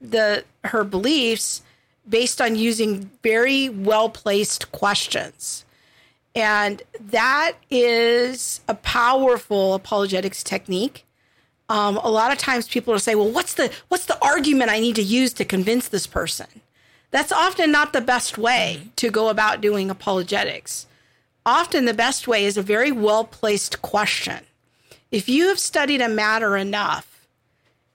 the 0.00 0.44
her 0.64 0.84
beliefs 0.84 1.62
based 2.08 2.40
on 2.40 2.54
using 2.54 3.10
very 3.22 3.68
well 3.68 4.08
placed 4.08 4.70
questions. 4.72 5.64
And 6.34 6.82
that 7.00 7.54
is 7.70 8.60
a 8.68 8.74
powerful 8.74 9.74
apologetics 9.74 10.42
technique. 10.44 11.04
um, 11.68 11.96
a 11.96 12.10
lot 12.10 12.30
of 12.30 12.38
times 12.38 12.68
people 12.68 12.92
will 12.92 13.00
say, 13.00 13.14
"Well, 13.16 13.30
what's 13.30 13.54
the 13.54 13.72
what's 13.88 14.04
the 14.06 14.22
argument 14.22 14.70
I 14.70 14.78
need 14.78 14.96
to 14.96 15.02
use 15.02 15.32
to 15.34 15.44
convince 15.44 15.88
this 15.88 16.06
person?" 16.06 16.46
That's 17.10 17.32
often 17.32 17.72
not 17.72 17.92
the 17.92 18.00
best 18.00 18.38
way 18.38 18.88
to 18.96 19.10
go 19.10 19.28
about 19.28 19.60
doing 19.60 19.90
apologetics. 19.90 20.86
Often 21.46 21.84
the 21.84 21.94
best 21.94 22.26
way 22.26 22.44
is 22.44 22.56
a 22.56 22.62
very 22.62 22.90
well 22.90 23.22
placed 23.24 23.80
question. 23.80 24.40
If 25.12 25.28
you 25.28 25.46
have 25.48 25.60
studied 25.60 26.00
a 26.00 26.08
matter 26.08 26.56
enough, 26.56 27.28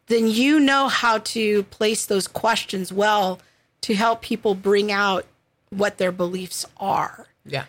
then 0.08 0.28
you 0.28 0.60
know 0.60 0.88
how 0.88 1.18
to 1.20 1.64
place 1.64 2.06
those 2.06 2.28
questions 2.28 2.94
well 2.94 3.40
to 3.82 3.94
help 3.94 4.22
people 4.22 4.56
bring 4.56 4.90
out 4.92 5.26
what 5.70 5.98
their 5.98 6.12
beliefs 6.12 6.66
are 6.78 7.28
Yeah. 7.46 7.66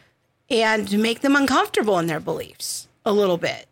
and 0.48 0.88
to 0.88 0.98
make 0.98 1.20
them 1.20 1.34
uncomfortable 1.34 1.98
in 1.98 2.06
their 2.06 2.20
beliefs 2.20 2.86
a 3.04 3.12
little 3.12 3.38
bit 3.38 3.66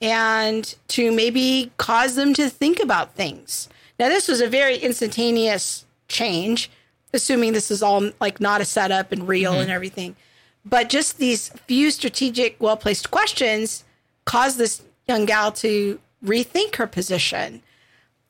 and 0.00 0.74
to 0.88 1.10
maybe 1.12 1.72
cause 1.76 2.14
them 2.14 2.34
to 2.34 2.50
think 2.50 2.80
about 2.80 3.14
things. 3.14 3.68
Now, 3.98 4.08
this 4.08 4.28
was 4.28 4.40
a 4.40 4.48
very 4.48 4.76
instantaneous 4.76 5.86
change, 6.08 6.70
assuming 7.12 7.52
this 7.52 7.70
is 7.70 7.82
all 7.82 8.10
like 8.20 8.40
not 8.40 8.60
a 8.60 8.64
setup 8.64 9.12
and 9.12 9.26
real 9.26 9.52
and 9.52 9.62
mm-hmm. 9.62 9.70
everything. 9.70 10.16
But 10.64 10.88
just 10.88 11.18
these 11.18 11.48
few 11.66 11.90
strategic, 11.90 12.60
well 12.60 12.76
placed 12.76 13.10
questions 13.10 13.84
caused 14.24 14.58
this 14.58 14.82
young 15.08 15.24
gal 15.24 15.52
to 15.52 15.98
rethink 16.24 16.76
her 16.76 16.86
position. 16.86 17.62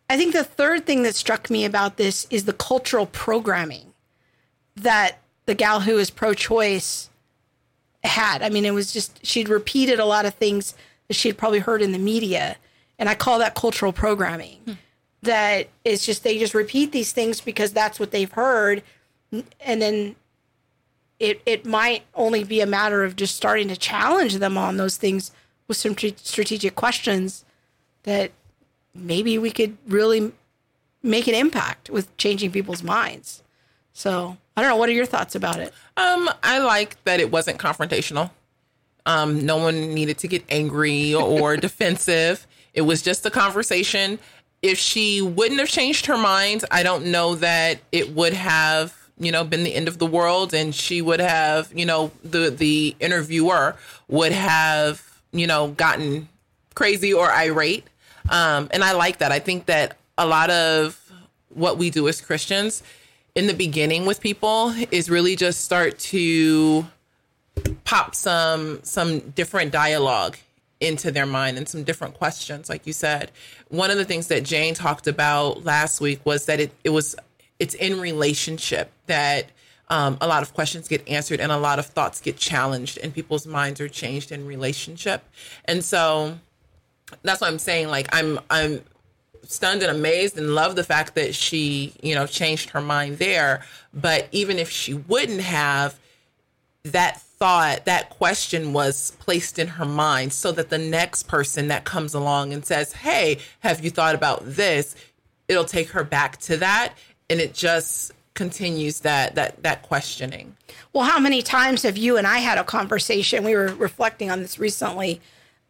I 0.09 0.17
think 0.17 0.33
the 0.33 0.45
third 0.45 0.87
thing 0.87 1.03
that 1.03 1.15
struck 1.15 1.51
me 1.51 1.65
about 1.65 1.97
this 1.97 2.27
is 2.31 2.45
the 2.45 2.53
cultural 2.53 3.07
programming 3.07 3.93
that 4.77 5.19
the 5.47 5.55
gal 5.55 5.81
who 5.81 5.99
is 5.99 6.11
pro 6.11 6.35
choice 6.35 7.11
had. 8.05 8.43
I 8.43 8.49
mean, 8.49 8.65
it 8.65 8.75
was 8.75 8.93
just, 8.93 9.25
she'd 9.25 9.49
repeated 9.49 9.99
a 9.99 10.05
lot 10.05 10.27
of 10.27 10.35
things 10.35 10.75
that 11.09 11.15
she'd 11.15 11.39
probably 11.39 11.61
heard 11.61 11.83
in 11.83 11.93
the 11.93 11.99
media. 11.99 12.57
And 12.99 13.09
I 13.09 13.15
call 13.15 13.39
that 13.39 13.55
cultural 13.55 13.93
programming. 13.93 14.59
Hmm. 14.65 14.73
That 15.23 15.69
it's 15.85 16.05
just, 16.05 16.25
they 16.25 16.39
just 16.39 16.55
repeat 16.55 16.91
these 16.91 17.13
things 17.13 17.41
because 17.41 17.73
that's 17.73 18.01
what 18.01 18.11
they've 18.11 18.33
heard. 18.33 18.83
And 19.31 19.81
then 19.81 20.17
it, 21.23 21.41
it 21.47 21.65
might 21.65 22.03
only 22.17 22.43
be 22.43 22.61
a 22.61 22.67
matter 22.67 23.05
of 23.05 23.15
just 23.15 23.37
starting 23.37 23.69
to 23.69 23.77
challenge 23.77 24.39
them 24.39 24.59
on 24.59 24.77
those 24.77 24.97
things 24.97 25.31
with 25.69 25.77
some 25.77 25.95
tr- 25.95 26.09
strategic 26.17 26.75
questions 26.75 27.45
that 28.03 28.33
maybe 28.93 29.39
we 29.39 29.53
could 29.53 29.79
really 29.87 30.33
make 31.01 31.29
an 31.29 31.35
impact 31.35 31.89
with 31.89 32.15
changing 32.17 32.51
people's 32.51 32.83
minds. 32.83 33.45
So 33.93 34.37
I 34.57 34.63
don't 34.63 34.71
know. 34.71 34.77
What 34.77 34.89
are 34.89 34.93
your 34.93 35.07
thoughts 35.07 35.37
about 35.37 35.61
it? 35.61 35.73
Um, 35.97 36.29
I 36.43 36.59
like 36.59 37.03
that 37.05 37.21
it 37.21 37.31
wasn't 37.31 37.59
confrontational. 37.59 38.31
Um, 39.07 39.47
no 39.47 39.59
one 39.59 39.95
needed 39.95 40.19
to 40.19 40.29
get 40.29 40.45
angry 40.49 41.15
or 41.15 41.57
defensive. 41.69 42.49
It 42.75 42.83
was 42.83 43.01
just 43.01 43.25
a 43.25 43.31
conversation. 43.31 44.19
If 44.61 44.79
she 44.79 45.23
wouldn't 45.23 45.61
have 45.61 45.69
changed 45.69 46.07
her 46.07 46.19
mind, 46.19 46.65
I 46.71 46.83
don't 46.83 47.07
know 47.07 47.37
that 47.37 47.79
it 47.93 48.11
would 48.11 48.33
have, 48.33 48.97
you 49.25 49.33
know, 49.33 49.45
been 49.45 49.65
the 49.65 49.75
end 49.75 49.89
of 49.89 49.99
the 49.99 50.07
world 50.07 50.53
and 50.55 50.75
she 50.75 51.01
would 51.01 51.21
have, 51.21 51.71
you 51.75 51.87
know, 51.87 52.11
the 52.25 52.51
the 52.51 52.97
interviewer 53.01 53.77
would 54.09 54.33
have, 54.33 55.03
you 55.33 55.47
know, 55.47 55.69
gotten 55.69 56.29
crazy 56.75 57.13
or 57.13 57.31
irate. 57.31 57.87
Um, 58.29 58.69
and 58.73 58.83
I 58.85 58.93
like 58.93 59.19
that. 59.19 59.33
I 59.33 59.39
think 59.39 59.67
that 59.67 59.97
a 60.19 60.27
lot 60.27 60.51
of 60.51 60.99
what 61.51 61.79
we 61.79 61.91
do 61.91 62.09
as 62.09 62.21
Christians 62.21 62.83
in 63.35 63.47
the 63.47 63.55
beginning 63.55 64.07
with 64.07 64.21
people 64.21 64.75
is 64.91 65.09
really 65.09 65.37
just 65.37 65.65
start 65.65 65.99
to 65.99 66.87
pop 67.85 68.15
some 68.15 68.81
some 68.83 69.21
different 69.31 69.73
dialogue 69.73 70.37
into 70.81 71.11
their 71.11 71.27
mind 71.27 71.57
and 71.57 71.69
some 71.69 71.85
different 71.85 72.15
questions 72.15 72.69
like 72.69 72.87
you 72.87 72.93
said 72.93 73.31
one 73.69 73.91
of 73.91 73.97
the 73.97 74.05
things 74.05 74.29
that 74.29 74.43
jane 74.43 74.75
talked 74.75 75.07
about 75.07 75.65
last 75.65 76.01
week 76.01 76.19
was 76.25 76.47
that 76.47 76.59
it, 76.59 76.73
it 76.83 76.91
was 76.91 77.15
it's 77.63 77.75
in 77.75 78.01
relationship 78.01 78.91
that 79.07 79.47
um, 79.89 80.17
a 80.21 80.27
lot 80.27 80.43
of 80.43 80.53
questions 80.55 80.89
get 80.89 81.07
answered 81.09 81.41
and 81.41 81.53
a 81.53 81.59
lot 81.59 81.79
of 81.79 81.87
thoughts 81.87 82.21
get 82.21 82.37
challenged 82.37 82.99
and 82.99 83.15
people's 83.15 83.47
minds 83.47 83.81
are 83.81 83.89
changed 83.89 84.33
in 84.33 84.47
relationship 84.47 85.23
and 85.67 85.85
so 85.85 86.39
that's 87.23 87.41
what 87.41 87.51
i'm 87.51 87.59
saying 87.59 87.89
like 87.89 88.09
i'm 88.13 88.41
i'm 88.51 88.83
stunned 89.45 89.83
and 89.83 89.91
amazed 89.97 90.39
and 90.39 90.55
love 90.55 90.77
the 90.77 90.85
fact 90.85 91.15
that 91.15 91.35
she, 91.35 91.93
you 92.03 92.15
know, 92.15 92.27
changed 92.27 92.71
her 92.71 92.81
mind 92.81 93.19
there. 93.19 93.65
But 93.93 94.29
even 94.33 94.59
if 94.59 94.71
she 94.71 94.95
wouldn't 94.95 95.41
have, 95.41 95.99
that 96.85 97.21
thought, 97.21 97.85
that 97.85 98.11
question 98.11 98.73
was 98.73 99.13
placed 99.19 99.59
in 99.59 99.69
her 99.69 99.85
mind 99.85 100.33
so 100.33 100.53
that 100.53 100.71
the 100.71 100.79
next 100.79 101.29
person 101.29 101.69
that 101.69 101.85
comes 101.85 102.15
along 102.15 102.53
and 102.53 102.65
says, 102.65 102.93
Hey, 102.93 103.39
have 103.61 103.85
you 103.85 103.91
thought 103.91 104.15
about 104.15 104.43
this? 104.45 104.95
It'll 105.49 105.65
take 105.65 105.91
her 105.91 106.05
back 106.05 106.39
to 106.43 106.57
that. 106.59 106.95
And 107.33 107.41
it 107.41 107.55
just 107.55 108.13
continues 108.35 109.01
that 109.01 109.35
that 109.37 109.63
that 109.63 109.81
questioning. 109.81 110.55
Well, 110.93 111.05
how 111.05 111.19
many 111.19 111.41
times 111.41 111.83
have 111.83 111.97
you 111.97 112.19
and 112.19 112.27
I 112.27 112.39
had 112.41 112.59
a 112.59 112.65
conversation? 112.65 113.43
We 113.43 113.55
were 113.55 113.69
reflecting 113.69 114.31
on 114.31 114.43
this 114.43 114.59
recently 114.59 115.23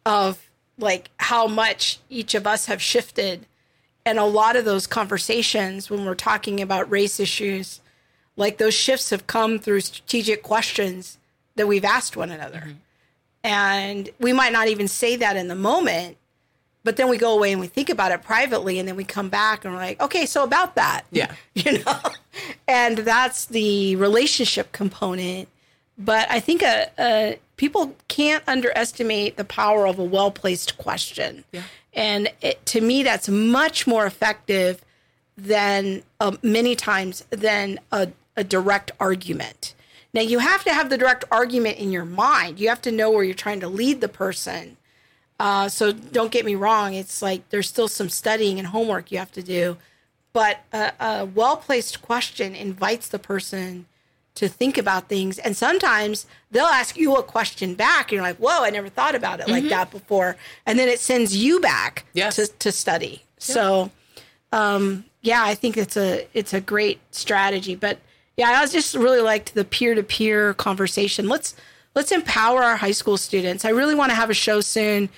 of 0.05 0.49
like 0.77 1.09
how 1.17 1.47
much 1.47 1.99
each 2.09 2.35
of 2.35 2.45
us 2.45 2.65
have 2.65 2.81
shifted. 2.81 3.45
And 4.05 4.19
a 4.19 4.25
lot 4.25 4.57
of 4.57 4.65
those 4.65 4.87
conversations 4.87 5.89
when 5.89 6.03
we're 6.03 6.15
talking 6.15 6.59
about 6.59 6.91
race 6.91 7.17
issues, 7.17 7.79
like 8.35 8.57
those 8.57 8.73
shifts 8.73 9.11
have 9.11 9.25
come 9.25 9.57
through 9.57 9.79
strategic 9.79 10.43
questions 10.43 11.17
that 11.55 11.65
we've 11.65 11.85
asked 11.85 12.17
one 12.17 12.29
another. 12.29 12.59
Mm-hmm. 12.59 13.45
And 13.45 14.09
we 14.19 14.33
might 14.33 14.51
not 14.51 14.67
even 14.67 14.89
say 14.89 15.15
that 15.15 15.37
in 15.37 15.47
the 15.47 15.55
moment, 15.55 16.17
but 16.83 16.97
then 16.97 17.09
we 17.09 17.17
go 17.17 17.33
away 17.33 17.51
and 17.51 17.61
we 17.61 17.67
think 17.67 17.89
about 17.89 18.11
it 18.11 18.23
privately 18.23 18.77
and 18.77 18.87
then 18.87 18.95
we 18.95 19.03
come 19.03 19.29
back 19.29 19.63
and 19.63 19.73
we're 19.73 19.79
like, 19.79 20.01
okay, 20.01 20.25
so 20.25 20.43
about 20.43 20.75
that. 20.75 21.03
Yeah. 21.11 21.33
You 21.55 21.83
know? 21.83 21.99
and 22.67 22.97
that's 22.97 23.45
the 23.45 23.95
relationship 23.97 24.71
component. 24.71 25.47
But 25.97 26.29
I 26.31 26.39
think 26.39 26.63
a, 26.63 26.89
a 26.97 27.39
people 27.57 27.95
can't 28.07 28.43
underestimate 28.47 29.37
the 29.37 29.45
power 29.45 29.87
of 29.87 29.99
a 29.99 30.03
well 30.03 30.31
placed 30.31 30.77
question. 30.77 31.43
Yeah. 31.51 31.61
And 31.93 32.29
it, 32.41 32.65
to 32.67 32.81
me, 32.81 33.03
that's 33.03 33.29
much 33.29 33.85
more 33.85 34.05
effective 34.07 34.83
than 35.37 36.03
uh, 36.19 36.35
many 36.41 36.75
times 36.75 37.23
than 37.29 37.79
a, 37.91 38.09
a 38.35 38.43
direct 38.43 38.91
argument. 38.99 39.75
Now, 40.13 40.21
you 40.21 40.39
have 40.39 40.63
to 40.63 40.73
have 40.73 40.89
the 40.89 40.97
direct 40.97 41.25
argument 41.31 41.77
in 41.77 41.91
your 41.91 42.05
mind. 42.05 42.59
You 42.59 42.69
have 42.69 42.81
to 42.83 42.91
know 42.91 43.09
where 43.09 43.23
you're 43.23 43.33
trying 43.33 43.59
to 43.61 43.67
lead 43.67 44.01
the 44.01 44.07
person. 44.07 44.77
Uh, 45.43 45.67
so 45.67 45.91
don't 45.91 46.31
get 46.31 46.45
me 46.45 46.55
wrong. 46.55 46.93
It's 46.93 47.21
like 47.21 47.49
there's 47.49 47.67
still 47.67 47.89
some 47.89 48.07
studying 48.07 48.59
and 48.59 48.67
homework 48.69 49.11
you 49.11 49.17
have 49.17 49.33
to 49.33 49.43
do. 49.43 49.75
But 50.31 50.61
a, 50.71 50.93
a 51.01 51.25
well 51.25 51.57
placed 51.57 52.01
question 52.01 52.55
invites 52.55 53.09
the 53.09 53.19
person 53.19 53.85
to 54.35 54.47
think 54.47 54.77
about 54.77 55.09
things. 55.09 55.39
And 55.39 55.57
sometimes 55.57 56.27
they'll 56.49 56.63
ask 56.63 56.95
you 56.95 57.17
a 57.17 57.23
question 57.23 57.75
back. 57.75 58.05
And 58.05 58.13
you're 58.13 58.21
like, 58.21 58.37
whoa, 58.37 58.63
I 58.63 58.69
never 58.69 58.87
thought 58.87 59.15
about 59.15 59.41
it 59.41 59.49
like 59.49 59.65
that 59.67 59.91
before. 59.91 60.37
And 60.65 60.79
then 60.79 60.87
it 60.87 61.01
sends 61.01 61.35
you 61.35 61.59
back 61.59 62.05
to, 62.31 62.47
to 62.47 62.71
study. 62.71 63.23
So, 63.37 63.91
um, 64.53 65.03
yeah, 65.23 65.43
I 65.43 65.55
think 65.55 65.75
it's 65.75 65.97
a 65.97 66.25
it's 66.33 66.53
a 66.53 66.61
great 66.61 67.01
strategy. 67.11 67.75
But 67.75 67.99
yeah, 68.37 68.49
I 68.49 68.61
was 68.61 68.71
just 68.71 68.95
really 68.95 69.19
liked 69.19 69.55
the 69.55 69.65
peer 69.65 69.93
to 69.93 70.03
peer 70.03 70.53
conversation. 70.53 71.27
Let's 71.27 71.53
let's 71.95 72.13
empower 72.13 72.63
our 72.63 72.77
high 72.77 72.91
school 72.91 73.17
students. 73.17 73.65
I 73.65 73.71
really 73.71 73.93
want 73.93 74.11
to 74.11 74.15
have 74.15 74.29
a 74.29 74.33
show 74.33 74.61
soon 74.61 75.09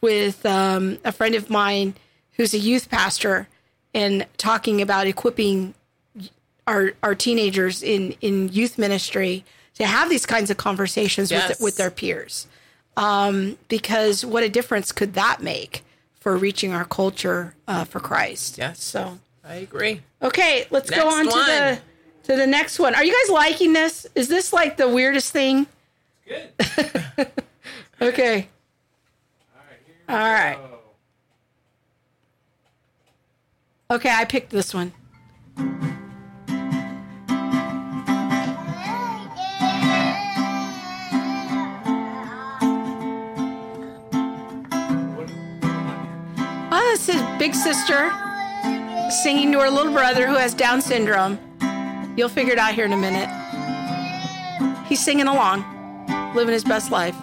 with 0.00 0.44
um, 0.46 0.98
a 1.04 1.12
friend 1.12 1.34
of 1.34 1.50
mine 1.50 1.94
who's 2.32 2.54
a 2.54 2.58
youth 2.58 2.88
pastor 2.90 3.48
and 3.94 4.26
talking 4.38 4.80
about 4.80 5.06
equipping 5.06 5.74
our 6.66 6.92
our 7.02 7.14
teenagers 7.14 7.82
in 7.82 8.14
in 8.20 8.48
youth 8.48 8.78
ministry 8.78 9.44
to 9.74 9.84
have 9.86 10.08
these 10.10 10.26
kinds 10.26 10.50
of 10.50 10.56
conversations 10.56 11.30
Yes. 11.30 11.48
with 11.48 11.60
with 11.60 11.76
their 11.76 11.90
peers. 11.90 12.46
Um, 12.96 13.56
because 13.68 14.24
what 14.24 14.42
a 14.42 14.48
difference 14.48 14.92
could 14.92 15.14
that 15.14 15.40
make 15.42 15.82
for 16.20 16.36
reaching 16.36 16.72
our 16.72 16.84
culture 16.84 17.54
uh, 17.66 17.84
for 17.84 17.98
Christ? 18.00 18.58
Yes. 18.58 18.82
So 18.82 19.18
I 19.44 19.54
agree. 19.56 20.02
okay, 20.22 20.66
let's 20.70 20.90
go 20.90 21.04
Next 21.08 21.14
on 21.14 21.24
to 21.24 21.30
the 21.30 21.80
to 22.24 22.36
the 22.36 22.46
next 22.46 22.78
one. 22.78 22.94
Are 22.94 23.04
you 23.04 23.12
guys 23.24 23.32
liking 23.32 23.72
this? 23.72 24.06
Is 24.14 24.28
this 24.28 24.52
like 24.52 24.76
the 24.76 24.88
weirdest 24.88 25.32
thing? 25.32 25.66
It's 26.26 26.74
Good. 27.16 27.30
Okay. 28.02 28.48
All 30.10 30.16
right. 30.16 30.58
Okay, 33.92 34.10
I 34.10 34.24
picked 34.24 34.50
this 34.50 34.74
one. 34.74 34.92
Oh, 46.72 46.88
this 46.90 47.08
is 47.08 47.22
big 47.38 47.54
sister 47.54 48.10
singing 49.22 49.52
to 49.52 49.60
her 49.60 49.70
little 49.70 49.92
brother 49.92 50.26
who 50.26 50.34
has 50.34 50.54
Down 50.54 50.82
syndrome. 50.82 51.38
You'll 52.16 52.28
figure 52.28 52.52
it 52.52 52.58
out 52.58 52.74
here 52.74 52.84
in 52.84 52.92
a 52.92 52.96
minute. 52.96 53.28
He's 54.88 55.04
singing 55.04 55.28
along, 55.28 55.64
living 56.34 56.52
his 56.52 56.64
best 56.64 56.90
life. 56.90 57.14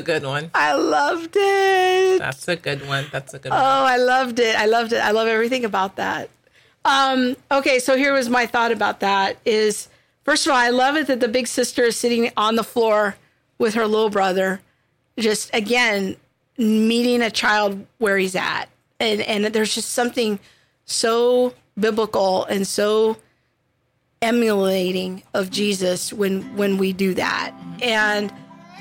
A 0.00 0.02
good 0.02 0.24
one. 0.24 0.50
I 0.54 0.74
loved 0.74 1.36
it. 1.36 2.18
That's 2.18 2.48
a 2.48 2.56
good 2.56 2.86
one. 2.88 3.06
That's 3.12 3.34
a 3.34 3.38
good 3.38 3.50
one. 3.50 3.60
Oh, 3.60 3.84
I 3.84 3.96
loved 3.96 4.38
it. 4.38 4.56
I 4.56 4.66
loved 4.66 4.92
it. 4.92 4.98
I 4.98 5.10
love 5.12 5.28
everything 5.28 5.64
about 5.64 5.96
that. 5.96 6.30
Um, 6.84 7.36
okay, 7.50 7.78
so 7.78 7.96
here 7.96 8.12
was 8.12 8.28
my 8.28 8.46
thought 8.46 8.72
about 8.72 9.00
that 9.00 9.36
is 9.44 9.88
first 10.24 10.46
of 10.46 10.52
all, 10.52 10.58
I 10.58 10.70
love 10.70 10.96
it 10.96 11.06
that 11.08 11.20
the 11.20 11.28
big 11.28 11.46
sister 11.46 11.84
is 11.84 11.96
sitting 11.96 12.32
on 12.36 12.56
the 12.56 12.64
floor 12.64 13.16
with 13.58 13.74
her 13.74 13.86
little 13.86 14.10
brother, 14.10 14.60
just 15.18 15.54
again 15.54 16.16
meeting 16.56 17.22
a 17.22 17.30
child 17.30 17.86
where 17.98 18.16
he's 18.18 18.34
at. 18.34 18.66
And 18.98 19.20
and 19.22 19.44
there's 19.46 19.74
just 19.74 19.92
something 19.92 20.38
so 20.84 21.54
biblical 21.78 22.44
and 22.44 22.66
so 22.66 23.16
emulating 24.22 25.22
of 25.32 25.50
Jesus 25.50 26.12
when 26.12 26.56
when 26.56 26.78
we 26.78 26.92
do 26.92 27.14
that. 27.14 27.54
And 27.82 28.32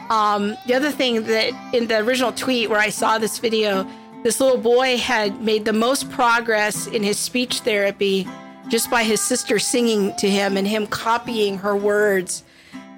um, 0.09 0.57
the 0.65 0.73
other 0.73 0.91
thing 0.91 1.23
that 1.23 1.53
in 1.73 1.87
the 1.87 1.99
original 1.99 2.31
tweet 2.31 2.69
where 2.69 2.79
I 2.79 2.89
saw 2.89 3.17
this 3.17 3.37
video, 3.37 3.87
this 4.23 4.39
little 4.39 4.57
boy 4.57 4.97
had 4.97 5.41
made 5.41 5.65
the 5.65 5.73
most 5.73 6.09
progress 6.09 6.87
in 6.87 7.03
his 7.03 7.17
speech 7.17 7.59
therapy 7.59 8.27
just 8.69 8.89
by 8.89 9.03
his 9.03 9.21
sister 9.21 9.59
singing 9.59 10.15
to 10.17 10.29
him 10.29 10.57
and 10.57 10.67
him 10.67 10.87
copying 10.87 11.57
her 11.59 11.75
words. 11.75 12.43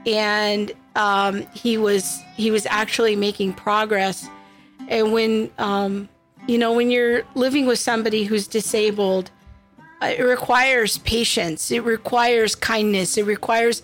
And 0.05 0.71
um, 0.95 1.45
he 1.53 1.77
was 1.77 2.19
he 2.35 2.49
was 2.49 2.65
actually 2.65 3.15
making 3.15 3.53
progress. 3.53 4.27
And 4.87 5.13
when 5.13 5.51
um, 5.57 6.09
you 6.47 6.57
know 6.57 6.73
when 6.73 6.91
you're 6.91 7.23
living 7.35 7.65
with 7.65 7.79
somebody 7.79 8.23
who's 8.23 8.47
disabled, 8.47 9.31
uh, 10.01 10.07
it 10.17 10.23
requires 10.23 10.97
patience. 10.99 11.71
It 11.71 11.83
requires 11.83 12.55
kindness. 12.55 13.17
It 13.17 13.25
requires 13.25 13.83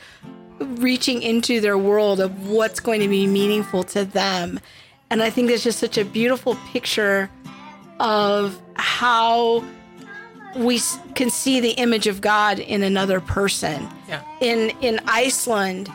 reaching 0.60 1.22
into 1.22 1.60
their 1.60 1.78
world 1.78 2.20
of 2.20 2.48
what's 2.48 2.80
going 2.80 3.02
to 3.02 3.08
be 3.08 3.28
meaningful 3.28 3.84
to 3.84 4.06
them. 4.06 4.60
And 5.10 5.24
I 5.24 5.30
think 5.30 5.50
that's 5.50 5.64
just 5.64 5.80
such 5.80 5.98
a 5.98 6.06
beautiful 6.06 6.56
picture 6.72 7.30
of 8.00 8.60
how 8.76 9.64
we 10.56 10.80
can 11.16 11.30
see 11.30 11.60
the 11.60 11.72
image 11.72 12.08
of 12.08 12.22
God 12.22 12.60
in 12.60 12.84
another 12.84 13.22
person. 13.22 13.88
Yeah. 14.08 14.22
In 14.42 14.72
in 14.82 15.00
Iceland, 15.06 15.90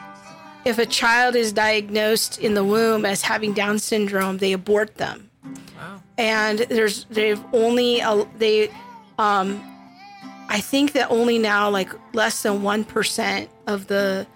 if 0.65 0.79
a 0.79 0.87
child 0.87 1.37
is 1.37 1.53
diagnosed 1.53 2.39
in 2.39 2.55
the 2.55 2.65
womb 2.65 3.05
as 3.05 3.23
having 3.23 3.53
Down 3.53 3.79
syndrome, 3.79 4.39
they 4.39 4.53
abort 4.53 4.97
them. 4.97 5.31
Wow. 5.77 6.03
And 6.17 6.61
there's 6.61 7.05
they've 7.07 7.43
only 7.53 8.01
uh, 8.01 8.25
they 8.39 8.71
um 9.19 9.63
I 10.49 10.61
think 10.61 10.93
that 10.93 11.11
only 11.11 11.39
now 11.39 11.71
like 11.71 11.91
less 12.13 12.43
than 12.43 12.61
1% 12.61 13.49
of 13.67 13.87
the 13.87 14.27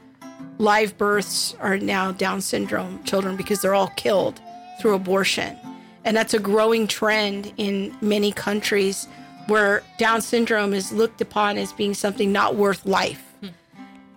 live 0.59 0.97
births 0.97 1.55
are 1.61 1.79
now 1.79 2.13
Down 2.13 2.41
syndrome 2.41 3.03
children 3.05 3.37
because 3.37 3.61
they're 3.61 3.75
all 3.75 3.93
killed 3.97 4.41
through 4.81 4.95
abortion. 4.95 5.57
And 6.05 6.17
that's 6.17 6.35
a 6.35 6.39
growing 6.39 6.87
trend 6.87 7.53
in 7.57 7.97
many 8.01 8.33
countries 8.33 9.09
where 9.49 9.83
Down 9.99 10.21
syndrome 10.21 10.75
is 10.75 10.93
looked 10.93 11.21
upon 11.21 11.59
as 11.59 11.73
being 11.73 11.95
something 11.95 12.33
not 12.33 12.57
worth 12.57 12.85
life. 12.87 13.23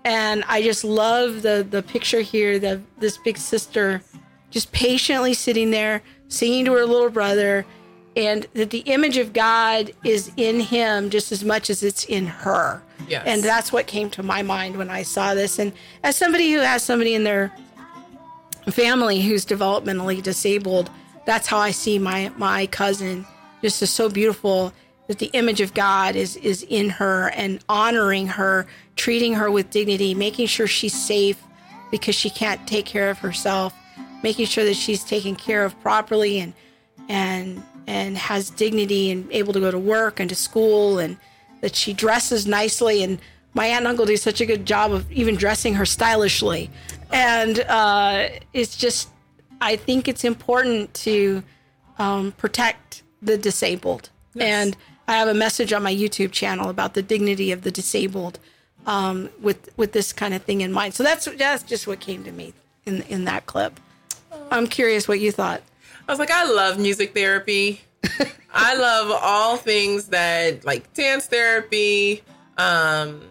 And 0.06 0.44
I 0.48 0.62
just 0.62 0.84
love 0.84 1.42
the 1.42 1.66
the 1.70 1.84
picture 1.84 2.22
here 2.22 2.58
the 2.58 2.82
this 3.00 3.18
big 3.18 3.38
sister 3.38 4.02
just 4.50 4.72
patiently 4.72 5.34
sitting 5.34 5.72
there 5.72 6.02
singing 6.30 6.66
to 6.66 6.74
her 6.74 6.86
little 6.86 7.10
brother 7.10 7.66
and 8.16 8.48
that 8.54 8.70
the 8.72 8.80
image 8.80 9.18
of 9.18 9.34
God 9.34 9.92
is 10.04 10.32
in 10.38 10.62
him 10.62 11.10
just 11.10 11.32
as 11.32 11.44
much 11.44 11.70
as 11.70 11.84
it's 11.84 12.06
in 12.06 12.26
her. 12.26 12.82
Yes. 13.10 13.24
And 13.26 13.44
that's 13.44 13.72
what 13.72 13.88
came 13.88 14.10
to 14.12 14.24
my 14.24 14.42
mind 14.42 14.78
when 14.78 14.90
I 14.90 15.04
saw 15.04 15.34
this. 15.34 15.60
And 15.60 15.74
as 16.04 16.16
somebody 16.16 16.52
who 16.52 16.60
has 16.60 16.84
somebody 16.84 17.16
in 17.16 17.24
their 17.24 17.52
family 18.70 19.22
who's 19.22 19.46
developmentally 19.46 20.22
disabled, 20.22 20.90
that's 21.26 21.48
how 21.48 21.58
I 21.58 21.72
see 21.72 22.00
my 22.00 22.32
my 22.38 22.68
cousin. 22.68 23.26
Just 23.62 23.82
is 23.82 23.90
so 23.90 24.10
beautiful 24.10 24.74
that 25.08 25.20
the 25.20 25.30
image 25.34 25.60
of 25.60 25.74
God 25.74 26.16
is 26.16 26.36
is 26.38 26.64
in 26.70 26.90
her 26.90 27.30
and 27.30 27.64
honoring 27.68 28.28
her, 28.28 28.68
treating 28.96 29.34
her 29.34 29.50
with 29.50 29.70
dignity, 29.72 30.14
making 30.14 30.48
sure 30.48 30.68
she's 30.68 30.94
safe 30.94 31.42
because 31.92 32.16
she 32.16 32.30
can't 32.30 32.66
take 32.68 32.86
care 32.86 33.10
of 33.10 33.18
herself, 33.18 33.74
making 34.24 34.46
sure 34.46 34.66
that 34.66 34.76
she's 34.76 35.04
taken 35.04 35.36
care 35.36 35.66
of 35.66 35.80
properly 35.82 36.40
and 36.40 36.54
and 37.10 37.64
and 37.88 38.18
has 38.18 38.52
dignity 38.52 39.10
and 39.10 39.28
able 39.32 39.52
to 39.52 39.60
go 39.60 39.72
to 39.72 39.80
work 39.80 40.20
and 40.20 40.30
to 40.30 40.36
school 40.36 41.00
and 41.00 41.18
that 41.62 41.76
she 41.76 41.94
dresses 41.94 42.48
nicely 42.48 43.04
and 43.04 43.20
my 43.54 43.66
aunt 43.66 43.80
and 43.80 43.88
uncle 43.88 44.06
do 44.06 44.16
such 44.16 44.42
a 44.42 44.46
good 44.46 44.66
job 44.66 44.92
of 44.92 45.12
even 45.12 45.36
dressing 45.36 45.74
her 45.74 45.86
stylishly. 45.86 46.70
And 47.12 47.60
uh, 47.62 48.30
it's 48.54 48.78
just 48.78 49.10
i 49.62 49.76
think 49.76 50.08
it's 50.08 50.24
important 50.24 50.94
to 50.94 51.44
um, 51.98 52.32
protect 52.34 53.04
the 53.22 53.38
disabled. 53.38 54.10
And 54.40 54.78
i 55.08 55.14
have 55.14 55.28
a 55.28 55.34
message 55.34 55.74
on 55.74 55.84
my 55.84 55.94
youtube 55.94 56.32
channel 56.32 56.70
about 56.70 56.94
the 56.94 57.02
dignity 57.02 57.52
of 57.52 57.64
the 57.64 57.72
disabled 57.72 58.40
um, 58.86 59.30
with 59.42 59.70
with 59.78 59.92
this 59.92 60.12
kind 60.12 60.34
of 60.34 60.44
thing 60.44 60.62
in 60.62 60.72
mind. 60.72 60.94
So 60.94 61.04
that's 61.04 61.26
that's 61.26 61.64
just 61.64 61.88
what 61.88 62.00
came 62.00 62.24
to 62.24 62.32
me 62.32 62.54
in 62.86 63.04
in 63.04 63.26
that 63.26 63.46
clip. 63.46 63.80
I'm 64.52 64.68
curious 64.68 65.08
what 65.08 65.20
you 65.20 65.32
thought. 65.32 65.62
I 66.08 66.12
was 66.12 66.20
like, 66.20 66.32
I 66.32 66.46
love 66.46 66.80
music 66.80 67.14
therapy. 67.14 67.82
I 68.54 68.76
love 68.76 69.20
all 69.22 69.58
things 69.58 70.08
that 70.08 70.66
like 70.66 70.94
dance 70.94 71.26
therapy. 71.28 72.24
Um 72.58 73.22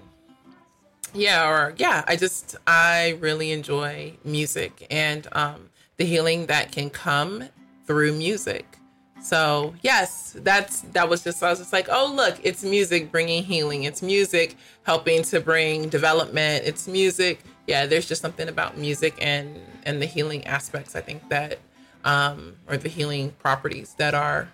yeah, 1.15 1.49
or 1.49 1.75
yeah, 1.79 2.05
I 2.07 2.17
just 2.17 2.57
I 2.67 3.17
really 3.21 3.53
enjoy 3.53 4.15
music 4.25 4.87
and 4.91 5.27
um 5.33 5.71
the 5.97 6.05
healing 6.05 6.47
that 6.47 6.73
can 6.73 6.91
come 6.91 7.45
through 7.87 8.13
music. 8.13 8.79
So, 9.21 9.75
yes, 9.83 10.37
that's 10.39 10.83
that 10.93 11.09
was 11.09 11.25
just 11.25 11.43
I 11.43 11.51
was 11.51 11.59
just 11.59 11.73
like, 11.73 11.89
"Oh, 11.91 12.13
look, 12.15 12.39
it's 12.45 12.63
music 12.63 13.11
bringing 13.11 13.43
healing. 13.43 13.83
It's 13.83 14.01
music 14.01 14.57
helping 14.85 15.23
to 15.25 15.41
bring 15.41 15.89
development. 15.89 16.65
It's 16.65 16.87
music. 16.87 17.41
Yeah, 17.67 17.87
there's 17.87 18.07
just 18.07 18.23
something 18.23 18.49
about 18.49 18.79
music 18.79 19.15
and 19.21 19.59
and 19.85 20.01
the 20.01 20.07
healing 20.07 20.47
aspects 20.47 20.95
I 20.95 21.01
think 21.01 21.29
that 21.31 21.59
um, 22.05 22.57
or 22.69 22.77
the 22.77 22.89
healing 22.89 23.33
properties 23.39 23.95
that 23.99 24.15
are 24.15 24.49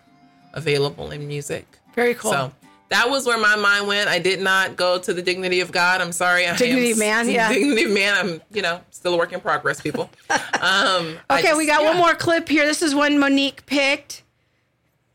available 0.55 1.11
in 1.11 1.29
music. 1.29 1.67
Very 1.95 2.15
cool. 2.15 2.33
So 2.33 2.53
that 2.89 3.09
was 3.11 3.27
where 3.27 3.39
my 3.39 3.57
mind 3.57 3.87
went. 3.87 4.09
I 4.09 4.19
did 4.19 4.41
not 4.41 4.77
go 4.77 4.99
to 4.99 5.13
the 5.15 5.23
dignity 5.23 5.61
of 5.61 5.71
God. 5.73 6.01
I'm 6.01 6.13
sorry. 6.13 6.47
I 6.47 6.57
Dignity 6.57 6.93
am 6.93 6.99
man, 6.99 7.29
yeah. 7.29 7.53
Dignity 7.53 7.87
man. 7.87 8.15
I'm, 8.17 8.43
you 8.53 8.63
know, 8.63 8.81
still 8.91 9.15
a 9.15 9.17
work 9.19 9.33
in 9.33 9.41
progress, 9.41 9.81
people. 9.81 10.11
Um, 10.61 11.19
Okay, 11.31 11.43
just- 11.43 11.59
we 11.59 11.67
got 11.67 11.83
yeah. 11.83 11.89
one 11.91 11.99
more 11.99 12.15
clip 12.15 12.49
here. 12.49 12.65
This 12.65 12.81
is 12.81 12.95
one 12.95 13.19
Monique 13.19 13.67
picked. 13.67 14.23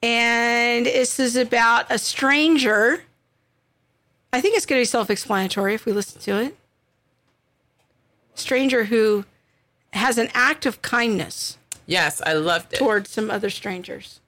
And 0.03 0.85
this 0.85 1.19
is 1.19 1.35
about 1.35 1.87
a 1.89 1.97
stranger. 1.97 3.03
I 4.31 4.41
think 4.41 4.55
it's 4.55 4.65
going 4.67 4.79
to 4.79 4.81
be 4.81 4.85
self 4.85 5.09
explanatory 5.09 5.73
if 5.73 5.85
we 5.85 5.91
listen 5.91 6.21
to 6.21 6.39
it. 6.39 6.55
Stranger 8.35 8.85
who 8.85 9.25
has 9.93 10.17
an 10.17 10.29
act 10.33 10.65
of 10.65 10.81
kindness 10.81 11.57
Yes, 11.85 12.21
I 12.25 12.33
loved 12.33 12.73
it. 12.73 12.77
towards 12.77 13.09
some 13.09 13.31
other 13.31 13.49
strangers. 13.49 14.18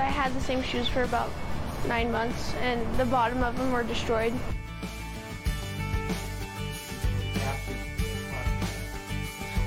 I 0.00 0.04
had 0.04 0.34
the 0.34 0.40
same 0.40 0.62
shoes 0.62 0.88
for 0.88 1.02
about 1.02 1.30
nine 1.86 2.10
months, 2.10 2.54
and 2.60 2.80
the 2.96 3.04
bottom 3.04 3.42
of 3.42 3.56
them 3.56 3.72
were 3.72 3.82
destroyed. 3.82 4.32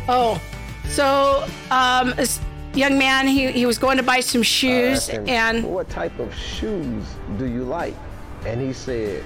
Oh, 0.10 0.42
so 0.90 1.48
um, 1.72 2.14
this 2.18 2.42
young 2.74 2.98
man, 2.98 3.28
he, 3.28 3.52
he 3.52 3.66
was 3.66 3.78
going 3.78 3.98
to 3.98 4.04
buy 4.04 4.20
some 4.20 4.44
shoes, 4.44 4.98
asked 4.98 5.12
him, 5.12 5.30
and 5.30 5.64
what 5.64 5.90
type 5.90 6.18
of 6.20 6.34
shoes 6.36 7.06
do 7.38 7.46
you 7.46 7.64
like? 7.64 7.96
And 8.46 8.60
he 8.60 8.74
said, 8.74 9.24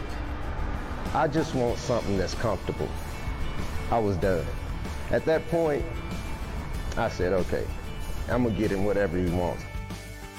I 1.14 1.28
just 1.28 1.56
want 1.56 1.78
something 1.80 2.18
that's 2.18 2.36
comfortable. 2.36 2.90
I 3.90 3.98
was 3.98 4.18
done. 4.18 4.46
At 5.10 5.26
that 5.26 5.48
point, 5.48 5.84
I 6.96 7.10
said, 7.10 7.34
okay, 7.34 7.66
I'm 8.30 8.44
gonna 8.44 8.56
get 8.56 8.72
him 8.72 8.86
whatever 8.86 9.18
he 9.18 9.30
wants. 9.30 9.64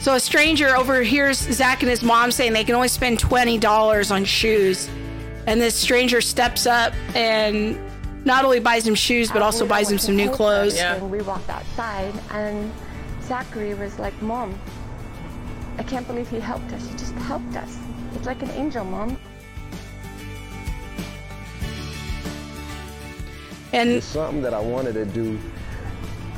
So 0.00 0.14
a 0.14 0.20
stranger 0.20 0.76
overhears 0.76 1.38
Zach 1.38 1.82
and 1.82 1.90
his 1.90 2.02
mom 2.02 2.30
saying 2.30 2.52
they 2.52 2.64
can 2.64 2.74
only 2.74 2.88
spend 2.88 3.18
twenty 3.18 3.58
dollars 3.58 4.10
on 4.10 4.24
shoes, 4.24 4.88
and 5.46 5.60
this 5.60 5.74
stranger 5.74 6.20
steps 6.20 6.66
up 6.66 6.92
and 7.14 7.78
not 8.24 8.44
only 8.44 8.60
buys 8.60 8.86
him 8.86 8.94
shoes 8.94 9.30
but 9.30 9.42
also 9.42 9.66
buys 9.66 9.90
him 9.90 9.98
some 9.98 10.16
new 10.16 10.30
clothes. 10.30 10.76
Yeah. 10.76 10.94
And 10.94 11.10
we 11.10 11.20
walked 11.22 11.50
outside, 11.50 12.14
and 12.30 12.70
Zachary 13.22 13.74
was 13.74 13.98
like, 13.98 14.20
Mom, 14.22 14.58
I 15.78 15.82
can't 15.82 16.06
believe 16.06 16.28
he 16.28 16.40
helped 16.40 16.72
us. 16.72 16.86
He 16.86 16.92
just 16.92 17.12
helped 17.14 17.56
us. 17.56 17.78
It's 18.14 18.26
like 18.26 18.42
an 18.42 18.50
angel, 18.50 18.84
Mom. 18.84 19.18
And 23.72 23.90
It's 23.90 24.06
something 24.06 24.40
that 24.42 24.54
I 24.54 24.60
wanted 24.60 24.94
to 24.94 25.04
do. 25.04 25.38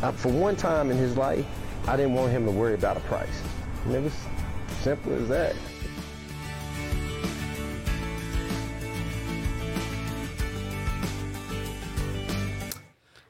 Uh, 0.03 0.11
for 0.13 0.31
one 0.31 0.57
time 0.57 0.91
in 0.91 0.97
his 0.97 1.17
life, 1.17 1.47
I 1.87 1.97
didn't 1.97 2.15
want 2.15 2.33
him 2.33 2.45
to 2.47 2.51
worry 2.51 2.75
about 2.75 2.97
a 2.97 3.01
price. 3.01 3.43
And 3.85 3.95
it 3.95 4.03
was 4.03 4.15
simple 4.83 5.13
as 5.15 5.29
that. 5.29 5.57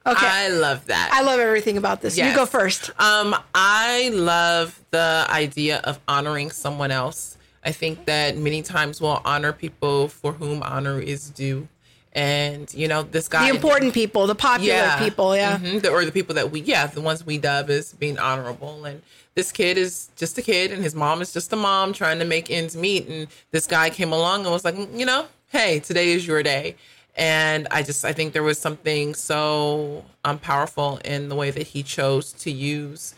Okay. 0.07 0.27
I 0.27 0.49
love 0.49 0.87
that. 0.87 1.11
I 1.13 1.23
love 1.23 1.39
everything 1.39 1.77
about 1.77 2.01
this. 2.01 2.17
Yes. 2.17 2.31
You 2.31 2.35
go 2.35 2.47
first. 2.47 2.91
Um, 2.99 3.37
I 3.55 4.11
love 4.13 4.81
the 4.91 5.27
idea 5.29 5.79
of 5.85 6.01
honoring 6.09 6.51
someone 6.51 6.91
else. 6.91 7.37
I 7.63 7.73
think 7.73 8.07
that 8.07 8.37
many 8.37 8.63
times 8.63 9.01
we'll 9.01 9.21
honor 9.25 9.53
people 9.53 10.09
for 10.09 10.33
whom 10.33 10.63
honor 10.63 11.01
is 11.01 11.31
due. 11.31 11.69
And 12.13 12.73
you 12.75 12.89
know 12.89 13.05
this 13.05 13.29
guy, 13.29 13.49
the 13.49 13.55
important 13.55 13.95
people, 13.95 14.27
the 14.27 14.35
popular 14.35 14.75
yeah. 14.75 14.99
people, 14.99 15.37
yeah, 15.37 15.59
mm-hmm. 15.59 15.79
the, 15.79 15.91
or 15.91 16.05
the 16.05 16.11
people 16.11 16.35
that 16.35 16.51
we, 16.51 16.61
yeah, 16.61 16.89
the 16.89 17.01
ones 17.01 17.25
we 17.25 17.39
dub 17.39 17.71
as 17.71 17.93
being 17.93 18.19
honorable, 18.19 18.85
and 18.85 19.01
this 19.35 19.53
kid 19.53 19.79
is 19.79 20.11
just 20.17 20.39
a 20.39 20.43
kid, 20.43 20.73
and 20.73 20.83
his 20.83 20.95
mom 20.95 21.23
is 21.23 21.33
just 21.33 21.53
a 21.53 21.57
mom 21.57 21.93
trying 21.93 22.19
to 22.19 22.25
make 22.25 22.51
ends 22.51 22.77
meet. 22.77 23.09
And 23.09 23.29
this 23.51 23.67
guy 23.67 23.91
came 23.91 24.13
along 24.13 24.43
and 24.43 24.53
was 24.53 24.65
like, 24.65 24.75
"Mm, 24.75 24.99
you 24.99 25.07
know, 25.07 25.27
hey, 25.49 25.81
today 25.81 26.11
is 26.13 26.27
your 26.27 26.43
day. 26.43 26.77
And 27.17 27.67
I 27.71 27.83
just, 27.83 28.05
I 28.05 28.13
think 28.13 28.33
there 28.33 28.43
was 28.43 28.59
something 28.59 29.15
so 29.15 30.05
um, 30.25 30.39
powerful 30.39 31.01
in 31.05 31.29
the 31.29 31.35
way 31.35 31.51
that 31.51 31.67
he 31.67 31.83
chose 31.83 32.33
to 32.35 32.51
use, 32.51 33.15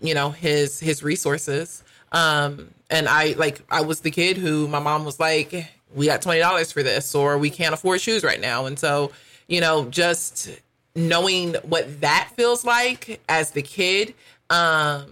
you 0.00 0.14
know, 0.14 0.30
his 0.30 0.78
his 0.78 1.02
resources. 1.02 1.82
Um, 2.12 2.68
and 2.90 3.08
I 3.08 3.32
like, 3.32 3.62
I 3.70 3.80
was 3.80 4.00
the 4.00 4.10
kid 4.10 4.36
who 4.36 4.68
my 4.68 4.78
mom 4.78 5.04
was 5.04 5.18
like, 5.18 5.66
we 5.94 6.06
got 6.06 6.22
twenty 6.22 6.40
dollars 6.40 6.72
for 6.72 6.82
this, 6.82 7.14
or 7.14 7.38
we 7.38 7.50
can't 7.50 7.74
afford 7.74 8.00
shoes 8.00 8.22
right 8.22 8.40
now. 8.40 8.66
And 8.66 8.78
so, 8.78 9.12
you 9.48 9.60
know, 9.60 9.86
just 9.86 10.50
knowing 10.94 11.54
what 11.62 12.02
that 12.02 12.30
feels 12.36 12.64
like 12.66 13.20
as 13.28 13.52
the 13.52 13.62
kid, 13.62 14.14
um, 14.50 15.06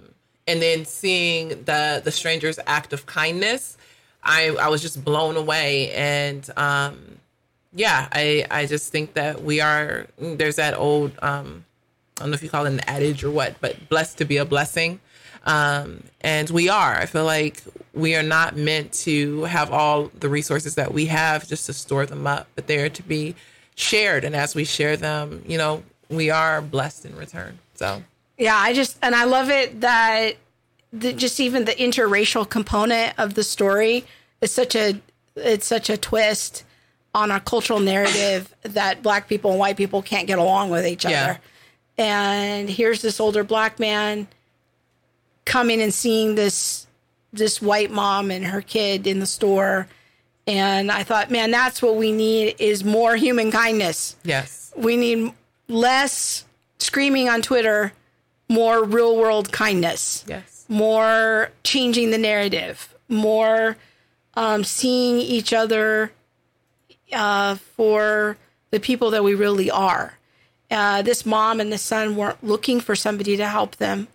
and 0.50 0.60
then 0.60 0.84
seeing 0.84 1.48
the 1.64 2.00
the 2.02 2.10
stranger's 2.10 2.58
act 2.66 2.92
of 2.92 3.06
kindness, 3.06 3.76
I 4.22 4.48
I 4.48 4.68
was 4.68 4.82
just 4.82 5.04
blown 5.04 5.36
away. 5.36 5.92
And 5.92 6.48
um, 6.56 7.18
yeah, 7.72 8.08
I 8.12 8.46
I 8.50 8.66
just 8.66 8.90
think 8.90 9.14
that 9.14 9.42
we 9.42 9.60
are. 9.60 10.06
There's 10.18 10.56
that 10.56 10.74
old 10.74 11.12
um, 11.22 11.64
I 12.18 12.24
don't 12.24 12.32
know 12.32 12.34
if 12.34 12.42
you 12.42 12.50
call 12.50 12.66
it 12.66 12.72
an 12.72 12.80
adage 12.80 13.24
or 13.24 13.30
what, 13.30 13.56
but 13.60 13.88
blessed 13.88 14.18
to 14.18 14.24
be 14.24 14.36
a 14.36 14.44
blessing. 14.44 15.00
Um, 15.46 16.02
and 16.20 16.50
we 16.50 16.68
are. 16.68 16.96
I 16.96 17.06
feel 17.06 17.24
like 17.24 17.62
we 17.94 18.14
are 18.14 18.22
not 18.22 18.56
meant 18.56 18.92
to 19.04 19.44
have 19.44 19.72
all 19.72 20.10
the 20.18 20.28
resources 20.28 20.74
that 20.74 20.92
we 20.92 21.06
have 21.06 21.48
just 21.48 21.64
to 21.66 21.72
store 21.72 22.04
them 22.04 22.26
up, 22.26 22.46
but 22.54 22.66
they're 22.66 22.90
to 22.90 23.02
be 23.02 23.34
shared. 23.74 24.24
And 24.24 24.36
as 24.36 24.54
we 24.54 24.64
share 24.64 24.98
them, 24.98 25.42
you 25.46 25.56
know, 25.56 25.82
we 26.10 26.28
are 26.28 26.60
blessed 26.60 27.06
in 27.06 27.16
return. 27.16 27.58
So 27.74 28.02
Yeah, 28.40 28.56
I 28.56 28.72
just 28.72 28.96
and 29.02 29.14
I 29.14 29.24
love 29.24 29.50
it 29.50 29.82
that 29.82 30.36
the, 30.92 31.12
just 31.12 31.38
even 31.38 31.66
the 31.66 31.72
interracial 31.72 32.48
component 32.48 33.16
of 33.18 33.34
the 33.34 33.44
story 33.44 34.04
is 34.40 34.50
such 34.50 34.74
a 34.74 35.00
it's 35.36 35.66
such 35.66 35.88
a 35.90 35.96
twist 35.96 36.64
on 37.14 37.30
our 37.30 37.38
cultural 37.40 37.78
narrative 37.80 38.52
that 38.62 39.02
black 39.02 39.28
people 39.28 39.50
and 39.50 39.60
white 39.60 39.76
people 39.76 40.00
can't 40.02 40.26
get 40.26 40.38
along 40.38 40.70
with 40.70 40.86
each 40.86 41.04
Yeah. 41.04 41.22
other. 41.24 41.40
And 41.98 42.70
here's 42.70 43.02
this 43.02 43.20
older 43.20 43.44
black 43.44 43.78
man 43.78 44.26
coming 45.44 45.82
and 45.82 45.92
seeing 45.92 46.34
this 46.34 46.86
this 47.32 47.60
white 47.62 47.90
mom 47.90 48.30
and 48.30 48.46
her 48.46 48.60
kid 48.62 49.06
in 49.06 49.20
the 49.20 49.26
store 49.26 49.86
and 50.46 50.90
I 50.90 51.04
thought, 51.04 51.30
man, 51.30 51.50
that's 51.52 51.80
what 51.82 51.94
we 51.96 52.10
need 52.10 52.56
is 52.58 52.82
more 52.84 53.14
human 53.16 53.50
kindness 53.52 54.16
yes, 54.24 54.72
we 54.76 54.96
need 54.96 55.32
less 55.68 56.44
screaming 56.78 57.28
on 57.28 57.42
Twitter, 57.42 57.92
more 58.50 58.84
real 58.84 59.16
world 59.16 59.52
kindness, 59.52 60.24
yes, 60.26 60.66
more 60.68 61.50
changing 61.62 62.10
the 62.10 62.18
narrative, 62.18 62.94
more 63.08 63.76
um, 64.34 64.64
seeing 64.64 65.18
each 65.18 65.52
other 65.52 66.12
uh, 67.12 67.54
for 67.54 68.36
the 68.70 68.80
people 68.80 69.10
that 69.12 69.24
we 69.24 69.34
really 69.34 69.70
are. 69.70 70.18
Uh, 70.70 71.02
this 71.02 71.24
mom 71.24 71.60
and 71.60 71.72
this 71.72 71.82
son 71.82 72.14
weren't 72.16 72.42
looking 72.44 72.80
for 72.80 72.94
somebody 72.94 73.36
to 73.36 73.46
help 73.46 73.76
them. 73.76 74.08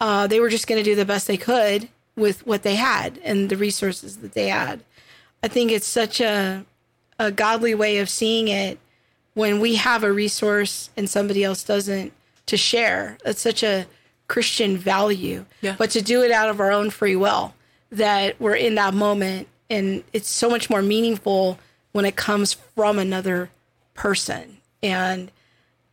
Uh, 0.00 0.26
they 0.26 0.40
were 0.40 0.48
just 0.48 0.66
going 0.66 0.82
to 0.82 0.84
do 0.90 0.94
the 0.94 1.04
best 1.04 1.26
they 1.26 1.36
could 1.36 1.88
with 2.16 2.46
what 2.46 2.62
they 2.62 2.74
had 2.76 3.18
and 3.24 3.48
the 3.50 3.56
resources 3.56 4.18
that 4.18 4.32
they 4.32 4.48
had. 4.48 4.80
I 5.42 5.48
think 5.48 5.70
it's 5.70 5.86
such 5.86 6.20
a 6.20 6.64
a 7.18 7.32
godly 7.32 7.74
way 7.74 7.98
of 7.98 8.08
seeing 8.08 8.48
it 8.48 8.78
when 9.34 9.60
we 9.60 9.74
have 9.74 10.04
a 10.04 10.12
resource 10.12 10.90
and 10.96 11.10
somebody 11.10 11.42
else 11.42 11.64
doesn't 11.64 12.12
to 12.48 12.56
share. 12.56 13.18
It's 13.24 13.40
such 13.40 13.62
a 13.62 13.86
Christian 14.26 14.76
value. 14.76 15.46
Yeah. 15.60 15.76
But 15.78 15.90
to 15.92 16.02
do 16.02 16.22
it 16.22 16.30
out 16.30 16.48
of 16.48 16.60
our 16.60 16.70
own 16.70 16.90
free 16.90 17.16
will, 17.16 17.54
that 17.90 18.40
we're 18.40 18.56
in 18.56 18.74
that 18.74 18.94
moment 18.94 19.48
and 19.70 20.02
it's 20.12 20.28
so 20.28 20.50
much 20.50 20.68
more 20.68 20.82
meaningful 20.82 21.58
when 21.92 22.04
it 22.04 22.16
comes 22.16 22.54
from 22.54 22.98
another 22.98 23.50
person. 23.94 24.58
And 24.82 25.30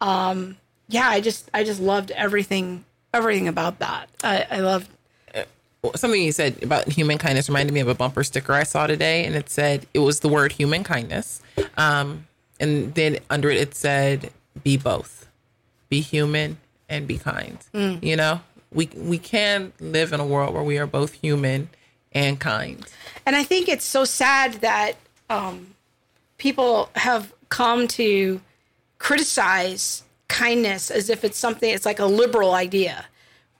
um 0.02 0.58
yeah, 0.88 1.10
I 1.10 1.22
just 1.22 1.50
I 1.54 1.64
just 1.64 1.80
loved 1.80 2.12
everything 2.12 2.84
everything 3.14 3.48
about 3.48 3.80
that. 3.80 4.10
I, 4.24 4.46
I 4.52 4.60
loved 4.60 4.90
something 5.96 6.22
you 6.22 6.32
said 6.32 6.62
about 6.64 6.88
human 6.88 7.18
kindness 7.18 7.48
reminded 7.48 7.74
me 7.74 7.80
of 7.80 7.88
a 7.88 7.94
bumper 7.94 8.24
sticker 8.24 8.54
I 8.54 8.64
saw 8.64 8.88
today, 8.88 9.26
and 9.26 9.36
it 9.36 9.50
said 9.50 9.86
it 9.94 10.00
was 10.00 10.22
the 10.22 10.30
word 10.30 10.52
human 10.52 10.84
kindness, 10.84 11.42
um, 11.78 12.26
and 12.60 12.96
then 12.96 13.20
under 13.30 13.50
it 13.50 13.58
it 13.58 13.76
said 13.76 14.32
be 14.64 14.78
both, 14.78 15.25
be 15.96 16.02
human 16.02 16.58
and 16.90 17.08
be 17.08 17.18
kind. 17.18 17.58
You 18.10 18.16
know, 18.22 18.42
we 18.72 18.90
we 19.14 19.18
can 19.18 19.72
live 19.80 20.12
in 20.16 20.20
a 20.20 20.26
world 20.34 20.54
where 20.54 20.68
we 20.72 20.78
are 20.78 20.88
both 21.00 21.14
human 21.14 21.70
and 22.12 22.40
kind. 22.40 22.86
And 23.26 23.34
I 23.36 23.44
think 23.44 23.70
it's 23.70 23.86
so 23.86 24.04
sad 24.04 24.50
that 24.56 24.94
um, 25.30 25.58
people 26.38 26.90
have 26.96 27.34
come 27.50 27.88
to 28.00 28.42
criticize 28.98 30.04
kindness 30.28 30.92
as 30.92 31.10
if 31.10 31.24
it's 31.24 31.38
something, 31.38 31.70
it's 31.70 31.86
like 31.86 32.00
a 32.00 32.06
liberal 32.06 32.54
idea. 32.54 33.06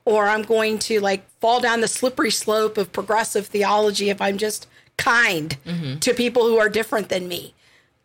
Or 0.04 0.28
I'm 0.28 0.44
going 0.44 0.78
to 0.90 1.00
like 1.00 1.22
fall 1.40 1.60
down 1.62 1.82
the 1.82 1.88
slippery 1.88 2.32
slope 2.32 2.78
of 2.78 2.92
progressive 2.92 3.48
theology 3.48 4.10
if 4.10 4.22
I'm 4.22 4.38
just 4.38 4.68
kind 4.98 5.58
to 6.02 6.14
people 6.14 6.44
who 6.50 6.58
are 6.58 6.70
different 6.70 7.10
than 7.10 7.28
me. 7.28 7.54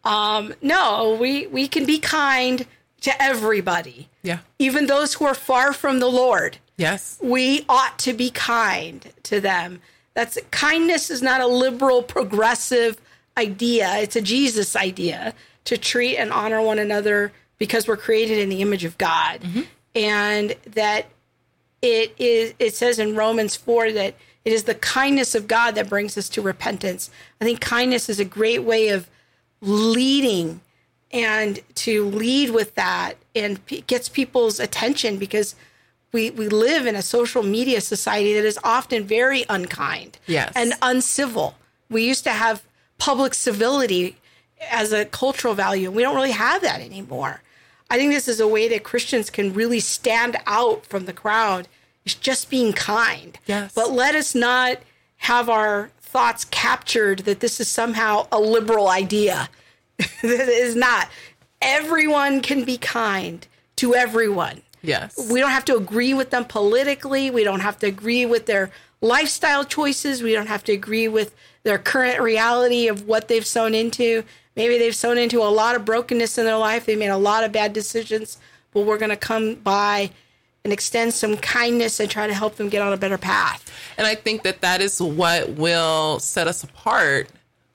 Um, 0.04 0.54
no, 0.62 1.16
we, 1.20 1.46
we 1.48 1.68
can 1.68 1.84
be 1.84 1.98
kind 1.98 2.66
to 3.02 3.22
everybody, 3.22 4.08
Yeah. 4.22 4.40
even 4.58 4.86
those 4.86 5.14
who 5.14 5.24
are 5.24 5.34
far 5.34 5.72
from 5.72 5.98
the 6.00 6.08
Lord 6.08 6.58
Yes. 6.76 7.18
we 7.22 7.64
ought 7.68 7.98
to 8.00 8.12
be 8.12 8.30
kind 8.30 9.12
to 9.24 9.40
them. 9.40 9.80
That's 10.14 10.38
kindness 10.50 11.10
is 11.10 11.22
not 11.22 11.40
a 11.40 11.46
liberal 11.46 12.02
progressive 12.02 13.00
idea. 13.36 13.98
It's 13.98 14.16
a 14.16 14.20
Jesus 14.22 14.74
idea 14.76 15.34
to 15.64 15.78
treat 15.78 16.16
and 16.16 16.32
honor 16.32 16.60
one 16.60 16.78
another 16.78 17.32
because 17.58 17.86
we're 17.86 17.96
created 17.96 18.38
in 18.38 18.48
the 18.48 18.60
image 18.62 18.84
of 18.84 18.98
God. 18.98 19.40
Mm-hmm. 19.40 19.60
And 19.94 20.56
that 20.66 21.06
it 21.82 22.14
is 22.18 22.54
it 22.58 22.74
says 22.74 22.98
in 22.98 23.14
Romans 23.14 23.56
4 23.56 23.92
that 23.92 24.14
it 24.44 24.52
is 24.52 24.64
the 24.64 24.74
kindness 24.74 25.34
of 25.34 25.46
God 25.46 25.74
that 25.74 25.88
brings 25.88 26.16
us 26.16 26.28
to 26.30 26.42
repentance. 26.42 27.10
I 27.40 27.44
think 27.44 27.60
kindness 27.60 28.08
is 28.08 28.18
a 28.18 28.24
great 28.24 28.62
way 28.64 28.88
of 28.88 29.08
leading 29.60 30.60
and 31.12 31.60
to 31.74 32.04
lead 32.06 32.50
with 32.50 32.74
that 32.76 33.14
and 33.34 33.64
p- 33.66 33.82
gets 33.86 34.08
people's 34.08 34.60
attention 34.60 35.18
because 35.18 35.54
we 36.12 36.30
we 36.30 36.48
live 36.48 36.86
in 36.86 36.94
a 36.96 37.02
social 37.02 37.42
media 37.42 37.80
society 37.80 38.34
that 38.34 38.44
is 38.44 38.58
often 38.64 39.04
very 39.04 39.44
unkind 39.48 40.18
Yes. 40.26 40.52
and 40.56 40.72
uncivil. 40.82 41.54
We 41.88 42.04
used 42.06 42.24
to 42.24 42.30
have 42.30 42.62
public 42.98 43.34
civility 43.34 44.16
as 44.70 44.92
a 44.92 45.04
cultural 45.04 45.54
value. 45.54 45.90
We 45.90 46.02
don't 46.02 46.14
really 46.14 46.32
have 46.32 46.62
that 46.62 46.80
anymore. 46.80 47.42
I 47.88 47.96
think 47.96 48.12
this 48.12 48.28
is 48.28 48.38
a 48.40 48.46
way 48.46 48.68
that 48.68 48.84
Christians 48.84 49.30
can 49.30 49.52
really 49.52 49.80
stand 49.80 50.36
out 50.46 50.84
from 50.86 51.06
the 51.06 51.12
crowd. 51.12 51.66
Is 52.06 52.14
just 52.14 52.48
being 52.48 52.72
kind. 52.72 53.38
Yes. 53.46 53.72
But 53.74 53.92
let 53.92 54.14
us 54.14 54.34
not 54.34 54.78
have 55.18 55.50
our 55.50 55.90
thoughts 56.00 56.46
captured 56.46 57.20
that 57.20 57.40
this 57.40 57.60
is 57.60 57.68
somehow 57.68 58.26
a 58.32 58.40
liberal 58.40 58.88
idea. 58.88 59.50
it 60.22 60.48
is 60.48 60.76
not. 60.76 61.08
Everyone 61.62 62.40
can 62.40 62.64
be 62.64 62.78
kind 62.78 63.46
to 63.76 63.94
everyone. 63.94 64.62
Yes. 64.82 65.30
We 65.30 65.40
don't 65.40 65.50
have 65.50 65.64
to 65.66 65.76
agree 65.76 66.14
with 66.14 66.30
them 66.30 66.44
politically. 66.44 67.30
We 67.30 67.44
don't 67.44 67.60
have 67.60 67.78
to 67.80 67.86
agree 67.86 68.24
with 68.24 68.46
their 68.46 68.70
lifestyle 69.00 69.64
choices. 69.64 70.22
We 70.22 70.32
don't 70.32 70.46
have 70.46 70.64
to 70.64 70.72
agree 70.72 71.08
with 71.08 71.34
their 71.62 71.78
current 71.78 72.20
reality 72.20 72.88
of 72.88 73.06
what 73.06 73.28
they've 73.28 73.46
sown 73.46 73.74
into. 73.74 74.24
Maybe 74.56 74.78
they've 74.78 74.94
sown 74.94 75.18
into 75.18 75.42
a 75.42 75.44
lot 75.44 75.76
of 75.76 75.84
brokenness 75.84 76.38
in 76.38 76.44
their 76.44 76.56
life. 76.56 76.86
They 76.86 76.96
made 76.96 77.08
a 77.08 77.16
lot 77.16 77.44
of 77.44 77.52
bad 77.52 77.72
decisions, 77.72 78.38
but 78.72 78.86
we're 78.86 78.98
going 78.98 79.10
to 79.10 79.16
come 79.16 79.54
by 79.56 80.10
and 80.64 80.72
extend 80.72 81.14
some 81.14 81.36
kindness 81.36 82.00
and 82.00 82.10
try 82.10 82.26
to 82.26 82.34
help 82.34 82.56
them 82.56 82.68
get 82.68 82.82
on 82.82 82.92
a 82.92 82.96
better 82.96 83.18
path. 83.18 83.70
And 83.96 84.06
I 84.06 84.14
think 84.14 84.42
that 84.42 84.60
that 84.60 84.80
is 84.80 85.00
what 85.00 85.50
will 85.50 86.18
set 86.18 86.46
us 86.46 86.62
apart 86.62 87.28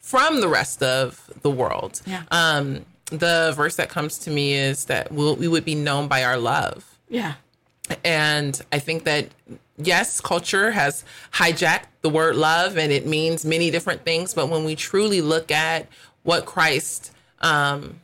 from 0.05 0.39
the 0.39 0.47
rest 0.47 0.83
of 0.83 1.31
the 1.41 1.49
world. 1.49 1.99
Yeah. 2.05 2.21
Um, 2.29 2.85
the 3.05 3.53
verse 3.55 3.75
that 3.77 3.89
comes 3.89 4.19
to 4.19 4.29
me 4.29 4.53
is 4.53 4.85
that 4.85 5.11
we'll, 5.11 5.35
we 5.35 5.47
would 5.47 5.65
be 5.65 5.73
known 5.73 6.07
by 6.07 6.23
our 6.23 6.37
love. 6.37 6.99
Yeah. 7.09 7.33
And 8.03 8.61
I 8.71 8.77
think 8.77 9.03
that, 9.05 9.29
yes, 9.77 10.21
culture 10.21 10.69
has 10.69 11.03
hijacked 11.33 11.87
the 12.03 12.09
word 12.09 12.35
love 12.35 12.77
and 12.77 12.91
it 12.91 13.07
means 13.07 13.45
many 13.45 13.71
different 13.71 14.05
things. 14.05 14.35
But 14.35 14.47
when 14.47 14.63
we 14.63 14.75
truly 14.75 15.21
look 15.21 15.49
at 15.49 15.87
what 16.21 16.45
Christ 16.45 17.11
um, 17.41 17.99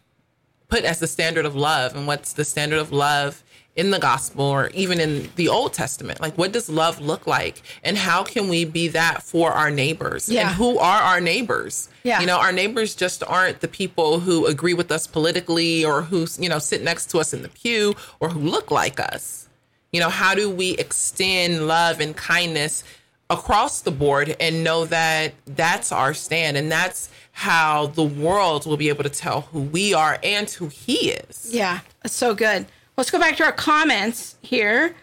put 0.70 0.84
as 0.84 1.00
the 1.00 1.08
standard 1.08 1.46
of 1.46 1.56
love 1.56 1.96
and 1.96 2.08
what's 2.08 2.34
the 2.34 2.46
standard 2.46 2.80
of 2.80 2.92
love 2.92 3.44
in 3.76 3.92
the 3.92 4.00
gospel 4.00 4.46
or 4.46 4.70
even 4.74 5.00
in 5.00 5.30
the 5.36 5.48
Old 5.48 5.74
Testament. 5.74 6.20
Like, 6.20 6.38
what 6.38 6.52
does 6.52 6.70
love 6.70 7.00
look 7.00 7.26
like? 7.26 7.62
And 7.84 7.98
how 7.98 8.24
can 8.24 8.50
we 8.50 8.66
be 8.66 8.90
that 8.90 9.24
for 9.24 9.52
our 9.52 9.72
neighbors? 9.72 10.28
Yeah. 10.28 10.48
And 10.48 10.56
who 10.56 10.78
are 10.78 11.02
our 11.02 11.22
neighbors? 11.22 11.90
Yeah. 12.04 12.20
You 12.20 12.28
know, 12.28 12.38
our 12.38 12.52
neighbors 12.52 12.96
just 12.96 13.24
aren't 13.24 13.62
the 13.62 13.68
people 13.68 14.20
who 14.20 14.46
agree 14.46 14.74
with 14.74 14.92
us 14.92 15.08
politically 15.08 15.86
or 15.86 16.02
who, 16.02 16.28
you 16.38 16.50
know, 16.50 16.60
sit 16.60 16.84
next 16.84 17.10
to 17.12 17.20
us 17.20 17.34
in 17.34 17.44
the 17.44 17.50
pew 17.50 17.96
or 18.20 18.30
who 18.30 18.40
look 18.40 18.72
like 18.72 19.00
us. 19.00 19.48
You 19.94 20.00
know, 20.00 20.10
how 20.10 20.36
do 20.36 20.50
we 20.50 20.72
extend 20.78 21.68
love 21.68 22.00
and 22.00 22.16
kindness 22.16 22.84
across 23.30 23.82
the 23.82 23.92
board 23.92 24.36
and 24.40 24.64
know 24.64 24.86
that 24.86 25.34
that's 25.46 25.92
our 25.92 26.14
stand 26.14 26.58
and 26.58 26.70
that's 26.70 27.10
how 27.32 27.88
the 27.88 28.04
world 28.04 28.66
will 28.66 28.78
be 28.78 28.90
able 28.90 29.04
to 29.04 29.10
tell 29.10 29.42
who 29.42 29.62
we 29.62 29.94
are 29.94 30.20
and 30.22 30.50
who 30.50 30.68
he 30.68 31.12
is. 31.12 31.50
Yeah, 31.52 31.80
so 32.06 32.36
good. 32.36 32.66
Let's 33.02 33.10
go 33.10 33.18
back 33.18 33.36
to 33.38 33.44
our 33.46 33.52
comments 33.52 34.36
here. 34.44 34.94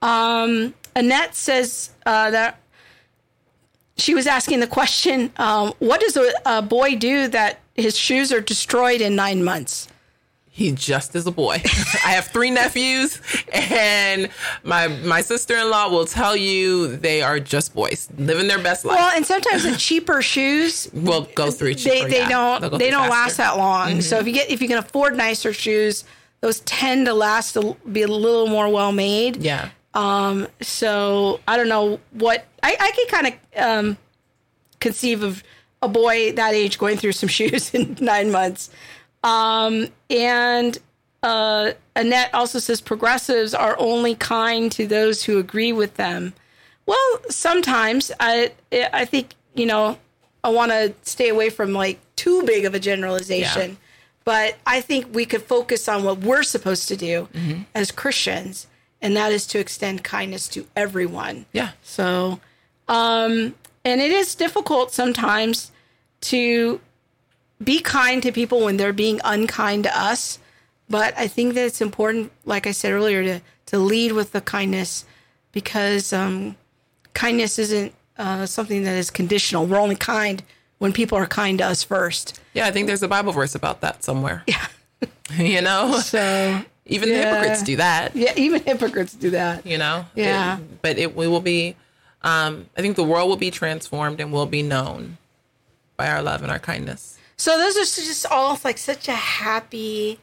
Um, 0.00 0.72
Annette 0.96 1.34
says 1.34 1.90
uh, 2.06 2.30
that 2.30 2.58
she 3.98 4.14
was 4.14 4.26
asking 4.26 4.60
the 4.60 4.66
question 4.66 5.30
um, 5.36 5.74
What 5.78 6.00
does 6.00 6.16
a, 6.16 6.32
a 6.46 6.62
boy 6.62 6.96
do 6.96 7.28
that 7.28 7.60
his 7.74 7.94
shoes 7.94 8.32
are 8.32 8.40
destroyed 8.40 9.02
in 9.02 9.14
nine 9.14 9.44
months? 9.44 9.86
He 10.48 10.72
just 10.72 11.14
is 11.14 11.26
a 11.26 11.30
boy. 11.30 11.60
I 12.06 12.12
have 12.12 12.28
three 12.28 12.50
nephews, 12.50 13.20
and 13.52 14.30
my 14.62 14.88
my 14.88 15.20
sister 15.20 15.54
in 15.58 15.68
law 15.68 15.90
will 15.90 16.06
tell 16.06 16.34
you 16.34 16.96
they 16.96 17.20
are 17.20 17.38
just 17.38 17.74
boys 17.74 18.08
living 18.16 18.48
their 18.48 18.60
best 18.62 18.86
life. 18.86 18.98
Well, 18.98 19.12
and 19.14 19.26
sometimes 19.26 19.64
the 19.64 19.76
cheaper 19.76 20.22
shoes 20.32 20.88
will 20.94 21.28
go 21.34 21.50
through. 21.50 21.74
they 21.74 21.98
cheaper, 21.98 22.08
they 22.08 22.18
yeah. 22.20 22.58
don't 22.60 22.78
they 22.78 22.88
don't 22.88 23.10
last 23.10 23.36
that 23.36 23.58
long. 23.58 24.00
So 24.00 24.16
Mhm. 24.16 24.20
if 24.22 24.26
you 24.26 24.32
get 24.32 24.50
if 24.50 24.62
you 24.62 24.68
can 24.68 24.78
afford 24.78 25.18
nicer 25.18 25.52
shoes, 25.52 26.04
those 26.42 26.60
tend 26.60 27.06
to 27.06 27.14
last 27.14 27.52
to 27.52 27.76
be 27.90 28.02
a 28.02 28.08
little 28.08 28.46
more 28.46 28.68
well 28.68 28.92
made. 28.92 29.38
Yeah. 29.38 29.70
Um. 29.94 30.46
So 30.60 31.40
I 31.48 31.56
don't 31.56 31.68
know 31.68 31.98
what 32.10 32.46
I 32.62 32.76
I 32.78 32.90
can 32.90 33.06
kind 33.06 33.26
of 33.28 33.62
um 33.62 33.98
conceive 34.80 35.22
of 35.22 35.42
a 35.80 35.88
boy 35.88 36.32
that 36.32 36.52
age 36.52 36.78
going 36.78 36.98
through 36.98 37.12
some 37.12 37.28
shoes 37.38 37.72
in 37.74 37.96
nine 38.00 38.30
months. 38.30 38.68
Um. 39.24 39.88
And 40.10 40.78
uh, 41.22 41.72
Annette 41.94 42.34
also 42.34 42.58
says 42.58 42.80
progressives 42.80 43.54
are 43.54 43.76
only 43.78 44.14
kind 44.14 44.72
to 44.72 44.86
those 44.86 45.22
who 45.22 45.38
agree 45.38 45.72
with 45.72 45.94
them. 45.94 46.34
Well, 46.86 47.20
sometimes 47.30 48.10
I 48.18 48.52
I 48.72 49.04
think 49.04 49.34
you 49.54 49.66
know 49.66 49.98
I 50.42 50.48
want 50.48 50.72
to 50.72 50.92
stay 51.02 51.28
away 51.28 51.50
from 51.50 51.72
like 51.72 52.00
too 52.16 52.42
big 52.42 52.64
of 52.64 52.74
a 52.74 52.80
generalization. 52.80 53.76
But 54.24 54.56
I 54.66 54.80
think 54.80 55.14
we 55.14 55.24
could 55.26 55.42
focus 55.42 55.88
on 55.88 56.04
what 56.04 56.18
we're 56.18 56.42
supposed 56.42 56.88
to 56.88 56.96
do 56.96 57.28
Mhm. 57.34 57.66
as 57.74 57.90
Christians, 57.90 58.66
and 59.00 59.16
that 59.16 59.32
is 59.32 59.46
to 59.48 59.58
extend 59.58 60.04
kindness 60.04 60.48
to 60.48 60.66
everyone. 60.76 61.46
Yeah. 61.52 61.70
So, 61.82 62.40
um, 62.88 63.54
and 63.84 64.00
it 64.00 64.10
is 64.12 64.34
difficult 64.34 64.92
sometimes 64.92 65.70
to 66.22 66.80
be 67.62 67.80
kind 67.80 68.22
to 68.22 68.32
people 68.32 68.60
when 68.60 68.76
they're 68.76 68.92
being 68.92 69.20
unkind 69.24 69.84
to 69.84 69.98
us. 69.98 70.38
But 70.88 71.14
I 71.16 71.26
think 71.28 71.54
that 71.54 71.64
it's 71.64 71.80
important, 71.80 72.32
like 72.44 72.66
I 72.66 72.72
said 72.72 72.92
earlier, 72.92 73.22
to 73.24 73.40
to 73.66 73.78
lead 73.78 74.12
with 74.12 74.32
the 74.32 74.40
kindness 74.42 75.04
because 75.52 76.12
um, 76.12 76.56
kindness 77.14 77.58
isn't 77.58 77.94
uh, 78.18 78.44
something 78.44 78.84
that 78.84 78.94
is 78.96 79.10
conditional. 79.10 79.64
We're 79.66 79.80
only 79.80 79.96
kind 79.96 80.42
when 80.82 80.92
people 80.92 81.16
are 81.16 81.28
kind 81.28 81.58
to 81.58 81.64
us 81.64 81.84
first. 81.84 82.40
Yeah, 82.54 82.66
I 82.66 82.72
think 82.72 82.88
there's 82.88 83.04
a 83.04 83.08
Bible 83.08 83.30
verse 83.30 83.54
about 83.54 83.82
that 83.82 84.02
somewhere. 84.02 84.42
Yeah. 84.48 84.66
you 85.38 85.62
know? 85.62 86.00
So 86.00 86.60
even 86.86 87.08
the 87.08 87.14
hypocrites 87.14 87.62
do 87.62 87.76
that. 87.76 88.16
Yeah, 88.16 88.32
even 88.36 88.64
hypocrites 88.64 89.14
do 89.14 89.30
that. 89.30 89.64
You 89.64 89.78
know? 89.78 90.06
Yeah. 90.16 90.58
It- 90.58 90.82
but 90.82 90.98
it 90.98 91.14
we 91.14 91.28
will 91.28 91.40
be 91.40 91.76
um 92.22 92.66
I 92.76 92.80
think 92.80 92.96
the 92.96 93.04
world 93.04 93.28
will 93.28 93.36
be 93.36 93.52
transformed 93.52 94.18
and 94.18 94.32
will 94.32 94.46
be 94.46 94.62
known 94.62 95.18
by 95.96 96.10
our 96.10 96.20
love 96.20 96.42
and 96.42 96.50
our 96.50 96.58
kindness. 96.58 97.16
So 97.36 97.56
those 97.58 97.76
are 97.76 98.02
just 98.02 98.26
all 98.26 98.58
like 98.64 98.78
such 98.78 99.06
a 99.06 99.14
happy, 99.14 100.18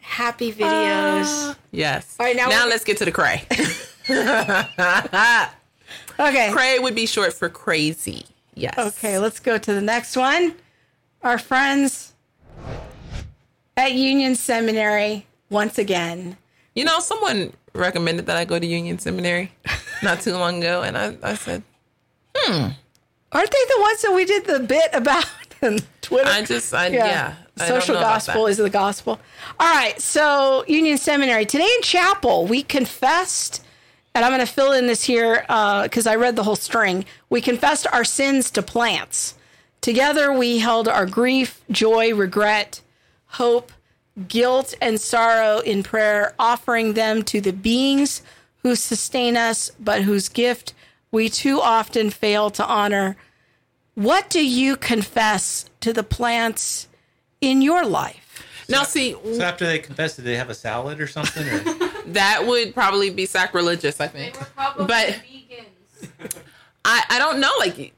happy 0.00 0.52
videos. 0.52 1.54
Yes. 1.70 2.16
All 2.18 2.26
right, 2.26 2.36
now 2.36 2.48
now 2.48 2.66
let's 2.66 2.82
get 2.82 2.98
to 2.98 3.04
the 3.04 3.12
cray. 3.12 3.44
okay. 6.18 6.50
Cray 6.52 6.80
would 6.80 6.96
be 6.96 7.06
short 7.06 7.32
for 7.32 7.48
crazy. 7.48 8.26
Yes. 8.56 8.74
Okay, 8.78 9.18
let's 9.18 9.38
go 9.38 9.58
to 9.58 9.72
the 9.72 9.82
next 9.82 10.16
one. 10.16 10.54
Our 11.22 11.38
friends 11.38 12.14
at 13.76 13.92
Union 13.92 14.34
Seminary 14.34 15.26
once 15.50 15.78
again. 15.78 16.36
You 16.74 16.84
know, 16.84 16.98
someone 17.00 17.52
recommended 17.74 18.26
that 18.26 18.36
I 18.36 18.44
go 18.44 18.58
to 18.58 18.66
Union 18.66 18.98
Seminary 18.98 19.52
not 20.02 20.22
too 20.22 20.32
long 20.32 20.58
ago, 20.58 20.82
and 20.82 20.96
I, 20.96 21.16
I 21.22 21.34
said, 21.34 21.62
hmm. 22.34 22.68
Aren't 23.32 23.50
they 23.50 23.64
the 23.68 23.80
ones 23.80 24.02
that 24.02 24.12
we 24.14 24.24
did 24.24 24.46
the 24.46 24.60
bit 24.60 24.88
about 24.94 25.26
on 25.62 25.78
Twitter? 26.00 26.30
I 26.30 26.42
just, 26.42 26.72
I, 26.72 26.88
yeah. 26.88 27.34
I 27.58 27.68
Social 27.68 27.96
gospel 27.96 28.46
is 28.46 28.56
the 28.56 28.70
gospel. 28.70 29.20
All 29.60 29.74
right, 29.74 30.00
so 30.00 30.64
Union 30.66 30.96
Seminary. 30.96 31.44
Today 31.44 31.68
in 31.76 31.82
chapel, 31.82 32.46
we 32.46 32.62
confessed, 32.62 33.62
and 34.16 34.24
I'm 34.24 34.32
going 34.32 34.44
to 34.44 34.50
fill 34.50 34.72
in 34.72 34.86
this 34.86 35.04
here 35.04 35.44
uh, 35.50 35.82
because 35.82 36.06
I 36.06 36.16
read 36.16 36.36
the 36.36 36.42
whole 36.42 36.56
string. 36.56 37.04
We 37.28 37.42
confessed 37.42 37.86
our 37.92 38.02
sins 38.02 38.50
to 38.52 38.62
plants. 38.62 39.34
Together, 39.82 40.32
we 40.32 40.58
held 40.58 40.88
our 40.88 41.04
grief, 41.04 41.60
joy, 41.70 42.14
regret, 42.14 42.80
hope, 43.26 43.72
guilt, 44.26 44.72
and 44.80 44.98
sorrow 44.98 45.58
in 45.58 45.82
prayer, 45.82 46.34
offering 46.38 46.94
them 46.94 47.22
to 47.24 47.42
the 47.42 47.52
beings 47.52 48.22
who 48.62 48.74
sustain 48.74 49.36
us, 49.36 49.70
but 49.78 50.02
whose 50.02 50.30
gift 50.30 50.72
we 51.10 51.28
too 51.28 51.60
often 51.60 52.08
fail 52.08 52.48
to 52.50 52.66
honor. 52.66 53.18
What 53.94 54.30
do 54.30 54.44
you 54.44 54.76
confess 54.76 55.68
to 55.80 55.92
the 55.92 56.02
plants 56.02 56.88
in 57.42 57.60
your 57.60 57.84
life? 57.84 58.42
Now, 58.68 58.82
see, 58.82 59.12
So 59.12 59.42
after 59.42 59.66
they 59.66 59.78
confess, 59.78 60.16
did 60.16 60.24
they 60.24 60.36
have 60.36 60.50
a 60.50 60.54
salad 60.54 61.02
or 61.02 61.06
something? 61.06 61.46
Or? 61.46 61.90
that 62.06 62.46
would 62.46 62.74
probably 62.74 63.10
be 63.10 63.26
sacrilegious, 63.26 64.00
I 64.00 64.08
think. 64.08 64.38
But 64.56 65.20
I, 66.84 67.04
I 67.10 67.18
don't 67.18 67.40
know. 67.40 67.50
Like, 67.58 67.92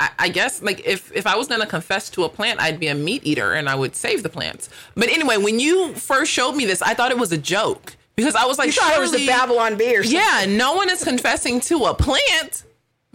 I, 0.00 0.10
I 0.18 0.28
guess 0.28 0.62
like 0.62 0.86
if 0.86 1.12
if 1.12 1.26
I 1.26 1.36
was 1.36 1.48
gonna 1.48 1.66
confess 1.66 2.10
to 2.10 2.24
a 2.24 2.28
plant, 2.28 2.60
I'd 2.60 2.80
be 2.80 2.88
a 2.88 2.94
meat 2.94 3.22
eater 3.24 3.54
and 3.54 3.68
I 3.68 3.74
would 3.74 3.96
save 3.96 4.22
the 4.22 4.28
plants. 4.28 4.68
But 4.94 5.08
anyway, 5.08 5.36
when 5.36 5.60
you 5.60 5.94
first 5.94 6.30
showed 6.30 6.52
me 6.52 6.64
this, 6.64 6.82
I 6.82 6.94
thought 6.94 7.10
it 7.10 7.18
was 7.18 7.32
a 7.32 7.38
joke 7.38 7.96
because 8.16 8.34
I 8.34 8.44
was 8.44 8.58
like, 8.58 8.66
You 8.68 8.72
thought 8.72 8.96
it 8.96 9.00
was 9.00 9.14
a 9.14 9.26
Babylon 9.26 9.76
Bee 9.76 9.96
or 9.96 10.02
something. 10.02 10.20
Yeah, 10.20 10.46
no 10.48 10.74
one 10.74 10.90
is 10.90 11.04
confessing 11.04 11.60
to 11.60 11.84
a 11.84 11.94
plant. 11.94 12.64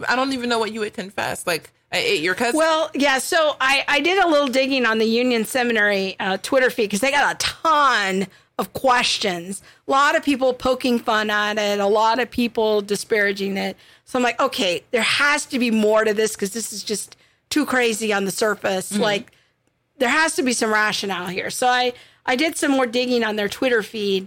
I 0.08 0.16
don't 0.16 0.32
even 0.32 0.48
know 0.48 0.58
what 0.58 0.72
you 0.72 0.80
would 0.80 0.94
confess. 0.94 1.46
Like, 1.46 1.70
I 1.92 1.98
ate 1.98 2.22
your 2.22 2.34
cousin. 2.34 2.56
Well, 2.56 2.90
yeah. 2.94 3.18
So 3.18 3.56
I, 3.60 3.84
I 3.86 4.00
did 4.00 4.22
a 4.22 4.28
little 4.28 4.48
digging 4.48 4.86
on 4.86 4.98
the 4.98 5.04
Union 5.04 5.44
Seminary 5.44 6.16
uh, 6.18 6.38
Twitter 6.38 6.70
feed 6.70 6.84
because 6.84 7.00
they 7.00 7.10
got 7.10 7.34
a 7.34 7.38
ton 7.38 8.26
of 8.60 8.74
questions. 8.74 9.62
A 9.88 9.90
lot 9.90 10.14
of 10.14 10.22
people 10.22 10.52
poking 10.52 10.98
fun 10.98 11.30
at 11.30 11.58
it. 11.58 11.80
A 11.80 11.86
lot 11.86 12.20
of 12.20 12.30
people 12.30 12.82
disparaging 12.82 13.56
it. 13.56 13.74
So 14.04 14.18
I'm 14.18 14.22
like, 14.22 14.38
okay, 14.38 14.84
there 14.90 15.02
has 15.02 15.46
to 15.46 15.58
be 15.58 15.70
more 15.70 16.04
to 16.04 16.12
this 16.12 16.32
because 16.36 16.52
this 16.52 16.70
is 16.70 16.84
just 16.84 17.16
too 17.48 17.64
crazy 17.64 18.12
on 18.12 18.26
the 18.26 18.30
surface. 18.30 18.92
Mhm. 18.92 19.00
Like, 19.00 19.32
there 19.96 20.10
has 20.10 20.36
to 20.36 20.42
be 20.42 20.52
some 20.52 20.70
rationale 20.72 21.26
here. 21.26 21.50
So 21.50 21.66
I 21.66 21.94
I 22.26 22.36
did 22.36 22.56
some 22.58 22.70
more 22.70 22.86
digging 22.86 23.24
on 23.24 23.36
their 23.36 23.48
Twitter 23.48 23.82
feed, 23.82 24.26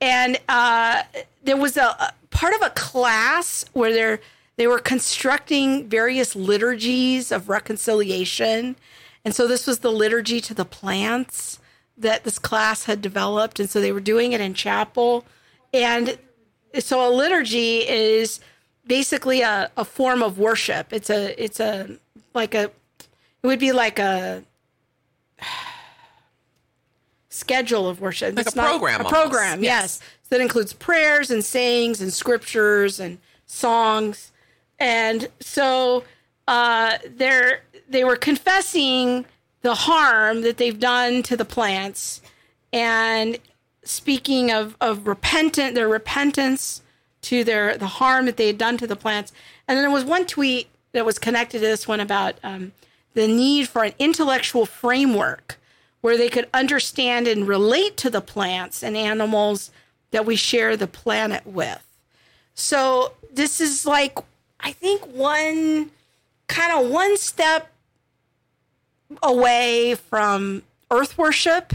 and 0.00 0.40
uh, 0.48 1.02
there 1.44 1.56
was 1.56 1.76
a, 1.76 1.82
a 1.84 2.12
part 2.30 2.54
of 2.54 2.62
a 2.62 2.70
class 2.70 3.64
where 3.74 3.92
they're 3.92 4.20
they 4.56 4.66
were 4.66 4.78
constructing 4.78 5.86
various 5.86 6.34
liturgies 6.34 7.30
of 7.30 7.50
reconciliation, 7.50 8.76
and 9.22 9.34
so 9.34 9.46
this 9.46 9.66
was 9.66 9.80
the 9.80 9.92
liturgy 9.92 10.40
to 10.40 10.54
the 10.54 10.64
plants 10.64 11.58
that 11.98 12.24
this 12.24 12.38
class 12.38 12.84
had 12.84 13.00
developed, 13.02 13.58
and 13.60 13.68
so 13.70 13.80
they 13.80 13.92
were 13.92 14.00
doing 14.00 14.32
it 14.32 14.40
in 14.40 14.54
chapel, 14.54 15.24
and 15.72 16.18
so 16.78 17.06
a 17.06 17.10
liturgy 17.10 17.78
is 17.88 18.40
basically 18.86 19.40
a, 19.40 19.70
a 19.76 19.84
form 19.84 20.22
of 20.22 20.38
worship. 20.38 20.92
It's 20.92 21.08
a 21.10 21.42
it's 21.42 21.58
a 21.60 21.98
like 22.34 22.54
a 22.54 22.64
it 22.64 23.46
would 23.46 23.58
be 23.58 23.72
like 23.72 23.98
a 23.98 24.42
schedule 27.28 27.88
of 27.88 28.00
worship. 28.00 28.36
Like 28.36 28.46
It's 28.46 28.56
a 28.56 28.60
program 28.60 29.00
A 29.00 29.04
almost. 29.04 29.14
program, 29.14 29.62
Yes. 29.62 30.00
yes. 30.00 30.00
So 30.22 30.36
that 30.36 30.40
includes 30.40 30.72
prayers 30.72 31.30
and 31.30 31.44
sayings 31.44 32.00
and 32.00 32.12
scriptures 32.12 32.98
and 32.98 33.18
songs. 33.46 34.32
And 34.78 35.28
so 35.40 36.04
uh, 36.48 36.98
they're 37.08 37.62
they 37.88 38.04
were 38.04 38.16
confessing 38.16 39.24
the 39.66 39.74
harm 39.74 40.42
that 40.42 40.58
they've 40.58 40.78
done 40.78 41.24
to 41.24 41.36
the 41.36 41.44
plants 41.44 42.22
and 42.72 43.36
speaking 43.82 44.52
of 44.52 44.76
of 44.80 45.08
repentant 45.08 45.74
their 45.74 45.88
repentance 45.88 46.82
to 47.20 47.42
their 47.42 47.76
the 47.76 47.88
harm 47.98 48.26
that 48.26 48.36
they 48.36 48.46
had 48.46 48.58
done 48.58 48.78
to 48.78 48.86
the 48.86 48.94
plants. 48.94 49.32
And 49.66 49.76
then 49.76 49.82
there 49.82 49.90
was 49.90 50.04
one 50.04 50.24
tweet 50.24 50.68
that 50.92 51.04
was 51.04 51.18
connected 51.18 51.58
to 51.58 51.66
this 51.66 51.88
one 51.88 51.98
about 51.98 52.36
um, 52.44 52.70
the 53.14 53.26
need 53.26 53.68
for 53.68 53.82
an 53.82 53.92
intellectual 53.98 54.66
framework 54.66 55.58
where 56.00 56.16
they 56.16 56.28
could 56.28 56.48
understand 56.54 57.26
and 57.26 57.48
relate 57.48 57.96
to 57.96 58.08
the 58.08 58.20
plants 58.20 58.84
and 58.84 58.96
animals 58.96 59.72
that 60.12 60.24
we 60.24 60.36
share 60.36 60.76
the 60.76 60.86
planet 60.86 61.44
with. 61.44 61.84
So 62.54 63.14
this 63.32 63.60
is 63.60 63.84
like, 63.84 64.16
I 64.60 64.70
think 64.70 65.04
one 65.06 65.90
kind 66.46 66.72
of 66.72 66.88
one 66.88 67.16
step 67.16 67.72
away 69.22 69.94
from 69.94 70.62
earth 70.90 71.16
worship. 71.18 71.72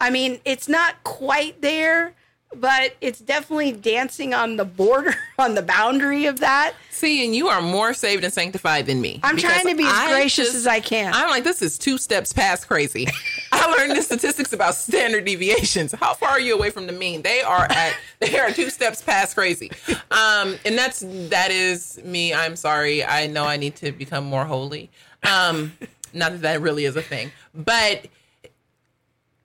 I 0.00 0.10
mean, 0.10 0.40
it's 0.44 0.68
not 0.68 1.02
quite 1.02 1.60
there, 1.60 2.14
but 2.54 2.96
it's 3.00 3.18
definitely 3.18 3.72
dancing 3.72 4.32
on 4.32 4.56
the 4.56 4.64
border, 4.64 5.14
on 5.38 5.54
the 5.54 5.62
boundary 5.62 6.26
of 6.26 6.40
that. 6.40 6.72
See, 6.90 7.24
and 7.24 7.34
you 7.34 7.48
are 7.48 7.60
more 7.60 7.94
saved 7.94 8.24
and 8.24 8.32
sanctified 8.32 8.86
than 8.86 9.00
me. 9.00 9.20
I'm 9.22 9.36
trying 9.36 9.66
to 9.66 9.74
be 9.76 9.84
as 9.84 9.92
I 9.92 10.12
gracious 10.12 10.46
just- 10.46 10.56
as 10.56 10.66
I 10.66 10.80
can. 10.80 11.12
I'm 11.14 11.28
like, 11.30 11.44
this 11.44 11.62
is 11.62 11.78
two 11.78 11.98
steps 11.98 12.32
past 12.32 12.66
crazy. 12.68 13.06
I 13.52 13.66
learned 13.76 13.96
the 13.96 14.02
statistics 14.02 14.52
about 14.52 14.74
standard 14.76 15.24
deviations. 15.24 15.92
How 15.92 16.14
far 16.14 16.30
are 16.30 16.40
you 16.40 16.54
away 16.54 16.70
from 16.70 16.86
the 16.86 16.92
mean? 16.92 17.22
They 17.22 17.40
are 17.42 17.66
at 17.70 17.94
they 18.20 18.38
are 18.38 18.50
two 18.50 18.70
steps 18.70 19.02
past 19.02 19.34
crazy. 19.36 19.70
Um, 20.10 20.56
and 20.64 20.76
that's 20.78 21.02
that 21.28 21.50
is 21.50 22.00
me. 22.04 22.32
I'm 22.34 22.56
sorry. 22.56 23.04
I 23.04 23.26
know 23.26 23.44
I 23.44 23.56
need 23.56 23.76
to 23.76 23.90
become 23.92 24.24
more 24.24 24.44
holy. 24.44 24.90
Um, 25.24 25.72
not 26.12 26.32
that 26.32 26.42
that 26.42 26.60
really 26.60 26.84
is 26.84 26.96
a 26.96 27.02
thing, 27.02 27.30
but 27.54 28.06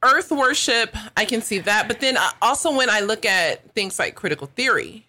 earth 0.01 0.31
worship, 0.31 0.95
I 1.15 1.25
can 1.25 1.41
see 1.41 1.59
that. 1.59 1.87
But 1.87 1.99
then 2.01 2.17
uh, 2.17 2.29
also 2.41 2.75
when 2.75 2.89
I 2.89 2.99
look 3.01 3.25
at 3.25 3.73
things 3.73 3.99
like 3.99 4.15
critical 4.15 4.47
theory, 4.47 5.05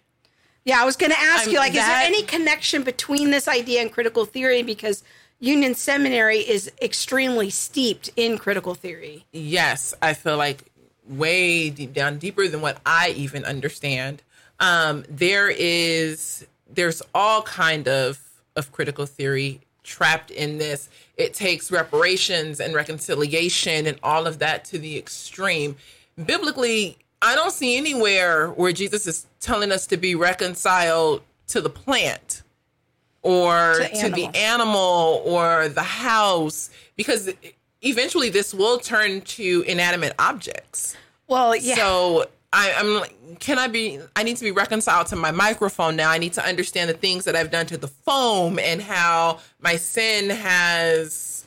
Yeah, 0.63 0.81
I 0.81 0.85
was 0.85 0.95
going 0.95 1.11
to 1.11 1.19
ask 1.19 1.43
I'm- 1.43 1.51
you, 1.51 1.57
like, 1.59 1.71
is 1.73 1.85
there 1.85 2.01
any 2.03 2.23
connection 2.23 2.83
between 2.83 3.31
this 3.31 3.47
idea 3.47 3.81
and 3.81 3.91
critical 3.91 4.25
theory? 4.25 4.63
Because 4.63 5.03
Union 5.39 5.75
Seminary 5.75 6.37
is 6.39 6.71
extremely 6.81 7.49
steeped 7.49 8.09
in 8.15 8.37
critical 8.37 8.73
theory. 8.73 9.25
yes, 9.33 9.93
I 10.01 10.13
feel 10.13 10.37
like 10.37 10.63
way 11.07 11.69
deep 11.69 11.93
down, 11.93 12.17
deeper 12.17 12.47
than 12.47 12.61
what 12.61 12.79
I 12.85 13.09
even 13.17 13.43
understand. 13.45 14.23
Um, 14.59 15.03
there 15.09 15.49
is 15.49 16.47
there's 16.73 17.01
all 17.13 17.41
kind 17.43 17.87
of 17.87 18.17
of 18.55 18.71
critical 18.71 19.05
theory 19.05 19.59
trapped 19.85 20.31
in 20.31 20.57
this. 20.57 20.89
It 21.15 21.33
takes 21.33 21.71
reparations 21.71 22.59
and 22.59 22.73
reconciliation 22.73 23.85
and 23.87 23.97
all 24.03 24.27
of 24.27 24.39
that 24.39 24.65
to 24.65 24.79
the 24.79 24.97
extreme. 24.97 25.77
Biblically, 26.23 26.97
I 27.21 27.35
don't 27.35 27.51
see 27.51 27.77
anywhere 27.77 28.49
where 28.49 28.73
Jesus 28.73 29.07
is 29.07 29.25
telling 29.39 29.71
us 29.71 29.87
to 29.87 29.97
be 29.97 30.15
reconciled 30.15 31.21
to 31.47 31.61
the 31.61 31.69
plant 31.69 32.43
or 33.21 33.79
To 33.79 33.87
to, 33.89 34.09
the 34.09 34.27
animal 34.35 35.23
or 35.25 35.69
the 35.69 35.83
house 35.83 36.69
because 36.95 37.31
eventually 37.81 38.29
this 38.29 38.53
will 38.53 38.77
turn 38.77 39.21
to 39.21 39.63
inanimate 39.67 40.13
objects. 40.19 40.95
Well, 41.27 41.55
yeah. 41.55 41.75
So 41.75 42.25
I, 42.55 42.73
I'm 42.77 42.95
like, 42.95 43.39
can 43.39 43.59
I 43.59 43.67
be? 43.67 43.99
I 44.15 44.23
need 44.23 44.37
to 44.37 44.43
be 44.45 44.51
reconciled 44.51 45.07
to 45.07 45.17
my 45.17 45.31
microphone 45.31 45.97
now. 45.97 46.09
I 46.09 46.17
need 46.17 46.31
to 46.33 46.45
understand 46.45 46.89
the 46.89 46.93
things 46.93 47.25
that 47.25 47.35
I've 47.35 47.51
done 47.51 47.65
to 47.65 47.77
the 47.77 47.89
foam 47.89 48.59
and 48.59 48.81
how 48.81 49.39
my 49.59 49.75
sin 49.75 50.29
has 50.29 51.43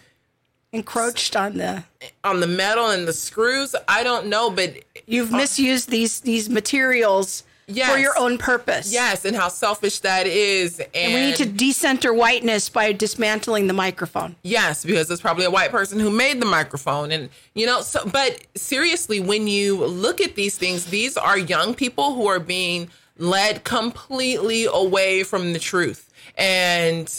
Encroached 0.71 1.35
on 1.35 1.57
the. 1.57 1.83
on 2.25 2.41
the 2.41 2.47
metal 2.47 2.91
and 2.91 3.09
the 3.09 3.15
screws. 3.15 3.75
I 3.89 4.03
don't 4.05 4.27
know, 4.27 4.51
but 4.51 4.75
You've 5.07 5.33
uh, 5.33 5.39
misused 5.39 5.89
these 5.89 6.21
these 6.21 6.51
materials 6.51 7.43
for 7.69 7.99
your 7.99 8.19
own 8.19 8.39
purpose. 8.39 8.93
yes, 8.93 9.25
and 9.25 9.37
how 9.37 9.49
selfish 9.49 10.01
that 10.01 10.27
is. 10.27 10.81
And, 10.81 10.89
And 10.95 11.15
we 11.15 11.21
need 11.21 11.37
to 11.37 11.47
decenter 11.47 12.15
whiteness 12.15 12.69
by 12.69 12.93
dismantling 12.93 13.67
the 13.67 13.73
microphone. 13.75 14.37
Yes, 14.43 14.85
because 14.85 15.11
it's 15.11 15.21
probably 15.21 15.45
a 15.45 15.51
white 15.51 15.71
person 15.71 16.01
who 16.01 16.11
made 16.11 16.41
the 16.41 16.47
microphone. 16.47 17.11
And, 17.11 17.29
you 17.55 17.67
know, 17.67 17.83
so, 17.83 18.05
but 18.07 18.41
seriously, 18.57 19.21
when 19.21 19.49
you 19.49 19.85
look 19.85 20.21
at 20.21 20.35
these 20.35 20.57
things, 20.57 20.87
these 20.87 21.17
are 21.17 21.39
young 21.39 21.75
people 21.75 22.15
who 22.15 22.27
are 22.27 22.41
being 22.41 22.89
led 23.19 23.65
completely 23.65 24.65
away 24.65 25.23
from 25.23 25.53
the 25.53 25.59
truth. 25.59 26.11
And 26.37 27.13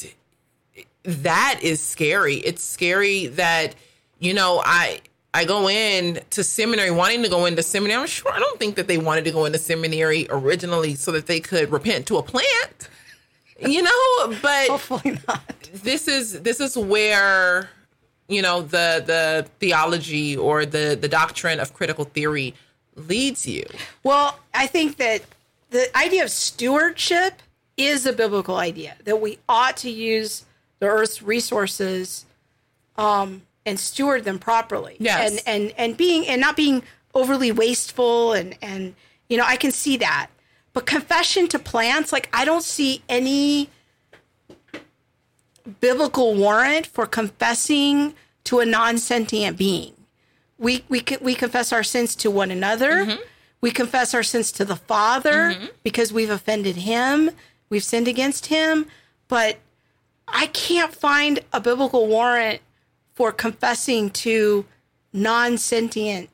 that 1.04 1.60
is 1.62 1.82
scary. 1.82 2.36
It's 2.36 2.64
scary 2.64 3.28
that, 3.28 3.76
you 4.20 4.34
know, 4.34 4.62
I, 4.66 5.02
I 5.34 5.46
go 5.46 5.70
in 5.70 6.22
to 6.32 6.44
seminary 6.44 6.92
wanting 6.92 7.22
to 7.24 7.30
go 7.30 7.46
into 7.46 7.62
seminary. 7.62 8.02
I'm 8.02 8.08
sure 8.08 8.32
I 8.32 8.40
don't 8.40 8.58
think 8.60 8.76
that 8.76 8.88
they 8.88 8.98
wanted 8.98 9.26
to 9.26 9.32
go 9.32 9.46
into 9.46 9.60
seminary 9.60 10.28
originally 10.30 10.96
so 10.96 11.12
that 11.12 11.28
they 11.28 11.40
could 11.40 11.72
repent 11.72 12.08
to 12.08 12.18
a 12.18 12.24
plant. 12.24 12.90
You 13.60 13.84
know, 13.84 14.38
but 14.42 14.68
Hopefully 14.70 15.20
not. 15.28 15.42
this 15.74 16.08
is 16.08 16.42
this 16.42 16.60
is 16.60 16.78
where 16.78 17.70
you 18.28 18.42
know 18.42 18.62
the 18.62 19.04
the 19.06 19.48
theology 19.60 20.36
or 20.36 20.66
the 20.66 20.98
the 21.00 21.08
doctrine 21.10 21.60
of 21.60 21.74
critical 21.74 22.06
theory 22.06 22.54
leads 22.96 23.48
you 23.48 23.66
Well, 24.04 24.40
I 24.54 24.68
think 24.68 24.98
that 24.98 25.24
the 25.70 25.96
idea 25.98 26.24
of 26.24 26.32
stewardship 26.32 27.42
is 27.78 28.06
a 28.06 28.14
biblical 28.14 28.56
idea 28.58 28.96
that 29.06 29.22
we 29.22 29.40
ought 29.48 29.78
to 29.78 29.90
use 29.90 30.46
the 30.80 30.88
earth's 30.88 31.22
resources 31.22 32.26
um, 32.98 33.42
and 33.70 33.80
steward 33.80 34.26
them 34.26 34.40
properly. 34.40 34.98
Yes. 35.00 35.42
And 35.46 35.64
and 35.64 35.74
and 35.78 35.98
being 35.98 36.28
and 36.28 36.42
not 36.42 36.58
being 36.58 36.84
overly 37.14 37.52
wasteful 37.52 38.34
and 38.34 38.58
and 38.62 38.96
you 39.30 39.38
know 39.38 39.46
I 39.46 39.56
can 39.56 39.72
see 39.72 39.98
that. 39.98 40.30
But 40.74 40.86
confession 40.86 41.48
to 41.50 41.60
plants, 41.60 42.12
like 42.12 42.30
I 42.34 42.46
don't 42.46 42.64
see 42.64 43.04
any 43.08 43.70
biblical 45.80 46.36
warrant 46.36 46.88
for 46.88 47.06
confessing 47.06 48.14
to 48.46 48.60
a 48.60 48.66
non-sentient 48.66 49.58
being. 49.58 49.94
We 50.58 50.84
we 50.90 51.04
we 51.22 51.36
confess 51.36 51.72
our 51.72 51.84
sins 51.84 52.16
to 52.18 52.32
one 52.32 52.52
another. 52.52 53.06
Mm-hmm. 53.06 53.22
We 53.62 53.72
confess 53.72 54.14
our 54.14 54.24
sins 54.24 54.52
to 54.54 54.66
the 54.66 54.76
Father 54.76 55.52
mm-hmm. 55.54 55.66
because 55.84 56.14
we've 56.14 56.30
offended 56.30 56.78
him. 56.78 57.32
We've 57.70 57.84
sinned 57.84 58.08
against 58.08 58.48
him, 58.48 58.88
but 59.28 59.58
I 60.28 60.48
can't 60.48 60.94
find 60.94 61.40
a 61.54 61.60
biblical 61.60 62.08
warrant 62.08 62.62
for 63.20 63.34
confessing 63.34 64.10
to 64.10 64.64
non-sentient 65.12 66.30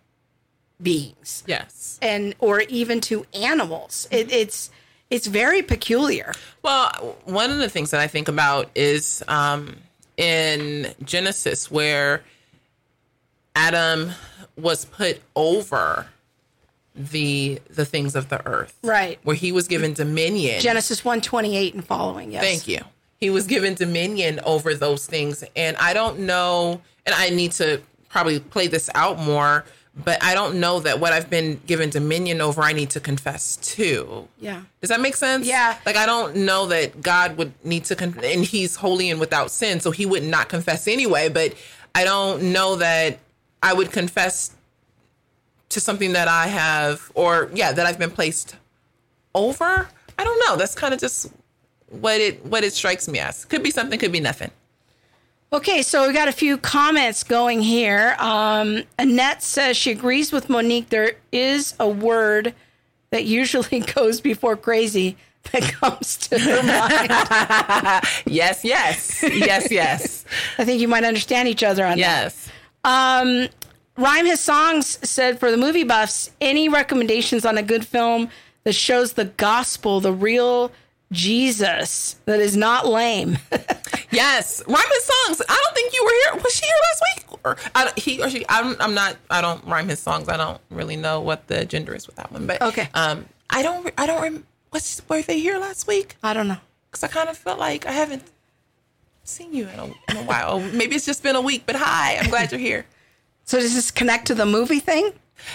beings 0.79 1.41
yes 1.47 1.97
and 1.99 2.35
or 2.37 2.61
even 2.61 3.01
to 3.01 3.25
animals. 3.33 4.07
It, 4.11 4.31
it's 4.31 4.69
it's 5.09 5.25
very 5.25 5.63
peculiar. 5.63 6.33
well 6.61 7.17
one 7.25 7.49
of 7.49 7.57
the 7.57 7.69
things 7.69 7.89
that 7.89 8.01
i 8.01 8.07
think 8.07 8.27
about 8.27 8.69
is 8.75 9.23
um 9.27 9.77
in 10.17 10.93
genesis 11.03 11.71
where 11.71 12.23
adam 13.55 14.11
was 14.57 14.85
put 14.85 15.21
over 15.35 16.05
the 16.93 17.59
the 17.69 17.85
things 17.85 18.15
of 18.15 18.29
the 18.29 18.45
earth 18.45 18.77
Right. 18.83 19.17
where 19.23 19.35
he 19.35 19.51
was 19.51 19.67
given 19.67 19.93
dominion 19.93 20.59
Genesis 20.61 21.03
128 21.03 21.73
and 21.73 21.83
following, 21.85 22.31
yes. 22.31 22.43
Thank 22.43 22.67
you. 22.67 22.79
He 23.19 23.29
was 23.29 23.47
given 23.47 23.73
dominion 23.73 24.39
over 24.45 24.75
those 24.75 25.05
things. 25.05 25.43
And 25.55 25.77
I 25.77 25.93
don't 25.93 26.19
know, 26.19 26.81
and 27.05 27.15
I 27.15 27.29
need 27.29 27.53
to 27.53 27.81
probably 28.09 28.39
play 28.39 28.67
this 28.67 28.89
out 28.95 29.19
more, 29.19 29.65
but 30.03 30.21
I 30.21 30.33
don't 30.33 30.59
know 30.59 30.81
that 30.81 30.99
what 30.99 31.13
I've 31.13 31.29
been 31.29 31.61
given 31.65 31.89
dominion 31.89 32.41
over, 32.41 32.61
I 32.61 32.73
need 32.73 32.89
to 32.91 32.99
confess 32.99 33.55
to. 33.57 34.27
Yeah. 34.39 34.61
Does 34.81 34.89
that 34.89 34.99
make 34.99 35.15
sense? 35.15 35.47
Yeah. 35.47 35.77
Like, 35.85 35.95
I 35.95 36.05
don't 36.05 36.35
know 36.35 36.67
that 36.67 37.01
God 37.01 37.37
would 37.37 37.53
need 37.63 37.85
to, 37.85 37.95
con- 37.95 38.19
and 38.23 38.43
He's 38.43 38.75
holy 38.75 39.09
and 39.09 39.19
without 39.19 39.51
sin, 39.51 39.79
so 39.79 39.91
He 39.91 40.05
would 40.05 40.23
not 40.23 40.49
confess 40.49 40.87
anyway, 40.87 41.29
but 41.29 41.53
I 41.93 42.03
don't 42.03 42.51
know 42.51 42.75
that 42.75 43.19
I 43.63 43.73
would 43.73 43.91
confess 43.91 44.51
to 45.69 45.79
something 45.79 46.13
that 46.13 46.27
I 46.27 46.47
have, 46.47 47.11
or 47.15 47.49
yeah, 47.53 47.71
that 47.71 47.85
I've 47.85 47.99
been 47.99 48.11
placed 48.11 48.55
over. 49.33 49.89
I 50.17 50.23
don't 50.23 50.39
know. 50.47 50.57
That's 50.57 50.75
kind 50.75 50.93
of 50.93 50.99
just 50.99 51.31
what 51.89 52.19
it 52.21 52.45
what 52.45 52.63
it 52.63 52.73
strikes 52.73 53.07
me 53.07 53.19
as. 53.19 53.45
Could 53.45 53.63
be 53.63 53.71
something, 53.71 53.99
could 53.99 54.11
be 54.11 54.19
nothing. 54.19 54.51
Okay, 55.53 55.83
so 55.83 56.07
we 56.07 56.13
got 56.13 56.27
a 56.27 56.33
few 56.33 56.57
comments 56.57 57.23
going 57.23 57.61
here. 57.61 58.15
Um, 58.19 58.83
Annette 58.99 59.41
says 59.43 59.77
she 59.77 59.91
agrees 59.91 60.31
with 60.31 60.49
Monique. 60.49 60.89
There 60.89 61.13
is 61.31 61.75
a 61.79 61.87
word 61.87 62.53
that 63.11 63.25
usually 63.25 63.79
goes 63.95 64.19
before 64.19 64.57
crazy 64.57 65.15
that 65.51 65.61
comes 65.63 66.17
to 66.17 66.39
her 66.39 66.63
mind. 66.63 68.03
Yes, 68.25 68.65
yes, 68.65 69.23
yes, 69.23 69.71
yes, 69.71 70.25
I 70.57 70.65
think 70.65 70.81
you 70.81 70.87
might 70.87 71.03
understand 71.03 71.47
each 71.47 71.63
other 71.63 71.83
on 71.85 71.91
that. 71.91 71.97
yes. 71.99 72.49
Um, 72.83 73.47
Rhyme 73.97 74.25
His 74.25 74.41
Songs 74.41 74.97
said 75.07 75.39
for 75.39 75.51
the 75.51 75.57
movie 75.57 75.83
buffs, 75.83 76.31
any 76.41 76.67
recommendations 76.67 77.45
on 77.45 77.57
a 77.57 77.63
good 77.63 77.85
film 77.87 78.29
that 78.63 78.73
shows 78.73 79.13
the 79.13 79.25
gospel, 79.25 80.01
the 80.01 80.11
real 80.11 80.71
Jesus, 81.15 82.17
that 82.25 82.39
is 82.39 82.55
not 82.57 82.85
lame. 82.87 83.37
Yes, 84.11 84.61
rhyme 84.67 84.77
his 84.93 85.03
songs. 85.03 85.41
I 85.49 85.61
don't 85.65 85.75
think 85.75 85.93
you 85.93 86.01
were 86.03 86.11
here. 86.35 86.43
Was 86.43 86.53
she 86.53 86.65
here 86.65 86.75
last 86.89 87.03
week? 87.17 87.39
Or 87.43 87.57
I, 87.75 87.91
he 87.97 88.21
or 88.23 88.29
she? 88.29 88.45
I'm, 88.47 88.75
I'm 88.79 88.93
not. 88.93 89.17
I 89.29 89.41
don't 89.41 89.61
rhyme 89.65 89.89
his 89.89 89.99
songs. 89.99 90.29
I 90.29 90.37
don't 90.37 90.61
really 90.69 90.95
know 90.95 91.19
what 91.19 91.47
the 91.47 91.65
gender 91.65 91.93
is 91.93 92.07
with 92.07 92.15
that 92.15 92.31
one. 92.31 92.47
But 92.47 92.61
Okay. 92.61 92.87
Um, 92.93 93.25
I 93.49 93.61
don't. 93.61 93.91
I 93.97 94.05
don't. 94.05 94.21
Rem- 94.21 94.45
what's 94.69 95.01
were 95.09 95.21
they 95.21 95.39
here 95.39 95.57
last 95.57 95.85
week? 95.87 96.15
I 96.23 96.33
don't 96.33 96.47
know. 96.47 96.57
Because 96.89 97.03
I 97.03 97.07
kind 97.09 97.27
of 97.27 97.37
felt 97.37 97.59
like 97.59 97.85
I 97.85 97.91
haven't 97.91 98.23
seen 99.25 99.53
you 99.53 99.67
in 99.67 99.79
a, 99.79 99.85
in 99.85 100.17
a 100.17 100.23
while. 100.23 100.61
Maybe 100.61 100.95
it's 100.95 101.05
just 101.05 101.21
been 101.21 101.35
a 101.35 101.41
week. 101.41 101.63
But 101.65 101.75
hi, 101.75 102.15
I'm 102.17 102.29
glad 102.29 102.51
you're 102.51 102.59
here. 102.59 102.85
So 103.47 103.59
does 103.59 103.75
this 103.75 103.91
connect 103.91 104.27
to 104.27 104.35
the 104.35 104.45
movie 104.45 104.79
thing? 104.79 105.11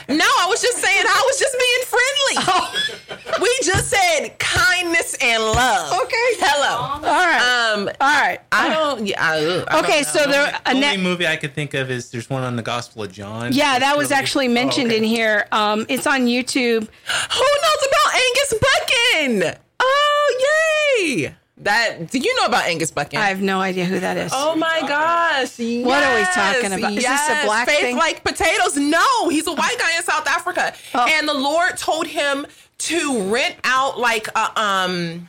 No, 0.08 0.24
I 0.24 0.46
was 0.48 0.60
just 0.62 0.78
saying 0.78 1.04
I 1.06 1.22
was 1.26 1.38
just 1.38 1.56
being 1.58 1.84
friendly. 1.86 2.44
Oh. 2.48 2.96
We 3.40 3.58
just 3.62 3.88
said 3.88 4.38
kindness 4.38 5.16
and 5.22 5.42
love. 5.42 5.92
Okay. 6.02 6.16
Hello. 6.40 6.76
All 6.94 7.00
right. 7.00 7.72
Um, 7.72 7.88
All 8.00 8.20
right. 8.20 8.38
I 8.52 8.68
don't. 8.68 9.06
Yeah. 9.06 9.22
I, 9.24 9.36
I 9.36 9.40
don't 9.44 9.84
Okay, 9.84 10.00
know. 10.00 10.06
so 10.08 10.26
there 10.26 10.60
The 10.66 10.74
ne- 10.74 10.90
only 10.90 10.96
movie 11.02 11.26
I 11.26 11.36
could 11.36 11.54
think 11.54 11.72
of 11.74 11.90
is 11.90 12.10
there's 12.10 12.28
one 12.28 12.42
on 12.42 12.56
the 12.56 12.62
Gospel 12.62 13.04
of 13.04 13.12
John. 13.12 13.52
Yeah, 13.52 13.78
that 13.78 13.96
was 13.96 14.10
really- 14.10 14.20
actually 14.20 14.48
mentioned 14.48 14.86
Oh, 14.88 14.94
okay. 14.94 14.98
in 14.98 15.04
here. 15.04 15.46
Um, 15.52 15.86
it's 15.88 16.06
on 16.06 16.22
YouTube. 16.26 16.80
Who 16.88 17.44
knows 17.62 17.86
about 17.88 18.14
Angus 18.14 18.54
Buchan? 18.60 19.60
Oh, 19.80 21.04
yay! 21.06 21.34
That 21.62 22.10
do 22.10 22.18
you 22.18 22.34
know 22.40 22.46
about 22.46 22.64
Angus 22.64 22.90
Buchan? 22.90 23.20
I 23.20 23.26
have 23.26 23.42
no 23.42 23.60
idea 23.60 23.84
who 23.84 24.00
that 24.00 24.16
is. 24.16 24.32
Oh 24.34 24.56
my 24.56 24.80
gosh! 24.80 25.58
What 25.58 26.02
are 26.02 26.16
we 26.18 26.24
talking 26.24 26.72
about? 26.72 26.92
Is 26.92 26.96
this 26.96 27.04
a 27.04 27.32
yes. 27.32 27.44
black 27.44 27.68
Faith 27.68 27.80
thing? 27.80 27.96
like 27.96 28.24
potatoes? 28.24 28.76
No, 28.78 29.28
he's 29.28 29.46
a 29.46 29.52
white 29.52 29.76
guy 29.78 29.96
in 29.96 30.02
South 30.02 30.26
Africa, 30.26 30.72
Oh. 30.94 31.06
and 31.08 31.28
the 31.28 31.34
Lord 31.34 31.76
told 31.76 32.06
him 32.06 32.46
to 32.78 33.30
rent 33.30 33.56
out 33.64 33.98
like 33.98 34.28
a 34.28 34.58
um 34.60 35.28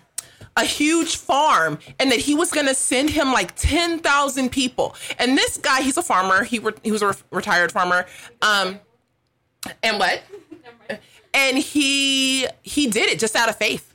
a 0.55 0.63
huge 0.63 1.17
farm, 1.17 1.79
and 1.99 2.09
that 2.11 2.19
he 2.19 2.33
was 2.33 2.51
going 2.51 2.67
to 2.67 2.75
send 2.75 3.09
him 3.09 3.33
like 3.33 3.53
ten 3.57 3.99
thousand 3.99 4.51
people. 4.51 4.95
And 5.19 5.37
this 5.37 5.57
guy, 5.57 5.81
he's 5.81 5.97
a 5.97 6.03
farmer. 6.03 6.43
He 6.45 6.59
re- 6.59 6.73
he 6.83 6.91
was 6.91 7.01
a 7.01 7.07
re- 7.09 7.13
retired 7.31 7.73
farmer. 7.73 8.05
Um, 8.41 8.79
and 9.83 9.99
what? 9.99 10.21
And 11.33 11.57
he 11.57 12.45
he 12.61 12.87
did 12.87 13.09
it 13.09 13.17
just 13.17 13.37
out 13.37 13.47
of 13.47 13.55
faith 13.55 13.90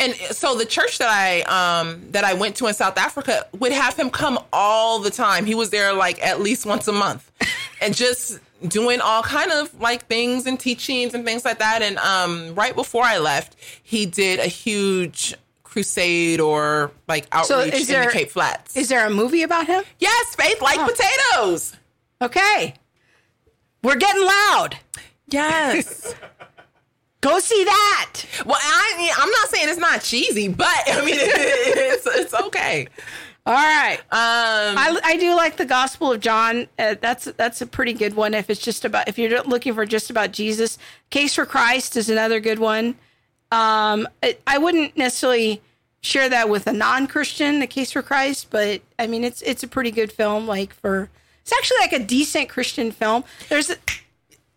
and 0.00 0.14
so 0.34 0.56
the 0.56 0.64
church 0.64 0.98
that 0.98 1.08
I 1.08 1.42
um 1.80 2.02
that 2.10 2.24
I 2.24 2.34
went 2.34 2.56
to 2.56 2.66
in 2.66 2.74
South 2.74 2.98
Africa 2.98 3.46
would 3.58 3.72
have 3.72 3.94
him 3.96 4.10
come 4.10 4.38
all 4.52 4.98
the 4.98 5.10
time. 5.10 5.44
He 5.46 5.54
was 5.54 5.70
there 5.70 5.92
like 5.92 6.20
at 6.24 6.40
least 6.40 6.66
once 6.66 6.88
a 6.88 6.92
month, 6.92 7.30
and 7.80 7.94
just 7.94 8.38
doing 8.66 9.00
all 9.00 9.22
kind 9.22 9.50
of 9.52 9.80
like 9.80 10.06
things 10.06 10.46
and 10.46 10.58
teachings 10.58 11.14
and 11.14 11.24
things 11.24 11.44
like 11.44 11.58
that. 11.60 11.82
And 11.82 11.98
um 11.98 12.54
right 12.54 12.74
before 12.74 13.04
I 13.04 13.18
left, 13.18 13.54
he 13.82 14.06
did 14.06 14.40
a 14.40 14.46
huge 14.46 15.34
crusade 15.62 16.40
or 16.40 16.90
like 17.06 17.32
So 17.44 17.58
outreach 17.60 17.74
is 17.74 17.88
in 17.88 17.94
there- 17.94 18.06
the 18.06 18.10
Cape 18.12 18.30
Flats. 18.30 18.76
Is 18.76 18.88
there 18.88 19.06
a 19.06 19.10
movie 19.10 19.42
about 19.44 19.66
him? 19.68 19.84
yes, 20.00 20.34
faith 20.34 20.60
like 20.60 20.78
Oh. 20.80 20.88
potatoes. 21.36 21.76
Okay. 22.20 22.74
We're 23.82 23.96
getting 23.96 24.24
loud. 24.26 24.76
Yes. 25.28 26.14
Go 27.20 27.38
see 27.38 27.64
that. 27.64 28.12
well, 28.46 28.58
I 28.60 29.12
I'm 29.18 29.30
not 29.30 29.48
saying 29.48 29.68
it's 29.68 29.78
not 29.78 30.02
cheesy, 30.02 30.48
but 30.48 30.66
I 30.86 31.04
mean 31.04 31.14
it's 31.18 32.06
it's 32.06 32.34
okay. 32.34 32.88
All 33.46 33.54
right. 33.54 33.98
Um, 33.98 34.76
I, 34.78 35.00
I 35.02 35.16
do 35.16 35.34
like 35.34 35.56
the 35.56 35.64
Gospel 35.64 36.12
of 36.12 36.20
John. 36.20 36.68
Uh, 36.78 36.94
that's 37.00 37.24
that's 37.24 37.60
a 37.60 37.66
pretty 37.66 37.94
good 37.94 38.14
one. 38.14 38.34
If 38.34 38.50
it's 38.50 38.60
just 38.60 38.84
about 38.84 39.08
if 39.08 39.18
you're 39.18 39.42
looking 39.42 39.74
for 39.74 39.86
just 39.86 40.10
about 40.10 40.32
Jesus, 40.32 40.78
Case 41.10 41.34
for 41.34 41.46
Christ 41.46 41.96
is 41.96 42.10
another 42.10 42.38
good 42.38 42.58
one. 42.58 42.96
Um, 43.50 44.06
I, 44.22 44.36
I 44.46 44.58
wouldn't 44.58 44.96
necessarily 44.96 45.60
share 46.02 46.28
that 46.28 46.48
with 46.48 46.66
a 46.66 46.72
non-Christian, 46.72 47.60
the 47.60 47.66
Case 47.66 47.92
for 47.92 48.02
Christ, 48.02 48.48
but 48.50 48.82
I 48.98 49.06
mean 49.06 49.24
it's 49.24 49.42
it's 49.42 49.62
a 49.62 49.68
pretty 49.68 49.90
good 49.90 50.12
film. 50.12 50.46
Like 50.46 50.74
for 50.74 51.10
it's 51.42 51.52
actually 51.52 51.78
like 51.80 51.92
a 51.92 52.04
decent 52.04 52.48
Christian 52.50 52.92
film. 52.92 53.24
There's 53.48 53.70
a, 53.70 53.76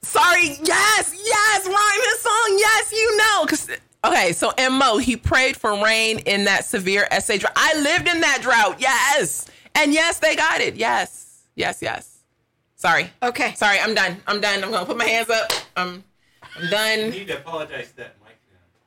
Sorry, 0.03 0.57
yes, 0.63 1.13
yes, 1.25 1.65
rhyme 1.65 2.01
his 2.03 2.19
song, 2.19 2.55
yes, 2.57 2.91
you 2.91 3.17
know. 3.17 3.45
'Cause- 3.45 3.69
okay, 4.03 4.33
so 4.33 4.51
Mo, 4.69 4.97
he 4.97 5.15
prayed 5.15 5.55
for 5.57 5.81
rain 5.83 6.19
in 6.19 6.43
that 6.45 6.65
severe 6.65 7.07
SA 7.11 7.37
drought. 7.37 7.53
I 7.55 7.73
lived 7.79 8.07
in 8.07 8.21
that 8.21 8.39
drought, 8.41 8.79
yes, 8.79 9.45
and 9.75 9.93
yes, 9.93 10.19
they 10.19 10.35
got 10.35 10.61
it, 10.61 10.75
yes, 10.75 11.25
yes, 11.55 11.79
yes. 11.81 12.09
Sorry, 12.75 13.09
okay. 13.23 13.53
sorry, 13.55 13.79
I'm 13.79 13.93
done. 13.95 14.21
I'm 14.27 14.41
done. 14.41 14.61
I'm 14.63 14.69
gonna 14.71 14.85
put 14.85 14.97
my 14.97 15.05
hands 15.05 15.29
up. 15.29 15.51
Um, 15.77 16.03
I'm, 16.43 16.49
I'm 16.57 16.63
You 16.63 16.69
done. 16.69 17.09
need 17.11 17.27
to 17.27 17.37
apologize 17.37 17.89
to 17.91 17.95
that 17.97 18.15
Mike. 18.21 18.29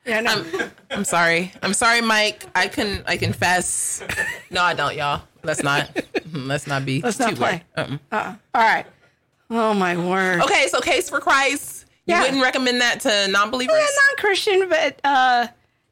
Yeah, 0.04 0.20
no. 0.20 0.44
I'm 0.90 1.04
sorry. 1.04 1.50
I'm 1.62 1.72
sorry, 1.72 2.00
Mike. 2.02 2.44
I 2.54 2.68
can 2.68 3.02
I 3.06 3.16
confess. 3.16 4.02
No, 4.50 4.62
I 4.62 4.74
don't, 4.74 4.94
y'all. 4.94 5.22
Let's 5.42 5.62
not. 5.62 5.90
Let's 6.32 6.66
not 6.66 6.84
be. 6.84 7.00
Let's 7.00 7.18
not 7.18 7.30
too 7.30 7.36
play. 7.36 7.62
Uh-uh. 7.76 7.96
Uh-uh. 8.12 8.34
All 8.54 8.62
right. 8.62 8.84
Oh 9.50 9.74
my 9.74 9.96
word. 9.96 10.42
Okay, 10.42 10.66
so 10.68 10.80
case 10.80 11.08
for 11.08 11.20
Christ. 11.20 11.84
You 12.06 12.14
Yeah. 12.14 12.22
wouldn't 12.22 12.42
recommend 12.42 12.80
that 12.80 13.00
to 13.00 13.28
non-believers? 13.28 13.76
Yeah, 13.76 13.86
non-Christian, 14.08 14.68
but 14.68 15.00
uh, 15.04 15.46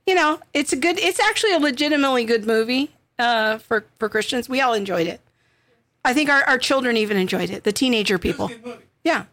you 0.06 0.14
know, 0.14 0.40
it's 0.52 0.72
a 0.72 0.76
good. 0.76 0.98
It's 0.98 1.20
actually 1.20 1.52
a 1.54 1.58
legitimately 1.58 2.24
good 2.24 2.46
movie 2.46 2.90
uh, 3.18 3.58
for 3.58 3.84
for 3.98 4.08
Christians. 4.08 4.48
We 4.48 4.60
all 4.60 4.74
enjoyed 4.74 5.06
it. 5.06 5.20
I 6.04 6.12
think 6.12 6.28
our, 6.30 6.42
our 6.44 6.58
children 6.58 6.96
even 6.98 7.16
enjoyed 7.16 7.48
it. 7.50 7.64
The 7.64 7.72
teenager 7.72 8.18
people. 8.18 8.50
Yeah. 9.04 9.24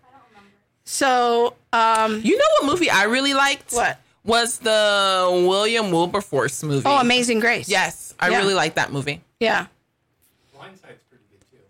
So, 0.85 1.55
um, 1.73 2.21
You 2.23 2.37
know 2.37 2.45
what 2.59 2.65
movie 2.71 2.89
I 2.89 3.03
really 3.03 3.33
liked? 3.33 3.73
What? 3.73 3.99
Was 4.23 4.59
the 4.59 5.27
William 5.47 5.91
Wilberforce 5.91 6.63
movie. 6.63 6.87
oh, 6.87 6.97
Amazing 6.99 7.39
Grace. 7.41 7.67
Yes, 7.69 8.13
I 8.19 8.29
Yeah. 8.29 8.37
really 8.37 8.53
liked 8.53 8.75
that 8.75 8.91
movie. 8.91 9.21
Yeah. 9.39 9.65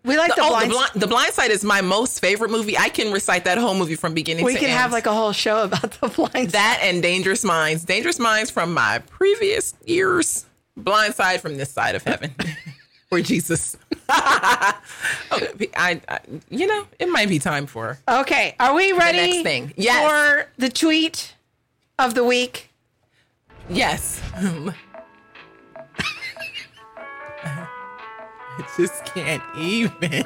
We 0.03 0.17
like 0.17 0.29
The, 0.29 0.35
the, 0.35 0.41
oh, 0.43 0.49
blind. 0.49 0.71
the, 0.71 0.73
blind, 0.75 0.91
the 0.95 1.07
Blind 1.07 1.33
Side 1.33 1.51
is 1.51 1.63
my 1.63 1.81
most 1.81 2.19
favorite 2.21 2.49
movie. 2.49 2.75
I 2.77 2.89
can 2.89 3.11
recite 3.13 3.45
that 3.45 3.57
whole 3.59 3.75
movie 3.75 3.95
from 3.95 4.13
beginning 4.15 4.43
we 4.45 4.53
to 4.53 4.59
could 4.59 4.69
end. 4.69 4.77
have 4.79 4.91
like 4.91 5.05
a 5.05 5.13
whole 5.13 5.31
show 5.31 5.63
about 5.63 5.91
the 5.91 6.07
blind. 6.31 6.51
that 6.51 6.79
and 6.81 7.03
Dangerous 7.03 7.43
Minds. 7.43 7.83
Dangerous 7.85 8.17
Minds 8.17 8.49
from 8.49 8.73
my 8.73 8.99
previous 9.09 9.75
years. 9.85 10.45
Blind 10.75 11.13
Side 11.13 11.41
from 11.41 11.57
this 11.57 11.69
side 11.69 11.93
of 11.95 12.03
heaven. 12.03 12.33
or 13.11 13.19
Jesus. 13.21 13.77
okay, 15.31 15.69
I, 15.75 16.01
I, 16.09 16.19
you 16.49 16.65
know, 16.65 16.87
it 16.97 17.07
might 17.09 17.29
be 17.29 17.37
time 17.39 17.67
for 17.67 17.99
Okay, 18.09 18.55
are 18.59 18.73
we 18.73 18.93
ready 18.93 19.17
The 19.19 19.27
next 19.27 19.43
thing. 19.43 19.73
Yes. 19.77 20.07
for 20.09 20.49
the 20.57 20.69
tweet 20.69 21.35
of 21.99 22.15
the 22.15 22.23
week? 22.23 22.69
Yes. 23.69 24.19
I 28.57 28.67
just 28.77 29.05
can't 29.05 29.43
even. 29.57 30.25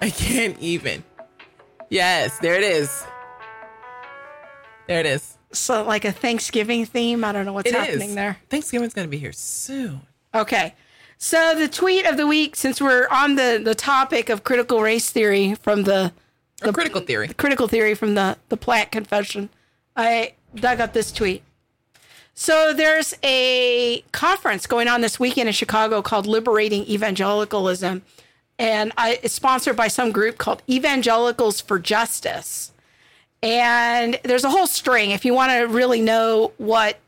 I 0.00 0.10
can't 0.10 0.58
even. 0.58 1.04
Yes, 1.88 2.38
there 2.40 2.54
it 2.54 2.62
is. 2.64 3.04
There 4.88 5.00
it 5.00 5.06
is. 5.06 5.36
So, 5.52 5.84
like 5.84 6.04
a 6.04 6.12
Thanksgiving 6.12 6.84
theme. 6.86 7.24
I 7.24 7.32
don't 7.32 7.46
know 7.46 7.52
what's 7.52 7.68
It 7.70 7.74
is. 7.74 7.80
happening 7.80 8.14
there. 8.14 8.38
Thanksgiving's 8.50 8.94
gonna 8.94 9.08
be 9.08 9.18
here 9.18 9.32
soon. 9.32 10.00
Okay. 10.34 10.74
So 11.18 11.54
the 11.54 11.66
tweet 11.68 12.04
of 12.04 12.18
the 12.18 12.26
week, 12.26 12.56
since 12.56 12.78
we're 12.80 13.08
on 13.10 13.36
the, 13.36 13.58
the 13.64 13.74
topic 13.74 14.28
of 14.28 14.44
critical 14.44 14.82
race 14.82 15.10
theory 15.10 15.54
from 15.54 15.84
the 15.84 16.12
the 16.60 16.72
critical 16.72 17.00
theory. 17.00 17.26
the 17.28 17.34
critical 17.34 17.68
theory 17.68 17.94
from 17.94 18.14
the, 18.14 18.36
the 18.50 18.56
plant 18.56 18.90
confession, 18.92 19.48
I 19.96 20.34
dug 20.54 20.80
up 20.80 20.92
this 20.92 21.10
tweet. 21.12 21.42
So 22.38 22.74
there's 22.74 23.14
a 23.24 24.04
conference 24.12 24.66
going 24.66 24.88
on 24.88 25.00
this 25.00 25.18
weekend 25.18 25.48
in 25.48 25.54
Chicago 25.54 26.02
called 26.02 26.26
Liberating 26.26 26.84
Evangelicalism. 26.84 28.02
And 28.58 28.92
I, 28.98 29.18
it's 29.22 29.32
sponsored 29.32 29.74
by 29.74 29.88
some 29.88 30.12
group 30.12 30.36
called 30.36 30.62
Evangelicals 30.68 31.62
for 31.62 31.78
Justice. 31.78 32.72
And 33.42 34.20
there's 34.22 34.44
a 34.44 34.50
whole 34.50 34.66
string. 34.66 35.12
If 35.12 35.24
you 35.24 35.32
want 35.32 35.50
to 35.52 35.60
really 35.66 36.02
know 36.02 36.52
what 36.58 36.98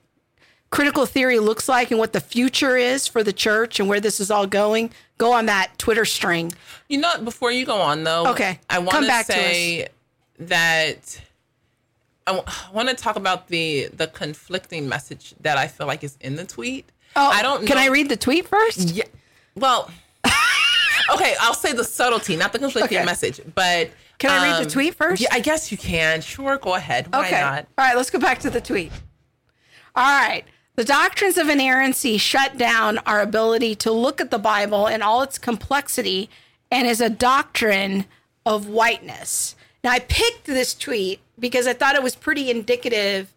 critical 0.70 1.04
theory 1.04 1.38
looks 1.38 1.68
like 1.68 1.90
and 1.90 2.00
what 2.00 2.14
the 2.14 2.20
future 2.20 2.78
is 2.78 3.06
for 3.06 3.22
the 3.22 3.32
church 3.32 3.78
and 3.78 3.86
where 3.88 4.00
this 4.00 4.20
is 4.20 4.30
all 4.30 4.46
going, 4.46 4.90
go 5.18 5.32
on 5.34 5.44
that 5.46 5.72
Twitter 5.76 6.06
string. 6.06 6.52
You 6.88 6.98
know, 6.98 7.18
before 7.22 7.52
you 7.52 7.66
go 7.66 7.80
on 7.82 8.02
though, 8.02 8.28
Okay, 8.28 8.58
I 8.70 8.78
want 8.78 8.92
come 8.92 9.06
back 9.06 9.26
to 9.26 9.32
say 9.32 9.88
that 10.38 11.20
I 12.28 12.42
want 12.72 12.88
to 12.88 12.94
talk 12.94 13.16
about 13.16 13.48
the 13.48 13.88
the 13.92 14.06
conflicting 14.06 14.88
message 14.88 15.34
that 15.40 15.56
I 15.58 15.66
feel 15.68 15.86
like 15.86 16.04
is 16.04 16.16
in 16.20 16.36
the 16.36 16.44
tweet. 16.44 16.90
Oh, 17.16 17.28
I 17.28 17.42
don't. 17.42 17.66
Can 17.66 17.76
know- 17.76 17.82
I 17.82 17.86
read 17.88 18.08
the 18.08 18.16
tweet 18.16 18.46
first? 18.46 18.90
Yeah. 18.94 19.04
Well, 19.56 19.90
okay. 21.12 21.34
I'll 21.40 21.54
say 21.54 21.72
the 21.72 21.84
subtlety, 21.84 22.36
not 22.36 22.52
the 22.52 22.58
conflicting 22.58 22.98
Okay. 22.98 23.04
message. 23.06 23.40
But 23.54 23.90
Can 24.18 24.30
I 24.30 24.44
read 24.50 24.56
the 24.60 24.64
um, 24.66 24.70
tweet 24.70 24.94
first? 24.94 25.22
Yeah, 25.22 25.28
I 25.32 25.40
guess 25.40 25.72
you 25.72 25.78
can. 25.78 26.20
Sure, 26.20 26.58
go 26.58 26.74
ahead. 26.74 27.12
Why 27.12 27.26
Okay. 27.26 27.40
not? 27.40 27.66
All 27.76 27.84
right, 27.84 27.96
let's 27.96 28.10
go 28.10 28.18
back 28.18 28.38
to 28.40 28.50
the 28.50 28.60
tweet. 28.60 28.92
All 29.96 30.04
right. 30.20 30.44
The 30.76 30.84
doctrines 30.84 31.36
of 31.38 31.48
inerrancy 31.48 32.18
shut 32.18 32.56
down 32.56 32.98
our 32.98 33.20
ability 33.20 33.74
to 33.76 33.90
look 33.90 34.20
at 34.20 34.30
the 34.30 34.38
Bible 34.38 34.86
in 34.86 35.02
all 35.02 35.22
its 35.22 35.36
complexity 35.38 36.30
and 36.70 36.86
is 36.86 37.00
a 37.00 37.10
doctrine 37.10 38.04
of 38.46 38.68
whiteness. 38.68 39.56
Now, 39.82 39.90
I 39.90 39.98
picked 39.98 40.44
this 40.44 40.74
tweet 40.74 41.18
because 41.38 41.66
I 41.66 41.72
thought 41.72 41.94
it 41.94 42.02
was 42.02 42.14
pretty 42.14 42.50
indicative 42.50 43.32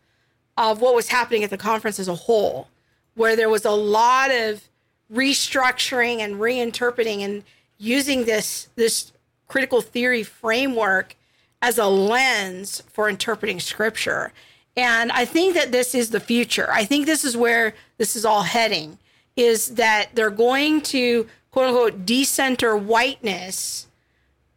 of 0.58 0.82
what 0.82 0.96
was 0.96 1.10
happening 1.10 1.44
at 1.44 1.50
the 1.50 1.58
conference 1.58 2.00
as 2.00 2.08
a 2.08 2.16
whole, 2.16 2.68
where 3.16 3.36
there 3.36 3.50
was 3.50 3.66
a 3.66 3.72
lot 3.72 4.32
of 4.32 4.68
restructuring 5.14 6.20
and 6.20 6.36
reinterpreting 6.36 7.20
and 7.22 7.44
using 7.78 8.26
this 8.26 8.70
this 8.76 9.12
critical 9.48 9.82
theory 9.82 10.24
framework 10.24 11.16
as 11.62 11.78
a 11.78 11.86
lens 11.86 12.82
for 12.88 13.10
interpreting 13.10 13.60
scripture. 13.60 14.32
And 14.78 15.12
I 15.12 15.26
think 15.26 15.54
that 15.56 15.72
this 15.72 15.94
is 15.94 16.12
the 16.12 16.20
future. 16.20 16.70
I 16.72 16.86
think 16.86 17.06
this 17.06 17.26
is 17.26 17.36
where 17.36 17.74
this 17.98 18.16
is 18.16 18.24
all 18.24 18.44
heading 18.44 18.98
is 19.36 19.76
that 19.76 20.10
they're 20.14 20.30
going 20.30 20.82
to 20.82 21.28
quote 21.52 21.68
unquote 21.68 22.06
decenter 22.06 22.76
whiteness 22.78 23.88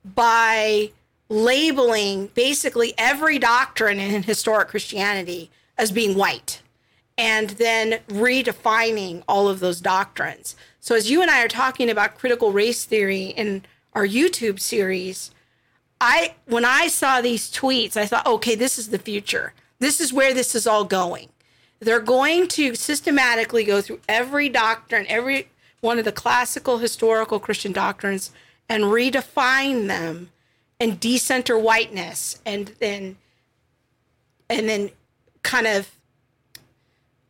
by 0.04 0.92
labeling 1.28 2.28
basically 2.34 2.94
every 2.98 3.38
doctrine 3.38 3.98
in 3.98 4.22
historic 4.22 4.68
Christianity 4.68 5.50
as 5.78 5.90
being 5.90 6.16
white 6.16 6.62
and 7.16 7.50
then 7.50 8.00
redefining 8.08 9.22
all 9.28 9.48
of 9.48 9.60
those 9.60 9.80
doctrines. 9.80 10.56
So, 10.80 10.94
as 10.94 11.10
you 11.10 11.22
and 11.22 11.30
I 11.30 11.42
are 11.44 11.48
talking 11.48 11.88
about 11.88 12.18
critical 12.18 12.52
race 12.52 12.84
theory 12.84 13.26
in 13.26 13.64
our 13.94 14.06
YouTube 14.06 14.60
series, 14.60 15.30
I 16.00 16.34
when 16.46 16.64
I 16.64 16.88
saw 16.88 17.20
these 17.20 17.50
tweets, 17.50 17.96
I 17.96 18.06
thought, 18.06 18.26
okay, 18.26 18.54
this 18.54 18.78
is 18.78 18.88
the 18.88 18.98
future. 18.98 19.54
This 19.78 20.00
is 20.00 20.12
where 20.12 20.34
this 20.34 20.54
is 20.54 20.66
all 20.66 20.84
going. 20.84 21.28
They're 21.80 22.00
going 22.00 22.48
to 22.48 22.74
systematically 22.74 23.64
go 23.64 23.80
through 23.80 24.00
every 24.08 24.48
doctrine, 24.48 25.06
every 25.08 25.48
one 25.80 25.98
of 25.98 26.04
the 26.04 26.12
classical 26.12 26.78
historical 26.78 27.38
Christian 27.38 27.72
doctrines, 27.72 28.30
and 28.68 28.84
redefine 28.84 29.86
them 29.86 30.30
and 30.80 31.00
decenter 31.00 31.58
whiteness 31.58 32.40
and 32.44 32.68
then 32.78 33.16
and 34.48 34.68
then 34.68 34.90
kind 35.42 35.66
of 35.66 35.90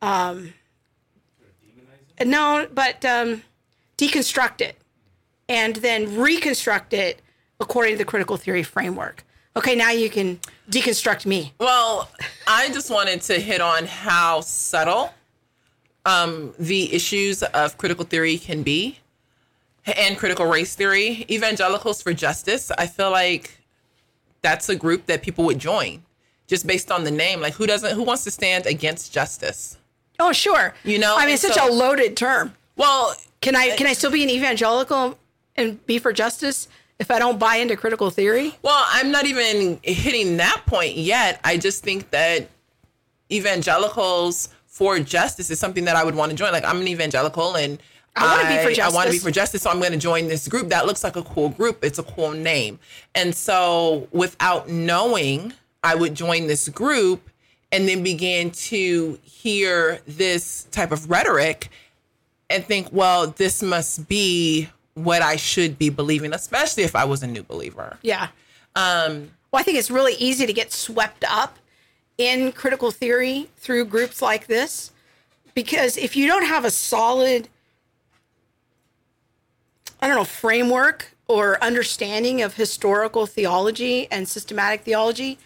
um 0.01 0.53
no 2.23 2.67
but 2.73 3.03
um 3.05 3.43
deconstruct 3.97 4.61
it 4.61 4.77
and 5.47 5.77
then 5.77 6.17
reconstruct 6.17 6.93
it 6.93 7.21
according 7.59 7.93
to 7.93 7.97
the 7.99 8.05
critical 8.05 8.37
theory 8.37 8.63
framework. 8.63 9.23
Okay 9.55 9.75
now 9.75 9.91
you 9.91 10.09
can 10.09 10.39
deconstruct 10.69 11.25
me. 11.25 11.53
Well, 11.59 12.09
I 12.47 12.69
just 12.69 12.89
wanted 12.89 13.21
to 13.23 13.39
hit 13.39 13.61
on 13.61 13.85
how 13.85 14.41
subtle 14.41 15.13
um, 16.05 16.53
the 16.59 16.93
issues 16.93 17.41
of 17.43 17.77
critical 17.77 18.05
theory 18.05 18.37
can 18.37 18.63
be 18.63 18.99
and 19.85 20.17
critical 20.17 20.45
race 20.45 20.75
theory. 20.75 21.25
Evangelicals 21.29 22.01
for 22.01 22.13
Justice, 22.13 22.71
I 22.77 22.87
feel 22.87 23.11
like 23.11 23.57
that's 24.41 24.69
a 24.69 24.75
group 24.75 25.05
that 25.07 25.21
people 25.21 25.45
would 25.45 25.59
join 25.59 26.03
just 26.47 26.67
based 26.67 26.91
on 26.91 27.03
the 27.03 27.11
name. 27.11 27.41
Like, 27.41 27.53
who 27.53 27.65
doesn't, 27.65 27.95
who 27.95 28.03
wants 28.03 28.23
to 28.25 28.31
stand 28.31 28.65
against 28.65 29.13
justice? 29.13 29.77
oh 30.17 30.31
sure 30.31 30.73
You 30.85 30.97
know, 30.97 31.13
i 31.17 31.25
mean 31.25 31.33
it's 31.33 31.41
such 31.41 31.55
so- 31.55 31.69
a 31.69 31.73
loaded 31.73 32.15
term 32.15 32.53
Well, 32.77 33.13
can 33.41 33.53
i 33.53 33.75
can 33.75 33.85
i 33.85 33.91
still 33.91 34.11
be 34.11 34.23
an 34.23 34.29
evangelical 34.29 35.19
and 35.57 35.85
be 35.85 35.99
for 35.99 36.13
justice 36.13 36.69
if 36.99 37.11
i 37.11 37.19
don't 37.19 37.37
buy 37.37 37.57
into 37.57 37.75
critical 37.75 38.09
theory 38.09 38.55
Well, 38.61 38.81
I'm 38.87 39.11
not 39.11 39.25
even 39.25 39.77
hitting 39.83 40.37
that 40.37 40.61
point 40.67 40.95
yet. 40.95 41.41
I 41.43 41.57
just 41.57 41.83
think 41.83 42.11
that 42.11 42.47
evangelicals 43.29 44.49
for 44.67 44.99
justice 44.99 45.49
is 45.49 45.59
something 45.59 45.85
that 45.85 45.95
I 45.95 46.03
would 46.05 46.15
want 46.15 46.31
to 46.31 46.35
join. 46.37 46.51
Like 46.53 46.65
I'm 46.65 46.79
an 46.81 46.87
evangelical 46.87 47.55
and 47.55 47.79
I 48.15 48.37
wanna 48.37 48.57
be 48.57 48.63
for 48.63 48.73
justice. 48.75 48.93
I 48.93 48.95
want 48.95 49.07
to 49.07 49.11
be 49.11 49.19
for 49.19 49.31
justice, 49.31 49.61
so 49.63 49.69
I'm 49.69 49.79
going 49.79 49.91
to 49.91 49.97
join 49.97 50.27
this 50.27 50.47
group. 50.47 50.69
That 50.69 50.85
looks 50.85 51.03
like 51.03 51.15
a 51.15 51.23
cool 51.23 51.49
group. 51.49 51.83
It's 51.83 51.99
a 51.99 52.03
cool 52.03 52.31
name. 52.31 52.79
And 53.13 53.35
so 53.35 54.07
without 54.11 54.69
knowing, 54.69 55.53
I 55.83 55.95
would 55.95 56.15
join 56.15 56.47
this 56.47 56.69
group 56.69 57.29
and 57.71 57.87
then 57.89 58.03
begin 58.03 58.51
to 58.51 59.19
hear 59.23 59.99
this 60.07 60.63
type 60.71 60.91
of 60.91 61.09
rhetoric 61.09 61.69
and 62.49 62.63
think, 62.65 62.87
well, 62.91 63.27
this 63.27 63.61
must 63.61 64.07
be 64.07 64.69
what 64.93 65.21
I 65.21 65.35
should 65.35 65.77
be 65.77 65.89
believing, 65.89 66.31
especially 66.33 66.83
if 66.83 66.95
I 66.95 67.03
was 67.03 67.21
a 67.21 67.27
new 67.27 67.43
believer. 67.43 67.97
yeah 68.01 68.29
Um, 68.75 69.31
Well, 69.51 69.59
I 69.59 69.63
think 69.63 69.77
it's 69.77 69.91
really 69.91 70.13
easy 70.13 70.45
to 70.45 70.53
get 70.53 70.71
swept 70.71 71.25
up 71.27 71.59
in 72.17 72.53
critical 72.53 72.91
theory 72.91 73.49
through 73.57 73.85
groups 73.85 74.21
like 74.21 74.47
this 74.47 74.91
because 75.53 75.97
if 75.97 76.15
you 76.15 76.27
don't 76.27 76.45
have 76.45 76.63
a 76.63 76.71
solid, 76.71 77.49
I 80.01 80.07
don't 80.07 80.15
know, 80.15 80.23
framework 80.23 81.15
or 81.27 81.63
understanding 81.63 82.41
of 82.41 82.55
historical 82.55 83.25
theology 83.25 84.07
and 84.11 84.27
systematic 84.27 84.81
theology, 84.81 85.39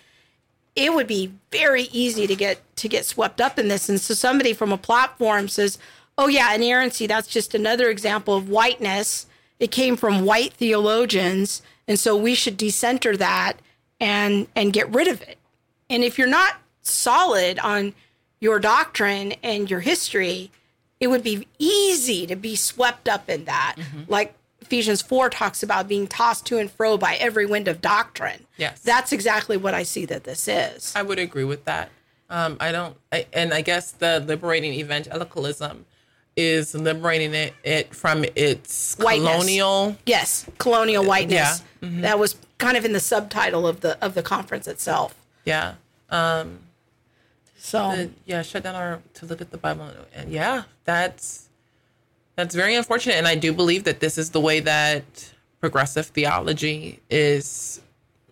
it 0.75 0.93
would 0.93 1.07
be 1.07 1.31
very 1.51 1.83
easy 1.83 2.27
to 2.27 2.35
get 2.35 2.59
to 2.77 2.87
get 2.87 3.05
swept 3.05 3.41
up 3.41 3.57
in 3.57 3.67
this. 3.67 3.89
And 3.89 3.99
so 3.99 4.13
somebody 4.13 4.53
from 4.53 4.71
a 4.71 4.77
platform 4.77 5.47
says, 5.47 5.77
"Oh 6.17 6.27
yeah, 6.27 6.53
inerrancy. 6.53 7.07
That's 7.07 7.27
just 7.27 7.53
another 7.53 7.89
example 7.89 8.35
of 8.35 8.49
whiteness. 8.49 9.25
It 9.59 9.71
came 9.71 9.97
from 9.97 10.25
white 10.25 10.53
theologians, 10.53 11.61
and 11.87 11.99
so 11.99 12.15
we 12.15 12.35
should 12.35 12.57
decenter 12.57 13.17
that 13.17 13.53
and 13.99 14.47
and 14.55 14.73
get 14.73 14.93
rid 14.93 15.07
of 15.07 15.21
it." 15.21 15.37
And 15.89 16.03
if 16.03 16.17
you're 16.17 16.27
not 16.27 16.61
solid 16.81 17.59
on 17.59 17.93
your 18.39 18.59
doctrine 18.59 19.33
and 19.43 19.69
your 19.69 19.81
history, 19.81 20.51
it 20.99 21.07
would 21.07 21.23
be 21.23 21.47
easy 21.57 22.25
to 22.27 22.35
be 22.35 22.55
swept 22.55 23.09
up 23.09 23.29
in 23.29 23.45
that. 23.45 23.75
Mm-hmm. 23.77 24.03
Like 24.07 24.33
Ephesians 24.69 25.01
4 25.01 25.31
talks 25.31 25.63
about 25.63 25.87
being 25.87 26.05
tossed 26.05 26.45
to 26.45 26.59
and 26.59 26.69
fro 26.69 26.95
by 26.95 27.15
every 27.15 27.47
wind 27.47 27.67
of 27.67 27.81
doctrine. 27.81 28.45
Yes. 28.55 28.79
That's 28.81 29.11
exactly 29.11 29.57
what 29.57 29.73
I 29.73 29.81
see 29.81 30.05
that 30.05 30.25
this 30.25 30.47
is. 30.47 30.93
I 30.95 31.01
would 31.01 31.17
agree 31.17 31.43
with 31.43 31.65
that. 31.65 31.89
Um, 32.29 32.55
I 32.59 32.71
don't, 32.71 32.95
I, 33.11 33.25
and 33.33 33.51
I 33.51 33.61
guess 33.61 33.89
the 33.91 34.19
liberating 34.19 34.73
evangelicalism 34.73 35.87
is 36.35 36.75
liberating 36.75 37.33
it, 37.33 37.55
it 37.63 37.95
from 37.95 38.23
its 38.35 38.95
Whiteness. 38.97 39.31
colonial. 39.31 39.97
Yes, 40.05 40.45
colonial 40.59 41.03
whiteness. 41.03 41.63
Yeah. 41.81 41.89
Mhm. 41.89 42.01
That 42.01 42.19
was 42.19 42.35
kind 42.59 42.77
of 42.77 42.85
in 42.85 42.93
the 42.93 42.99
subtitle 42.99 43.65
of 43.65 43.81
the 43.81 43.97
of 44.05 44.13
the 44.13 44.21
conference 44.21 44.67
itself. 44.67 45.15
Yeah. 45.45 45.73
Um, 46.11 46.59
so 47.57 47.95
the- 47.95 48.11
yeah, 48.27 48.43
shut 48.43 48.61
down 48.61 48.75
our 48.75 49.01
to 49.15 49.25
look 49.25 49.41
at 49.41 49.49
the 49.49 49.57
Bible, 49.57 49.89
and 50.13 50.31
yeah, 50.31 50.63
that's 50.85 51.48
that's 52.39 52.55
very 52.55 52.75
unfortunate. 52.75 53.15
And 53.15 53.27
I 53.27 53.35
do 53.35 53.51
believe 53.51 53.83
that 53.83 53.99
this 53.99 54.17
is 54.17 54.29
the 54.29 54.39
way 54.39 54.61
that 54.61 55.03
progressive 55.59 56.07
theology 56.07 57.01
is 57.09 57.81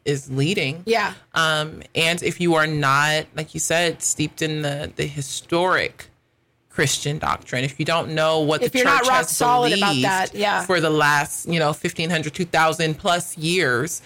is 0.05 0.31
leading. 0.31 0.83
Yeah. 0.85 1.13
Um, 1.33 1.83
and 1.93 2.23
if 2.23 2.39
you 2.39 2.55
are 2.55 2.65
not, 2.65 3.25
like 3.35 3.53
you 3.53 3.59
said, 3.59 4.01
steeped 4.01 4.41
in 4.41 4.61
the 4.61 4.91
the 4.95 5.05
historic 5.05 6.07
Christian 6.69 7.17
doctrine, 7.17 7.65
if 7.65 7.79
you 7.79 7.85
don't 7.85 8.15
know 8.15 8.39
what 8.39 8.63
If 8.63 8.71
the 8.71 8.83
church 8.83 9.09
has 9.09 9.35
solid 9.35 9.73
about 9.73 9.89
believed 9.89 10.05
that, 10.05 10.33
yeah. 10.33 10.61
for 10.61 10.79
the 10.79 10.89
last, 10.89 11.49
you 11.49 11.59
know, 11.59 11.67
1500, 11.67 12.33
2000 12.33 12.95
plus 12.97 13.37
years, 13.37 14.01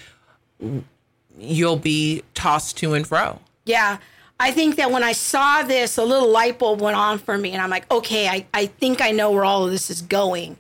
you'll 1.38 1.76
be 1.76 2.23
tossed 2.34 2.78
to 2.78 2.94
and 2.95 3.06
fro. 3.06 3.40
Yeah. 3.65 3.99
I 4.42 4.50
think 4.52 4.78
that 4.78 4.90
when 4.90 5.04
I 5.04 5.12
saw 5.12 5.62
this, 5.62 6.00
a 6.00 6.04
little 6.04 6.28
light 6.28 6.58
bulb 6.58 6.82
went 6.82 6.98
on 6.98 7.20
for 7.20 7.38
me, 7.38 7.52
and 7.52 7.62
I'm 7.62 7.70
like, 7.70 7.90
okay, 7.92 8.28
I, 8.28 8.48
I 8.56 8.66
think 8.66 9.00
I 9.00 9.12
know 9.12 9.30
where 9.30 9.46
all 9.46 9.66
of 9.66 9.72
this 9.72 9.92
is 9.92 10.02
going. 10.02 10.58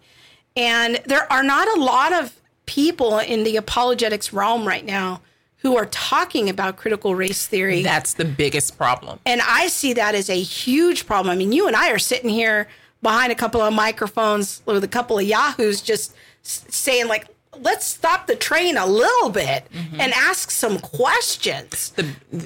And 0.55 1.01
there 1.07 1.31
are 1.33 1.41
not 1.41 1.67
a 1.75 1.81
lot 1.81 2.13
of 2.13 2.39
people 2.67 3.17
in 3.17 3.43
the 3.43 3.57
apologetics 3.57 4.31
realm 4.31 4.67
right 4.67 4.85
now 4.85 5.21
who 5.57 5.77
are 5.77 5.87
talking 5.87 6.47
about 6.47 6.77
critical 6.77 7.15
race 7.15 7.47
theory. 7.47 7.81
That's 7.81 8.13
the 8.13 8.25
biggest 8.25 8.77
problem. 8.77 9.19
And 9.25 9.41
I 9.41 9.67
see 9.67 9.93
that 9.93 10.13
as 10.13 10.29
a 10.29 10.39
huge 10.39 11.07
problem. 11.07 11.33
I 11.33 11.35
mean, 11.35 11.51
you 11.51 11.65
and 11.65 11.75
I 11.75 11.91
are 11.91 11.99
sitting 11.99 12.29
here 12.29 12.67
behind 13.01 13.31
a 13.31 13.35
couple 13.35 13.61
of 13.61 13.73
microphones 13.73 14.61
with 14.67 14.83
a 14.83 14.87
couple 14.87 15.17
of 15.17 15.25
yahoos 15.25 15.81
just 15.81 16.13
saying, 16.43 17.07
like, 17.07 17.27
let's 17.59 17.85
stop 17.85 18.27
the 18.27 18.35
train 18.35 18.77
a 18.77 18.85
little 18.85 19.29
bit 19.29 19.65
mm-hmm. 19.73 19.99
and 19.99 20.13
ask 20.13 20.51
some 20.51 20.79
questions. 20.79 21.93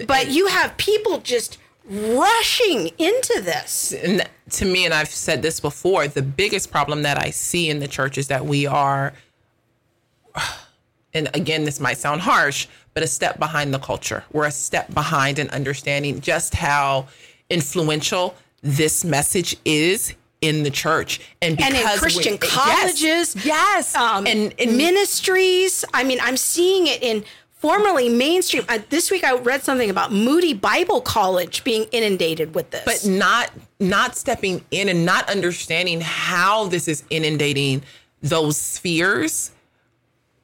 but 0.07 0.29
you 0.29 0.47
have 0.47 0.75
people 0.77 1.19
just 1.19 1.57
rushing 1.87 2.87
into 2.97 3.41
this. 3.43 3.93
and 3.93 4.27
to 4.49 4.65
me, 4.65 4.85
and 4.85 4.93
I've 4.93 5.09
said 5.09 5.41
this 5.41 5.59
before, 5.59 6.07
the 6.07 6.21
biggest 6.21 6.71
problem 6.71 7.03
that 7.03 7.21
I 7.21 7.29
see 7.29 7.69
in 7.69 7.79
the 7.79 7.87
church 7.87 8.17
is 8.17 8.27
that 8.27 8.45
we 8.45 8.65
are, 8.65 9.13
and 11.13 11.29
again, 11.33 11.63
this 11.63 11.79
might 11.79 11.97
sound 11.97 12.21
harsh, 12.21 12.67
but 12.93 13.03
a 13.03 13.07
step 13.07 13.37
behind 13.37 13.73
the 13.73 13.79
culture. 13.79 14.23
We're 14.31 14.45
a 14.45 14.51
step 14.51 14.93
behind 14.93 15.37
in 15.37 15.49
understanding 15.49 16.21
just 16.21 16.55
how 16.55 17.07
influential 17.49 18.35
this 18.61 19.05
message 19.05 19.55
is 19.65 20.15
in 20.45 20.63
the 20.63 20.69
church 20.71 21.19
and 21.41 21.59
and 21.61 21.75
in 21.75 21.85
Christian 21.99 22.33
we- 22.33 22.37
colleges, 22.39 23.35
yes, 23.45 23.95
um, 23.95 24.25
and, 24.27 24.53
ministries. 24.77 25.83
I 25.93 26.03
mean, 26.03 26.19
I'm 26.21 26.37
seeing 26.37 26.87
it 26.87 27.01
in 27.03 27.23
formerly 27.51 28.09
mainstream. 28.09 28.63
Uh, 28.69 28.79
this 28.89 29.09
week, 29.09 29.23
I 29.23 29.33
read 29.37 29.63
something 29.63 29.89
about 29.89 30.11
Moody 30.11 30.53
Bible 30.53 31.01
College 31.01 31.63
being 31.63 31.83
inundated 31.91 32.53
with 32.55 32.69
this. 32.71 32.83
but 32.85 33.09
not 33.09 33.51
not 33.79 34.15
stepping 34.15 34.63
in 34.71 34.87
and 34.89 35.05
not 35.05 35.29
understanding 35.29 36.01
how 36.01 36.67
this 36.67 36.87
is 36.87 37.03
inundating 37.09 37.81
those 38.21 38.57
spheres 38.57 39.51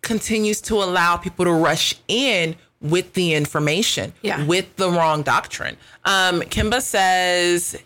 continues 0.02 0.61
to 0.61 0.76
allow 0.76 1.15
people 1.18 1.45
to 1.45 1.52
rush 1.52 1.95
in 2.07 2.56
with 2.82 3.14
the 3.14 3.34
information 3.36 4.11
Yeah. 4.23 4.44
with 4.45 4.76
the 4.76 4.90
wrong 4.90 5.22
doctrine 5.22 5.78
um 6.06 6.41
kimba 6.41 6.82
says 6.82 7.78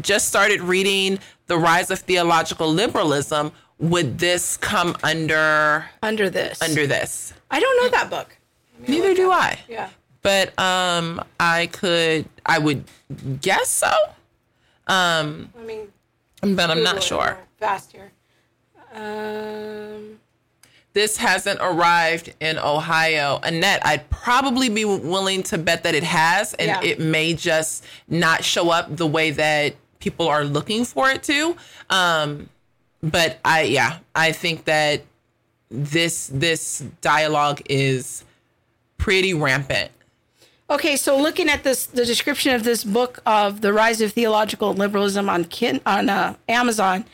just 0.00 0.26
started 0.26 0.60
reading 0.60 1.18
the 1.52 1.58
rise 1.58 1.90
of 1.90 1.98
theological 1.98 2.68
liberalism 2.72 3.52
would 3.78 4.18
this 4.18 4.56
come 4.56 4.96
under 5.02 5.84
under 6.02 6.30
this 6.30 6.62
under 6.62 6.86
this 6.86 7.34
I 7.50 7.60
don't 7.60 7.76
know 7.82 7.88
that 7.90 8.08
book. 8.08 8.28
neither 8.88 9.12
do 9.14 9.30
i 9.30 9.58
Yeah. 9.68 9.90
but 10.22 10.46
um 10.58 11.22
i 11.38 11.66
could 11.66 12.24
i 12.46 12.58
would 12.58 12.84
guess 13.42 13.68
so 13.68 13.92
um 14.86 15.52
I 15.60 15.62
mean, 15.70 15.88
but 16.58 16.70
i'm 16.70 16.82
not 16.82 17.02
sure 17.02 17.36
Fast 17.58 17.92
here. 17.92 18.10
Um, 18.94 20.18
this 20.94 21.16
hasn't 21.16 21.60
arrived 21.62 22.34
in 22.40 22.58
Ohio. 22.58 23.38
Annette, 23.42 23.80
I'd 23.86 24.10
probably 24.10 24.68
be 24.68 24.84
willing 24.84 25.42
to 25.44 25.56
bet 25.58 25.84
that 25.84 25.94
it 25.94 26.02
has, 26.02 26.52
and 26.54 26.68
Yeah. 26.68 26.82
it 26.90 26.98
may 27.00 27.32
just 27.34 27.84
not 28.08 28.44
show 28.44 28.70
up 28.70 28.96
the 28.96 29.06
way 29.06 29.30
that 29.30 29.74
people 30.02 30.28
are 30.28 30.44
looking 30.44 30.84
for 30.84 31.08
it 31.08 31.22
to. 31.22 31.56
Um, 31.88 32.50
but 33.02 33.38
I, 33.44 33.62
yeah, 33.62 33.98
I 34.14 34.32
think 34.32 34.64
that 34.64 35.02
this 35.70 36.26
this 36.26 36.84
dialogue 37.00 37.62
is 37.70 38.24
pretty 38.98 39.32
rampant. 39.32 39.90
Okay, 40.68 40.96
so 40.96 41.20
looking 41.20 41.48
at 41.48 41.64
this, 41.64 41.86
the 41.86 42.04
description 42.04 42.54
of 42.54 42.64
this 42.64 42.84
book 42.84 43.20
of 43.26 43.60
the 43.60 43.72
rise 43.72 44.00
of 44.00 44.12
theological 44.12 44.72
liberalism 44.72 45.28
on 45.28 45.44
kin, 45.44 45.80
on 45.84 46.08
uh, 46.08 46.34
Amazon, 46.48 47.04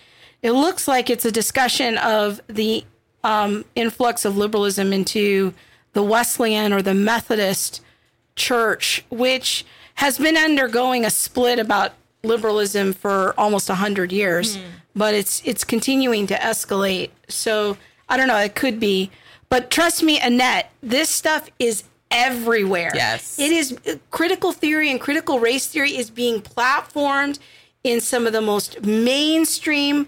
it 0.42 0.52
looks 0.52 0.86
like 0.86 1.10
it's 1.10 1.24
a 1.24 1.32
discussion 1.32 1.98
of 1.98 2.40
the 2.46 2.84
um, 3.24 3.64
influx 3.74 4.24
of 4.24 4.36
liberalism 4.36 4.92
into 4.92 5.54
the 5.92 6.02
Wesleyan 6.02 6.72
or 6.72 6.82
the 6.82 6.94
Methodist 6.94 7.82
Church, 8.36 9.04
which 9.10 9.64
has 9.94 10.18
been 10.18 10.36
undergoing 10.36 11.04
a 11.04 11.10
split 11.10 11.58
about 11.58 11.94
liberalism 12.22 12.92
for 12.92 13.34
almost 13.38 13.68
hundred 13.68 14.12
years, 14.12 14.56
hmm. 14.56 14.62
but 14.94 15.14
it's 15.14 15.42
it's 15.44 15.64
continuing 15.64 16.26
to 16.26 16.34
escalate. 16.34 17.10
So 17.28 17.76
I 18.08 18.16
don't 18.16 18.28
know. 18.28 18.38
It 18.38 18.54
could 18.54 18.80
be, 18.80 19.10
but 19.48 19.70
trust 19.70 20.02
me, 20.02 20.20
Annette, 20.20 20.72
this 20.82 21.08
stuff 21.08 21.50
is 21.58 21.84
everywhere. 22.10 22.90
Yes. 22.94 23.38
it 23.38 23.52
is. 23.52 23.78
Critical 24.10 24.52
theory 24.52 24.90
and 24.90 25.00
critical 25.00 25.40
race 25.40 25.66
theory 25.66 25.96
is 25.96 26.10
being 26.10 26.40
platformed 26.40 27.38
in 27.84 28.00
some 28.00 28.26
of 28.26 28.32
the 28.32 28.40
most 28.40 28.82
mainstream 28.82 30.06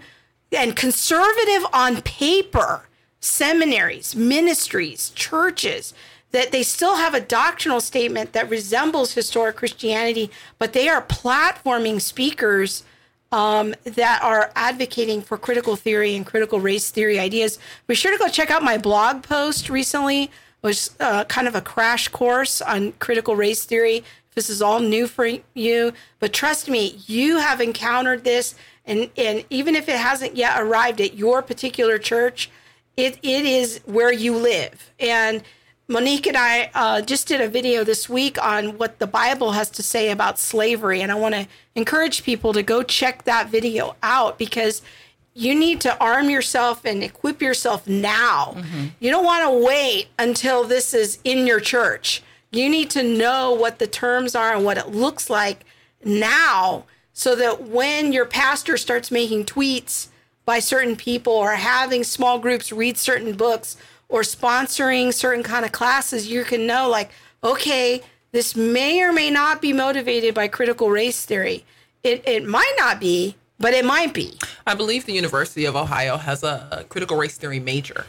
and 0.51 0.75
conservative 0.75 1.65
on 1.73 2.01
paper 2.01 2.87
seminaries, 3.19 4.15
ministries, 4.15 5.11
churches 5.11 5.93
that 6.31 6.51
they 6.51 6.63
still 6.63 6.95
have 6.95 7.13
a 7.13 7.19
doctrinal 7.21 7.81
statement 7.81 8.33
that 8.33 8.49
resembles 8.49 9.13
historic 9.13 9.57
Christianity, 9.57 10.31
but 10.59 10.73
they 10.73 10.87
are 10.87 11.01
platforming 11.01 12.01
speakers 12.01 12.83
um, 13.31 13.73
that 13.83 14.21
are 14.21 14.51
advocating 14.55 15.21
for 15.21 15.37
critical 15.37 15.75
theory 15.75 16.15
and 16.15 16.25
critical 16.25 16.59
race 16.59 16.89
theory 16.89 17.19
ideas. 17.19 17.59
Be 17.87 17.95
sure 17.95 18.11
to 18.11 18.17
go 18.17 18.27
check 18.27 18.51
out 18.51 18.63
my 18.63 18.77
blog 18.77 19.23
post 19.23 19.69
recently. 19.69 20.23
It 20.23 20.31
was 20.61 20.95
uh, 20.99 21.23
kind 21.25 21.47
of 21.47 21.55
a 21.55 21.61
crash 21.61 22.07
course 22.09 22.61
on 22.61 22.93
critical 22.93 23.35
race 23.35 23.65
theory. 23.65 24.03
This 24.35 24.49
is 24.49 24.61
all 24.61 24.79
new 24.79 25.07
for 25.07 25.29
you, 25.53 25.91
but 26.19 26.31
trust 26.31 26.69
me, 26.69 27.01
you 27.05 27.37
have 27.39 27.59
encountered 27.59 28.23
this, 28.23 28.55
and 28.85 29.09
and 29.17 29.43
even 29.49 29.75
if 29.75 29.89
it 29.89 29.97
hasn't 29.97 30.37
yet 30.37 30.61
arrived 30.61 31.01
at 31.01 31.15
your 31.15 31.41
particular 31.41 31.97
church, 31.97 32.49
it 32.95 33.17
it 33.23 33.45
is 33.45 33.81
where 33.85 34.11
you 34.11 34.37
live. 34.37 34.93
And 35.01 35.43
Monique 35.91 36.25
and 36.25 36.37
I 36.37 36.71
uh, 36.73 37.01
just 37.01 37.27
did 37.27 37.41
a 37.41 37.49
video 37.49 37.83
this 37.83 38.07
week 38.07 38.41
on 38.41 38.77
what 38.77 38.99
the 38.99 39.07
Bible 39.07 39.51
has 39.51 39.69
to 39.71 39.83
say 39.83 40.09
about 40.09 40.39
slavery, 40.39 41.01
and 41.01 41.11
I 41.11 41.15
want 41.15 41.35
to 41.35 41.45
encourage 41.75 42.23
people 42.23 42.53
to 42.53 42.63
go 42.63 42.81
check 42.81 43.25
that 43.25 43.49
video 43.49 43.97
out 44.01 44.37
because 44.37 44.81
you 45.33 45.53
need 45.53 45.81
to 45.81 45.97
arm 46.01 46.29
yourself 46.29 46.85
and 46.85 47.03
equip 47.03 47.41
yourself 47.41 47.89
now. 47.89 48.55
You 49.01 49.11
don't 49.11 49.25
want 49.25 49.43
to 49.43 49.65
wait 49.65 50.07
until 50.17 50.63
this 50.63 50.93
is 50.93 51.19
in 51.25 51.45
your 51.45 51.59
church. 51.59 52.23
You 52.51 52.69
need 52.69 52.89
to 52.91 53.03
know 53.03 53.51
what 53.51 53.79
the 53.79 53.87
terms 53.87 54.33
are 54.33 54.55
and 54.55 54.63
what 54.63 54.77
it 54.77 54.91
looks 54.91 55.29
like 55.29 55.65
now 56.05 56.85
so 57.11 57.35
that 57.35 57.63
when 57.63 58.13
your 58.13 58.25
pastor 58.25 58.77
starts 58.77 59.11
making 59.11 59.43
tweets 59.43 60.07
by 60.45 60.59
certain 60.59 60.95
people 60.95 61.33
or 61.33 61.51
having 61.51 62.05
small 62.05 62.39
groups 62.39 62.71
read 62.71 62.97
certain 62.97 63.33
books 63.33 63.75
or 64.11 64.21
sponsoring 64.21 65.13
certain 65.13 65.41
kind 65.43 65.65
of 65.65 65.71
classes, 65.71 66.27
you 66.27 66.43
can 66.43 66.67
know 66.67 66.87
like, 66.89 67.09
okay, 67.43 68.01
this 68.31 68.55
may 68.55 69.01
or 69.01 69.11
may 69.11 69.29
not 69.31 69.61
be 69.61 69.73
motivated 69.73 70.35
by 70.35 70.47
critical 70.47 70.89
race 70.89 71.25
theory. 71.25 71.65
It, 72.03 72.27
it 72.27 72.45
might 72.47 72.73
not 72.77 72.99
be, 72.99 73.35
but 73.59 73.73
it 73.73 73.85
might 73.85 74.13
be. 74.13 74.37
I 74.67 74.75
believe 74.75 75.05
the 75.05 75.13
University 75.13 75.65
of 75.65 75.75
Ohio 75.75 76.17
has 76.17 76.43
a, 76.43 76.67
a 76.71 76.83
critical 76.83 77.17
race 77.17 77.37
theory 77.37 77.59
major. 77.59 78.05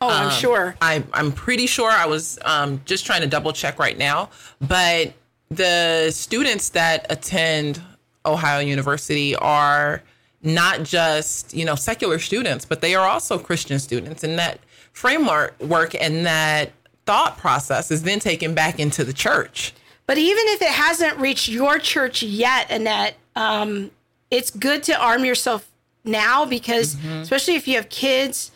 Oh, 0.00 0.08
I'm 0.08 0.26
Um, 0.26 0.32
sure. 0.32 0.74
I, 0.82 1.04
I'm 1.12 1.30
pretty 1.32 1.66
sure. 1.66 1.90
I 1.90 2.06
was 2.06 2.38
um, 2.44 2.80
just 2.84 3.06
trying 3.06 3.20
to 3.20 3.28
double 3.28 3.52
check 3.52 3.78
right 3.78 3.96
now, 3.96 4.30
but 4.60 5.12
the 5.50 6.10
students 6.10 6.70
that 6.70 7.06
attend 7.10 7.80
Ohio 8.24 8.60
University 8.60 9.36
are 9.36 10.02
not 10.42 10.82
just 10.82 11.54
you 11.54 11.64
know 11.64 11.74
secular 11.76 12.18
students, 12.18 12.64
but 12.64 12.80
they 12.80 12.94
are 12.94 13.06
also 13.08 13.38
Christian 13.38 13.78
students, 13.78 14.24
and 14.24 14.38
that 14.38 14.58
framework 14.92 15.58
work 15.60 15.94
and 15.94 16.26
that 16.26 16.72
thought 17.06 17.36
process 17.38 17.90
is 17.90 18.02
then 18.02 18.20
taken 18.20 18.54
back 18.54 18.78
into 18.78 19.04
the 19.04 19.12
church. 19.12 19.74
But 20.06 20.18
even 20.18 20.44
if 20.48 20.62
it 20.62 20.68
hasn't 20.68 21.18
reached 21.18 21.48
your 21.48 21.78
church 21.78 22.22
yet, 22.22 22.70
Annette, 22.70 23.16
um, 23.36 23.90
it's 24.30 24.50
good 24.50 24.82
to 24.84 25.00
arm 25.00 25.24
yourself 25.24 25.68
now 26.04 26.44
because, 26.44 26.96
especially 27.04 27.54
if 27.54 27.66
you 27.68 27.76
have 27.76 27.88
kids, 27.88 28.50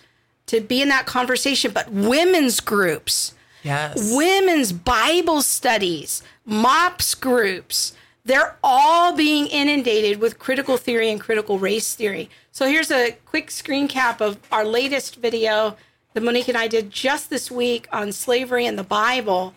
to 0.47 0.61
be 0.61 0.83
in 0.83 0.89
that 0.91 1.07
conversation. 1.07 1.71
But 1.73 1.91
women's 1.91 2.61
groups, 2.61 3.35
Yes. 3.63 4.13
women's 4.15 4.73
Bible 4.73 5.43
studies, 5.43 6.23
MOPS 6.45 7.15
groups, 7.15 7.93
they're 8.25 8.57
all 8.63 9.15
being 9.15 9.47
inundated 9.47 10.19
with 10.21 10.39
critical 10.39 10.77
theory 10.77 11.11
and 11.11 11.21
critical 11.21 11.59
race 11.59 11.95
theory. 11.95 12.29
So 12.53 12.67
here's 12.69 12.91
a 12.91 13.13
quick 13.25 13.51
screen 13.51 13.87
cap 13.87 14.21
of 14.21 14.39
our 14.51 14.65
latest 14.65 15.17
video 15.17 15.77
that 16.17 16.23
Monique 16.23 16.49
and 16.49 16.57
I 16.57 16.67
did 16.67 16.91
just 16.91 17.29
this 17.29 17.51
week 17.51 17.87
on 17.93 18.11
slavery 18.11 18.65
and 18.65 18.79
the 18.79 18.83
Bible. 18.83 19.53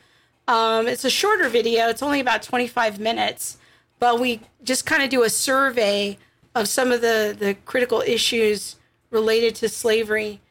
Um, 0.45 0.89
it's 0.89 1.05
a 1.05 1.09
shorter 1.09 1.47
video, 1.47 1.87
it's 1.87 2.03
only 2.03 2.19
about 2.19 2.43
25 2.43 2.99
minutes, 2.99 3.57
but 3.97 4.19
we 4.19 4.41
just 4.65 4.85
kind 4.85 5.01
of 5.01 5.09
do 5.09 5.23
a 5.23 5.29
survey 5.29 6.17
of 6.53 6.67
some 6.67 6.91
of 6.91 6.99
the, 6.99 7.33
the 7.37 7.53
critical 7.63 8.01
issues 8.05 8.75
related 9.09 9.55
to 9.55 9.69
slavery 9.69 10.41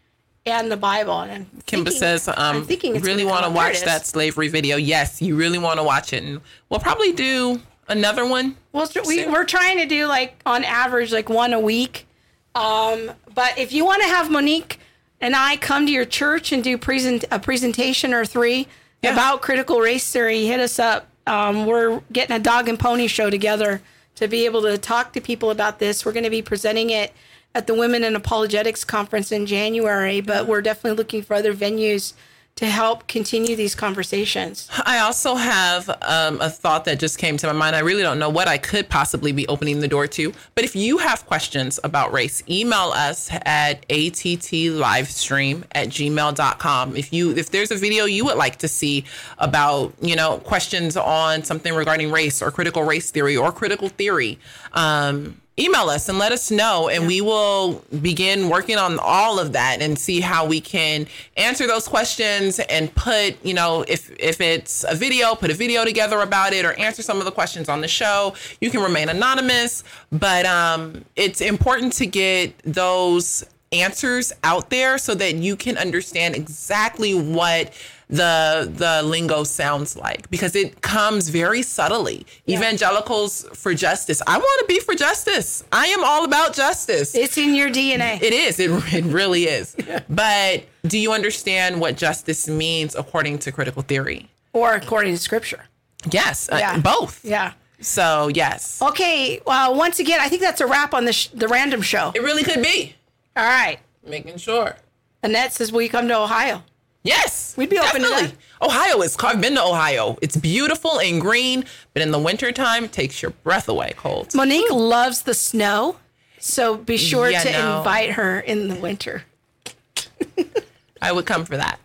and 0.46 0.72
the 0.72 0.78
Bible. 0.78 1.20
And 1.20 1.30
I'm 1.30 1.44
Kimba 1.66 1.84
thinking- 1.84 1.92
says, 1.92 2.26
um, 2.26 2.34
I'm 2.38 2.64
thinking 2.64 2.96
it's 2.96 3.04
really 3.04 3.26
want 3.26 3.40
to 3.40 3.48
come 3.48 3.58
up. 3.58 3.64
There 3.64 3.72
watch 3.72 3.82
that 3.82 4.06
slavery 4.06 4.48
video. 4.48 4.78
Yes, 4.78 5.20
you 5.20 5.36
really 5.36 5.58
want 5.58 5.78
to 5.78 5.82
watch 5.82 6.14
it. 6.14 6.22
And 6.22 6.40
we'll 6.70 6.80
probably 6.80 7.12
do 7.12 7.60
another 7.86 8.26
one. 8.26 8.56
Well, 8.72 8.88
we, 9.06 9.26
we're 9.26 9.44
trying 9.44 9.76
to 9.76 9.84
do 9.86 10.06
like 10.06 10.40
on 10.46 10.64
average 10.64 11.12
like 11.12 11.28
one 11.28 11.52
a 11.52 11.60
week. 11.60 12.06
Um, 12.54 13.10
but 13.34 13.58
if 13.58 13.74
you 13.74 13.84
want 13.84 14.00
to 14.00 14.08
have 14.08 14.30
Monique 14.30 14.80
and 15.20 15.34
I 15.34 15.56
come 15.56 15.86
to 15.86 15.92
your 15.92 16.04
church 16.04 16.52
and 16.52 16.62
do 16.62 16.78
present 16.78 17.24
a 17.30 17.38
presentation 17.38 18.14
or 18.14 18.24
three 18.24 18.68
about 19.02 19.42
critical 19.42 19.80
race 19.80 20.10
theory, 20.10 20.46
hit 20.46 20.60
us 20.60 20.78
up. 20.78 21.08
Um, 21.26 21.66
we're 21.66 22.00
getting 22.12 22.34
a 22.34 22.40
dog 22.40 22.68
and 22.68 22.78
pony 22.78 23.06
show 23.06 23.30
together 23.30 23.80
to 24.16 24.26
be 24.26 24.44
able 24.44 24.62
to 24.62 24.78
talk 24.78 25.12
to 25.12 25.20
people 25.20 25.50
about 25.50 25.78
this. 25.78 26.04
We're 26.04 26.12
going 26.12 26.24
to 26.24 26.30
be 26.30 26.42
presenting 26.42 26.90
it 26.90 27.12
at 27.54 27.66
the 27.66 27.74
Women 27.74 28.02
in 28.02 28.16
Apologetics 28.16 28.84
conference 28.84 29.30
in 29.30 29.46
January, 29.46 30.20
but 30.20 30.46
we're 30.46 30.62
definitely 30.62 30.96
looking 30.96 31.22
for 31.22 31.34
other 31.34 31.54
venues 31.54 32.14
to 32.58 32.66
help 32.66 33.06
continue 33.06 33.54
these 33.54 33.76
conversations. 33.76 34.68
I 34.84 34.98
also 34.98 35.36
have 35.36 35.88
um, 36.02 36.40
a 36.40 36.50
thought 36.50 36.86
that 36.86 36.98
just 36.98 37.16
came 37.16 37.36
to 37.36 37.46
my 37.46 37.52
mind. 37.52 37.76
I 37.76 37.78
really 37.78 38.02
don't 38.02 38.18
know 38.18 38.30
what 38.30 38.48
I 38.48 38.58
could 38.58 38.88
possibly 38.88 39.30
be 39.30 39.46
opening 39.46 39.78
the 39.78 39.86
door 39.86 40.08
to. 40.08 40.32
But 40.56 40.64
if 40.64 40.74
you 40.74 40.98
have 40.98 41.24
questions 41.24 41.78
about 41.84 42.12
race, 42.12 42.42
email 42.50 42.90
us 42.92 43.30
at 43.44 43.86
atttlivestream 43.86 45.62
at 45.70 45.86
gmail.com. 45.86 46.96
If 46.96 47.12
you 47.12 47.30
if 47.36 47.50
there's 47.50 47.70
a 47.70 47.76
video 47.76 48.06
you 48.06 48.24
would 48.24 48.36
like 48.36 48.56
to 48.56 48.66
see 48.66 49.04
about, 49.38 49.94
you 50.00 50.16
know, 50.16 50.38
questions 50.38 50.96
on 50.96 51.44
something 51.44 51.72
regarding 51.72 52.10
race 52.10 52.42
or 52.42 52.50
critical 52.50 52.82
race 52.82 53.12
theory 53.12 53.36
or 53.36 53.52
critical 53.52 53.88
theory, 53.88 54.36
um, 54.72 55.40
email 55.58 55.88
us 55.88 56.08
and 56.08 56.18
let 56.18 56.32
us 56.32 56.50
know 56.50 56.88
and 56.88 57.06
we 57.06 57.20
will 57.20 57.82
begin 58.00 58.48
working 58.48 58.76
on 58.76 58.98
all 59.00 59.38
of 59.38 59.52
that 59.52 59.80
and 59.80 59.98
see 59.98 60.20
how 60.20 60.46
we 60.46 60.60
can 60.60 61.06
answer 61.36 61.66
those 61.66 61.88
questions 61.88 62.58
and 62.60 62.94
put 62.94 63.44
you 63.44 63.54
know 63.54 63.84
if 63.88 64.10
if 64.18 64.40
it's 64.40 64.84
a 64.88 64.94
video 64.94 65.34
put 65.34 65.50
a 65.50 65.54
video 65.54 65.84
together 65.84 66.20
about 66.20 66.52
it 66.52 66.64
or 66.64 66.72
answer 66.74 67.02
some 67.02 67.18
of 67.18 67.24
the 67.24 67.32
questions 67.32 67.68
on 67.68 67.80
the 67.80 67.88
show. 67.88 68.34
You 68.60 68.70
can 68.70 68.80
remain 68.80 69.08
anonymous 69.08 69.84
but 70.12 70.46
um 70.46 71.04
it's 71.16 71.40
important 71.40 71.92
to 71.94 72.06
get 72.06 72.56
those 72.64 73.44
answers 73.72 74.32
out 74.44 74.70
there 74.70 74.96
so 74.98 75.14
that 75.14 75.34
you 75.34 75.56
can 75.56 75.76
understand 75.76 76.34
exactly 76.34 77.14
what 77.14 77.72
the 78.10 78.70
the 78.74 79.02
lingo 79.02 79.44
sounds 79.44 79.96
like 79.96 80.30
because 80.30 80.56
it 80.56 80.80
comes 80.80 81.28
very 81.28 81.62
subtly. 81.62 82.26
Evangelicals 82.48 83.44
for 83.54 83.74
justice. 83.74 84.22
I 84.26 84.38
want 84.38 84.60
to 84.60 84.66
be 84.74 84.80
for 84.80 84.94
justice. 84.94 85.64
I 85.72 85.86
am 85.88 86.02
all 86.04 86.24
about 86.24 86.54
justice. 86.54 87.14
It's 87.14 87.36
in 87.38 87.54
your 87.54 87.68
DNA. 87.68 88.20
It 88.22 88.32
is. 88.32 88.58
It, 88.60 88.70
it 88.92 89.04
really 89.04 89.44
is. 89.44 89.76
But 90.08 90.64
do 90.86 90.98
you 90.98 91.12
understand 91.12 91.80
what 91.80 91.96
justice 91.96 92.48
means 92.48 92.94
according 92.94 93.38
to 93.40 93.52
critical 93.52 93.82
theory? 93.82 94.28
Or 94.52 94.74
according 94.74 95.12
to 95.14 95.18
scripture. 95.18 95.64
Yes, 96.10 96.48
uh, 96.50 96.56
Yeah. 96.58 96.78
both. 96.78 97.24
Yeah. 97.24 97.52
So 97.80 98.28
yes, 98.34 98.80
Okay. 98.82 99.40
Well, 99.46 99.74
once 99.74 100.00
again, 100.00 100.18
I 100.20 100.28
think 100.28 100.42
that's 100.42 100.60
a 100.60 100.66
wrap 100.66 100.94
on 100.94 101.04
the 101.04 101.12
sh- 101.12 101.28
the 101.28 101.46
random 101.48 101.82
show. 101.82 102.10
it 102.14 102.22
really 102.22 102.42
could 102.42 102.62
be. 102.62 102.94
All 103.36 103.44
right. 103.44 103.78
Making 104.04 104.38
sure. 104.38 104.76
Annette 105.22 105.52
says, 105.52 105.70
"Will 105.72 105.82
you 105.82 105.88
come 105.90 106.08
to 106.08 106.16
Ohio?" 106.16 106.62
Yes, 107.08 107.54
We'd 107.56 107.70
be 107.70 107.78
open 107.78 108.02
to 108.02 108.08
definitely. 108.08 108.36
Ohio 108.62 109.00
is. 109.02 109.16
I've 109.18 109.40
been 109.40 109.54
to 109.54 109.62
Ohio. 109.62 110.16
It's 110.22 110.36
beautiful 110.36 111.00
and 111.00 111.20
green, 111.20 111.64
but 111.94 112.02
in 112.02 112.10
the 112.10 112.18
wintertime, 112.18 112.84
it 112.84 112.92
takes 112.92 113.20
your 113.22 113.30
breath 113.30 113.68
away. 113.68 113.94
Cold. 113.96 114.34
Monique 114.34 114.70
loves 114.70 115.22
the 115.22 115.34
snow, 115.34 115.96
so 116.38 116.76
be 116.76 116.96
sure 116.96 117.30
Yeah, 117.30 117.42
to 117.42 117.52
no. 117.52 117.78
invite 117.78 118.10
her 118.12 118.38
in 118.40 118.68
the 118.68 118.74
winter. 118.76 119.24
I 121.02 121.12
would 121.12 121.26
come 121.26 121.44
for 121.44 121.56
that. 121.56 121.78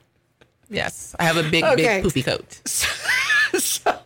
Yes, 0.69 1.15
I 1.19 1.23
have 1.25 1.37
a 1.37 1.49
big, 1.49 1.63
Okay. 1.63 2.01
big 2.01 2.03
poofy 2.03 2.25
coat. 2.25 2.59
so, 2.65 2.87
so 3.59 3.99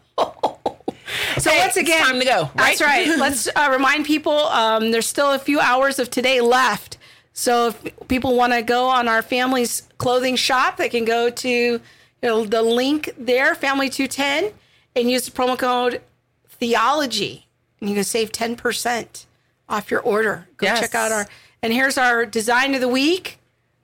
Okay, 1.38 1.60
once 1.60 1.78
it's 1.78 1.78
again, 1.78 2.04
time 2.04 2.20
to 2.20 2.26
go, 2.26 2.50
That's 2.56 2.82
right? 2.82 3.08
right. 3.08 3.18
Let's 3.20 3.48
uh, 3.56 3.70
remind 3.72 4.06
people 4.06 4.34
um, 4.38 4.92
there's 4.92 5.08
still 5.08 5.32
a 5.34 5.40
few 5.40 5.60
hours 5.60 6.00
of 6.00 6.10
today 6.10 6.42
left. 6.42 6.97
So 7.38 7.68
if 7.68 8.08
people 8.08 8.36
want 8.36 8.54
to 8.54 8.64
go 8.64 8.90
on 8.90 9.08
our 9.08 9.22
family's 9.22 9.84
clothing 10.00 10.36
shop, 10.36 10.78
they 10.78 10.90
can 10.90 11.06
go 11.06 11.30
to 11.30 11.50
you 11.50 11.82
know, 12.24 12.44
the 12.46 12.64
link 12.64 13.14
there, 13.16 13.54
Family 13.54 13.92
Two 13.92 14.08
Ten, 14.08 14.52
and 14.96 15.08
use 15.10 15.26
the 15.26 15.32
promo 15.32 15.56
code 15.58 16.02
Theology, 16.50 17.46
and 17.80 17.90
you 17.92 17.96
can 17.96 18.04
save 18.04 18.32
ten 18.32 18.56
percent 18.56 19.28
off 19.70 19.92
your 19.92 20.00
order. 20.02 20.48
Go 20.58 20.66
Yes. 20.66 20.80
check 20.80 20.96
out 20.96 21.12
our. 21.12 21.28
And 21.62 21.72
here's 21.72 21.96
our 22.00 22.26
design 22.26 22.74
of 22.74 22.82
the 22.82 22.88
week, 22.88 23.38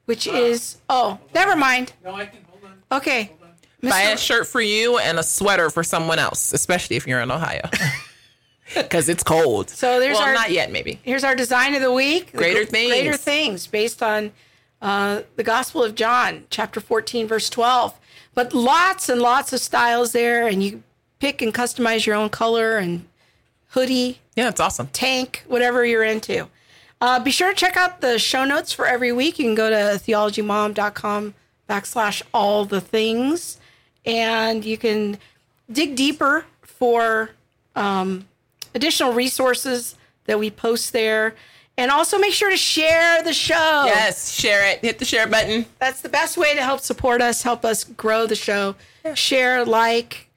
which 0.05 0.25
is 0.25 0.77
oh, 0.89 1.19
never 1.35 1.55
mind. 1.55 1.93
No, 2.03 2.15
I 2.15 2.25
can 2.25 2.39
hold 2.49 2.63
on. 2.65 2.97
Okay. 2.97 3.33
Buy 3.83 4.01
a 4.01 4.17
shirt 4.17 4.47
for 4.47 4.61
you 4.61 4.97
and 4.97 5.19
a 5.19 5.23
sweater 5.23 5.69
for 5.69 5.83
someone 5.83 6.17
else, 6.17 6.53
especially 6.53 6.95
if 6.95 7.05
you're 7.05 7.19
in 7.19 7.29
Ohio, 7.29 7.69
because 8.75 9.09
it's 9.09 9.23
cold. 9.23 9.69
So 9.69 9.99
there's 9.99 10.17
well, 10.17 10.27
our- 10.27 10.33
not 10.33 10.51
yet, 10.51 10.71
maybe. 10.71 10.99
Here's 11.03 11.23
our 11.23 11.35
design 11.35 11.75
of 11.75 11.81
the 11.81 11.91
week. 11.91 12.31
Greater 12.33 12.63
gr- 12.63 12.69
things. 12.71 12.91
Greater 12.91 13.17
things 13.17 13.67
based 13.67 14.01
on 14.03 14.31
uh, 14.81 15.21
the 15.35 15.43
Gospel 15.43 15.83
of 15.83 15.95
John, 15.95 16.45
chapter 16.49 16.79
14, 16.79 17.27
verse 17.27 17.49
12. 17.49 17.93
But 18.35 18.53
lots 18.53 19.09
and 19.09 19.21
lots 19.21 19.53
of 19.53 19.59
styles 19.59 20.11
there, 20.11 20.47
and 20.47 20.63
you 20.63 20.83
pick 21.19 21.41
and 21.41 21.53
customize 21.53 22.05
your 22.05 22.15
own 22.15 22.29
color 22.29 22.77
and 22.77 23.05
hoodie, 23.69 24.19
Yeah, 24.35 24.49
it's 24.49 24.59
awesome. 24.59 24.87
tank, 24.87 25.43
whatever 25.47 25.85
you're 25.85 26.03
into. 26.03 26.47
Uh, 26.99 27.19
be 27.19 27.31
sure 27.31 27.49
to 27.49 27.55
check 27.55 27.75
out 27.77 28.01
the 28.01 28.17
show 28.17 28.45
notes 28.45 28.71
for 28.71 28.85
every 28.85 29.11
week. 29.11 29.37
You 29.39 29.45
can 29.45 29.55
go 29.55 29.69
to 29.69 29.99
theologymom.com 29.99 31.33
backslash 31.69 32.21
all 32.33 32.65
the 32.65 32.81
things, 32.81 33.57
and 34.05 34.63
you 34.65 34.77
can 34.77 35.17
dig 35.71 35.95
deeper 35.95 36.45
for 36.61 37.31
um, 37.75 38.27
additional 38.75 39.13
resources 39.13 39.95
that 40.25 40.39
we 40.39 40.49
post 40.49 40.93
there. 40.93 41.35
And 41.75 41.89
also 41.89 42.19
make 42.19 42.33
sure 42.33 42.51
to 42.51 42.57
share 42.57 43.23
the 43.23 43.33
show. 43.33 43.83
Yes, 43.85 44.31
share 44.31 44.69
it. 44.69 44.79
Hit 44.81 44.99
the 44.99 45.05
share 45.05 45.25
button. 45.25 45.65
That's 45.79 46.01
the 46.01 46.09
best 46.09 46.37
way 46.37 46.53
to 46.53 46.61
help 46.61 46.81
support 46.81 47.19
us, 47.19 47.41
help 47.41 47.65
us 47.65 47.83
grow 47.83 48.27
the 48.27 48.35
show. 48.35 48.75
Share, 49.15 49.65
like, 49.65 50.29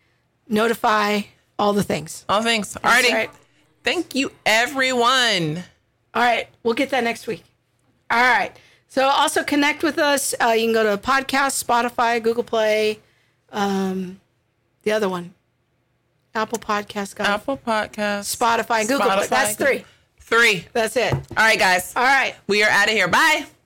notify, 0.49 1.23
all 1.59 1.75
the 1.75 1.83
things. 1.83 2.25
All 2.29 2.43
things. 2.43 2.75
Alrighty. 2.77 3.13
right. 3.13 3.31
Thank 3.85 4.15
you, 4.15 4.33
everyone. 4.45 5.63
All 6.15 6.23
right, 6.23 6.49
we'll 6.63 6.75
get 6.75 6.91
that 6.91 7.05
next 7.05 7.27
week. 7.27 7.45
All 8.11 8.19
right. 8.19 8.57
So 8.89 9.05
also 9.05 9.45
connect 9.45 9.83
with 9.83 9.99
us. 9.99 10.35
Uh, 10.41 10.49
you 10.49 10.67
can 10.67 10.73
go 10.73 10.97
to 10.97 11.01
podcast, 11.01 11.63
Spotify, 11.63 12.23
Google 12.23 12.43
Play, 12.45 13.01
um, 13.53 14.21
the 14.85 14.93
other 14.93 15.09
one, 15.09 15.35
Apple 16.37 16.59
Podcast, 16.59 17.17
guys. 17.17 17.27
Apple 17.29 17.57
Podcast, 17.57 18.37
Spotify, 18.37 18.81
and 18.81 18.89
Google 18.89 19.07
Spotify, 19.07 19.29
That's 19.29 19.57
three. 19.57 19.85
Three. 20.21 20.67
That's 20.73 20.97
it. 20.97 21.13
All 21.15 21.21
right, 21.37 21.59
guys. 21.59 21.93
All 21.97 22.03
right. 22.03 22.35
We 22.47 22.63
are 22.63 22.71
out 22.71 22.89
of 22.89 22.95
here. 22.95 23.09
Bye. 23.09 23.47